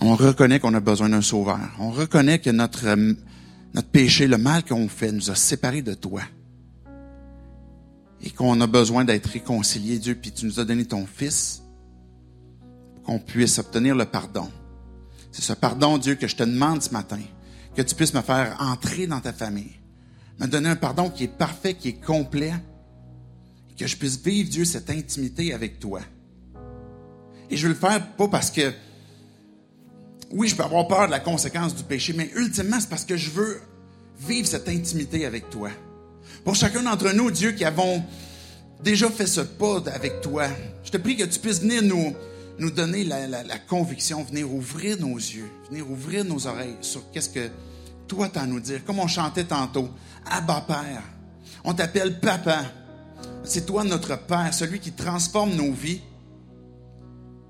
on 0.00 0.14
reconnaît 0.14 0.60
qu'on 0.60 0.74
a 0.74 0.80
besoin 0.80 1.08
d'un 1.08 1.20
sauveur. 1.20 1.58
On 1.80 1.90
reconnaît 1.90 2.38
que 2.38 2.50
notre, 2.50 2.96
notre 3.74 3.88
péché, 3.88 4.28
le 4.28 4.38
mal 4.38 4.64
qu'on 4.64 4.88
fait, 4.88 5.10
nous 5.10 5.30
a 5.30 5.34
séparés 5.34 5.82
de 5.82 5.94
toi 5.94 6.22
et 8.22 8.30
qu'on 8.30 8.60
a 8.60 8.68
besoin 8.68 9.04
d'être 9.04 9.26
réconcilié, 9.26 9.98
Dieu, 9.98 10.14
puis 10.14 10.30
tu 10.30 10.46
nous 10.46 10.60
as 10.60 10.64
donné 10.64 10.84
ton 10.84 11.06
Fils 11.06 11.62
pour 12.94 13.02
qu'on 13.02 13.18
puisse 13.18 13.58
obtenir 13.58 13.96
le 13.96 14.04
pardon. 14.04 14.48
C'est 15.32 15.42
ce 15.42 15.54
pardon, 15.54 15.98
Dieu, 15.98 16.14
que 16.14 16.28
je 16.28 16.36
te 16.36 16.44
demande 16.44 16.82
ce 16.82 16.90
matin, 16.90 17.18
que 17.74 17.82
tu 17.82 17.96
puisses 17.96 18.14
me 18.14 18.22
faire 18.22 18.56
entrer 18.60 19.08
dans 19.08 19.20
ta 19.20 19.32
famille, 19.32 19.72
me 20.38 20.46
donner 20.46 20.70
un 20.70 20.76
pardon 20.76 21.10
qui 21.10 21.24
est 21.24 21.28
parfait, 21.28 21.74
qui 21.74 21.88
est 21.88 22.04
complet, 22.04 22.52
et 23.70 23.74
que 23.74 23.86
je 23.86 23.96
puisse 23.96 24.20
vivre, 24.20 24.50
Dieu, 24.50 24.64
cette 24.64 24.90
intimité 24.90 25.52
avec 25.52 25.78
toi. 25.78 26.00
Et 27.50 27.56
je 27.56 27.66
veux 27.66 27.74
le 27.74 27.78
faire 27.78 28.06
pas 28.12 28.28
parce 28.28 28.50
que, 28.50 28.72
oui, 30.30 30.48
je 30.48 30.56
peux 30.56 30.62
avoir 30.62 30.88
peur 30.88 31.06
de 31.06 31.10
la 31.10 31.20
conséquence 31.20 31.74
du 31.74 31.84
péché, 31.84 32.14
mais 32.16 32.30
ultimement, 32.34 32.80
c'est 32.80 32.88
parce 32.88 33.04
que 33.04 33.16
je 33.16 33.30
veux 33.30 33.60
vivre 34.20 34.46
cette 34.46 34.68
intimité 34.68 35.26
avec 35.26 35.50
toi. 35.50 35.70
Pour 36.44 36.54
chacun 36.54 36.82
d'entre 36.82 37.12
nous, 37.12 37.30
Dieu, 37.30 37.52
qui 37.52 37.64
avons 37.64 38.02
déjà 38.82 39.10
fait 39.10 39.26
ce 39.26 39.42
pas 39.42 39.82
avec 39.94 40.20
toi, 40.22 40.48
je 40.84 40.90
te 40.90 40.96
prie 40.96 41.16
que 41.16 41.24
tu 41.24 41.38
puisses 41.38 41.60
venir 41.60 41.82
nous, 41.82 42.14
donner 42.70 43.04
la, 43.04 43.26
la, 43.26 43.58
conviction, 43.58 44.22
venir 44.22 44.52
ouvrir 44.52 44.98
nos 45.00 45.16
yeux, 45.16 45.50
venir 45.68 45.90
ouvrir 45.90 46.24
nos 46.24 46.46
oreilles 46.46 46.76
sur 46.80 47.02
qu'est-ce 47.10 47.28
que 47.28 47.50
toi 48.12 48.28
t'as 48.28 48.42
à 48.42 48.46
nous 48.46 48.60
dire. 48.60 48.84
Comme 48.84 48.98
on 48.98 49.06
chantait 49.06 49.44
tantôt, 49.44 49.88
Abba 50.26 50.60
Père, 50.68 51.02
on 51.64 51.72
t'appelle 51.72 52.20
Papa. 52.20 52.64
C'est 53.42 53.64
toi 53.64 53.84
notre 53.84 54.16
Père, 54.16 54.52
celui 54.52 54.80
qui 54.80 54.92
transforme 54.92 55.54
nos 55.54 55.72
vies. 55.72 56.02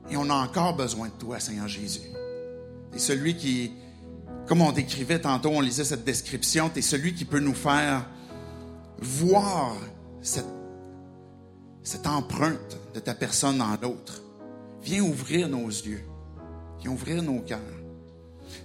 Et 0.09 0.17
on 0.17 0.31
a 0.31 0.35
encore 0.35 0.77
besoin 0.77 1.09
de 1.09 1.15
toi, 1.15 1.41
Seigneur 1.41 1.67
Jésus. 1.67 2.01
Et 2.95 2.99
celui 2.99 3.37
qui, 3.37 3.73
comme 4.47 4.61
on 4.61 4.71
décrivait 4.71 5.21
tantôt, 5.21 5.51
on 5.51 5.61
lisait 5.61 5.85
cette 5.85 6.05
description, 6.05 6.71
tu 6.71 6.79
es 6.79 6.83
celui 6.83 7.13
qui 7.15 7.25
peut 7.25 7.41
nous 7.41 7.55
faire 7.55 8.07
voir 9.01 9.75
cette, 10.21 10.47
cette 11.83 12.07
empreinte 12.07 12.79
de 12.95 13.01
ta 13.01 13.15
personne 13.15 13.59
dans 13.59 13.77
l'autre. 13.83 14.23
Viens 14.83 15.03
ouvrir 15.03 15.49
nos 15.49 15.67
yeux. 15.67 16.05
Viens 16.81 16.93
ouvrir 16.93 17.21
nos 17.21 17.41
cœurs. 17.41 17.59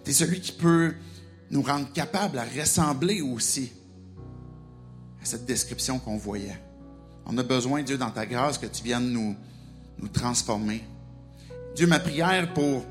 Tu 0.04 0.12
es 0.12 0.14
celui 0.14 0.42
qui 0.42 0.52
peut 0.52 0.94
nous 1.50 1.62
rendre 1.62 1.92
capables 1.94 2.38
à 2.38 2.44
ressembler 2.44 3.22
aussi 3.22 3.72
à 5.22 5.26
cette 5.26 5.46
description 5.46 6.00
qu'on 6.00 6.18
voyait. 6.18 6.62
On 7.26 7.38
a 7.38 7.44
besoin, 7.44 7.84
Dieu, 7.84 7.98
dans 7.98 8.12
ta 8.12 8.26
grâce, 8.26 8.58
que 8.58 8.66
tu 8.66 8.84
viennes 8.84 9.12
nous, 9.12 9.36
nous 10.00 10.08
transformer. 10.08 10.84
Dieu, 11.76 11.88
ma 11.88 12.00
prière 12.00 12.54
pour 12.54 12.86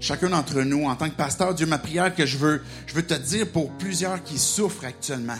chacun 0.00 0.30
d'entre 0.30 0.62
nous, 0.62 0.84
en 0.84 0.94
tant 0.96 1.08
que 1.08 1.16
pasteur, 1.16 1.54
Dieu, 1.54 1.66
ma 1.66 1.78
prière 1.78 2.14
que 2.14 2.26
je 2.26 2.38
veux, 2.38 2.62
je 2.86 2.94
veux 2.94 3.06
te 3.06 3.14
dire 3.14 3.50
pour 3.50 3.70
plusieurs 3.72 4.22
qui 4.22 4.38
souffrent 4.38 4.84
actuellement. 4.84 5.38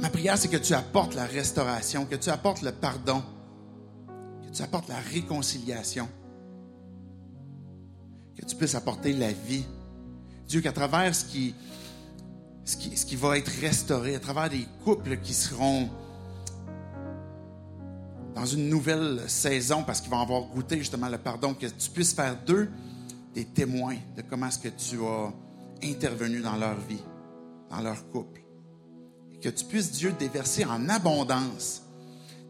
Ma 0.00 0.08
prière, 0.08 0.38
c'est 0.38 0.48
que 0.48 0.56
tu 0.56 0.72
apportes 0.72 1.14
la 1.14 1.26
restauration, 1.26 2.06
que 2.06 2.16
tu 2.16 2.30
apportes 2.30 2.62
le 2.62 2.72
pardon, 2.72 3.22
que 4.46 4.56
tu 4.56 4.62
apportes 4.62 4.88
la 4.88 4.98
réconciliation, 5.12 6.08
que 8.36 8.44
tu 8.44 8.56
puisses 8.56 8.74
apporter 8.74 9.12
la 9.12 9.32
vie. 9.32 9.64
Dieu, 10.52 10.60
qu'à 10.60 10.72
travers 10.72 11.14
ce 11.14 11.24
qui, 11.24 11.54
va 13.16 13.38
être 13.38 13.50
restauré, 13.62 14.16
à 14.16 14.20
travers 14.20 14.50
des 14.50 14.66
couples 14.84 15.16
qui 15.16 15.32
seront 15.32 15.88
dans 18.34 18.44
une 18.44 18.68
nouvelle 18.68 19.22
saison 19.28 19.82
parce 19.82 20.02
qu'ils 20.02 20.10
vont 20.10 20.20
avoir 20.20 20.42
goûté 20.42 20.76
justement 20.76 21.08
le 21.08 21.16
pardon, 21.16 21.54
que 21.54 21.64
tu 21.64 21.88
puisses 21.88 22.12
faire 22.12 22.36
d'eux 22.44 22.68
des 23.34 23.46
témoins 23.46 23.96
de 24.14 24.20
comment 24.20 24.48
est-ce 24.48 24.58
que 24.58 24.68
tu 24.68 25.02
as 25.02 25.32
intervenu 25.82 26.42
dans 26.42 26.56
leur 26.56 26.78
vie, 26.80 27.02
dans 27.70 27.80
leur 27.80 28.06
couple. 28.10 28.42
Que 29.40 29.48
tu 29.48 29.64
puisses, 29.64 29.92
Dieu, 29.92 30.14
déverser 30.18 30.66
en 30.66 30.86
abondance 30.90 31.80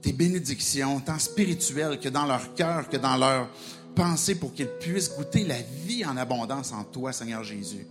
tes 0.01 0.13
bénédictions, 0.13 0.99
tant 0.99 1.21
spirituelles 1.21 2.01
que 2.01 2.09
dans 2.09 2.27
leur 2.27 2.53
cœur, 2.55 2.89
que 2.89 2.97
dans 2.97 3.17
leur 3.17 3.49
pensée, 3.95 4.35
pour 4.35 4.53
qu'ils 4.53 4.69
puissent 4.69 5.15
goûter 5.15 5.45
la 5.45 5.61
vie 5.61 6.05
en 6.05 6.17
abondance 6.17 6.73
en 6.73 6.85
toi, 6.85 7.13
Seigneur 7.13 7.43
Jésus. 7.45 7.87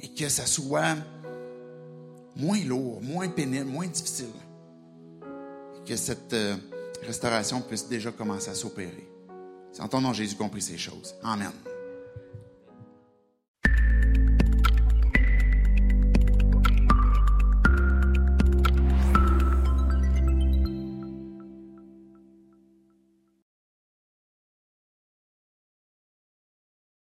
Et 0.00 0.08
que 0.08 0.28
ça 0.28 0.46
soit 0.46 0.96
moins 2.36 2.62
lourd, 2.64 3.00
moins 3.02 3.28
pénible, 3.28 3.66
moins 3.66 3.86
difficile. 3.86 4.26
Et 5.76 5.88
que 5.88 5.96
cette 5.96 6.32
euh, 6.32 6.56
restauration 7.06 7.60
puisse 7.60 7.88
déjà 7.88 8.10
commencer 8.12 8.50
à 8.50 8.54
s'opérer. 8.54 9.08
C'est 9.72 9.82
en 9.82 9.88
ton 9.88 10.00
nom, 10.00 10.12
Jésus, 10.12 10.36
compris 10.36 10.62
ces 10.62 10.78
choses. 10.78 11.14
Amen. 11.22 11.50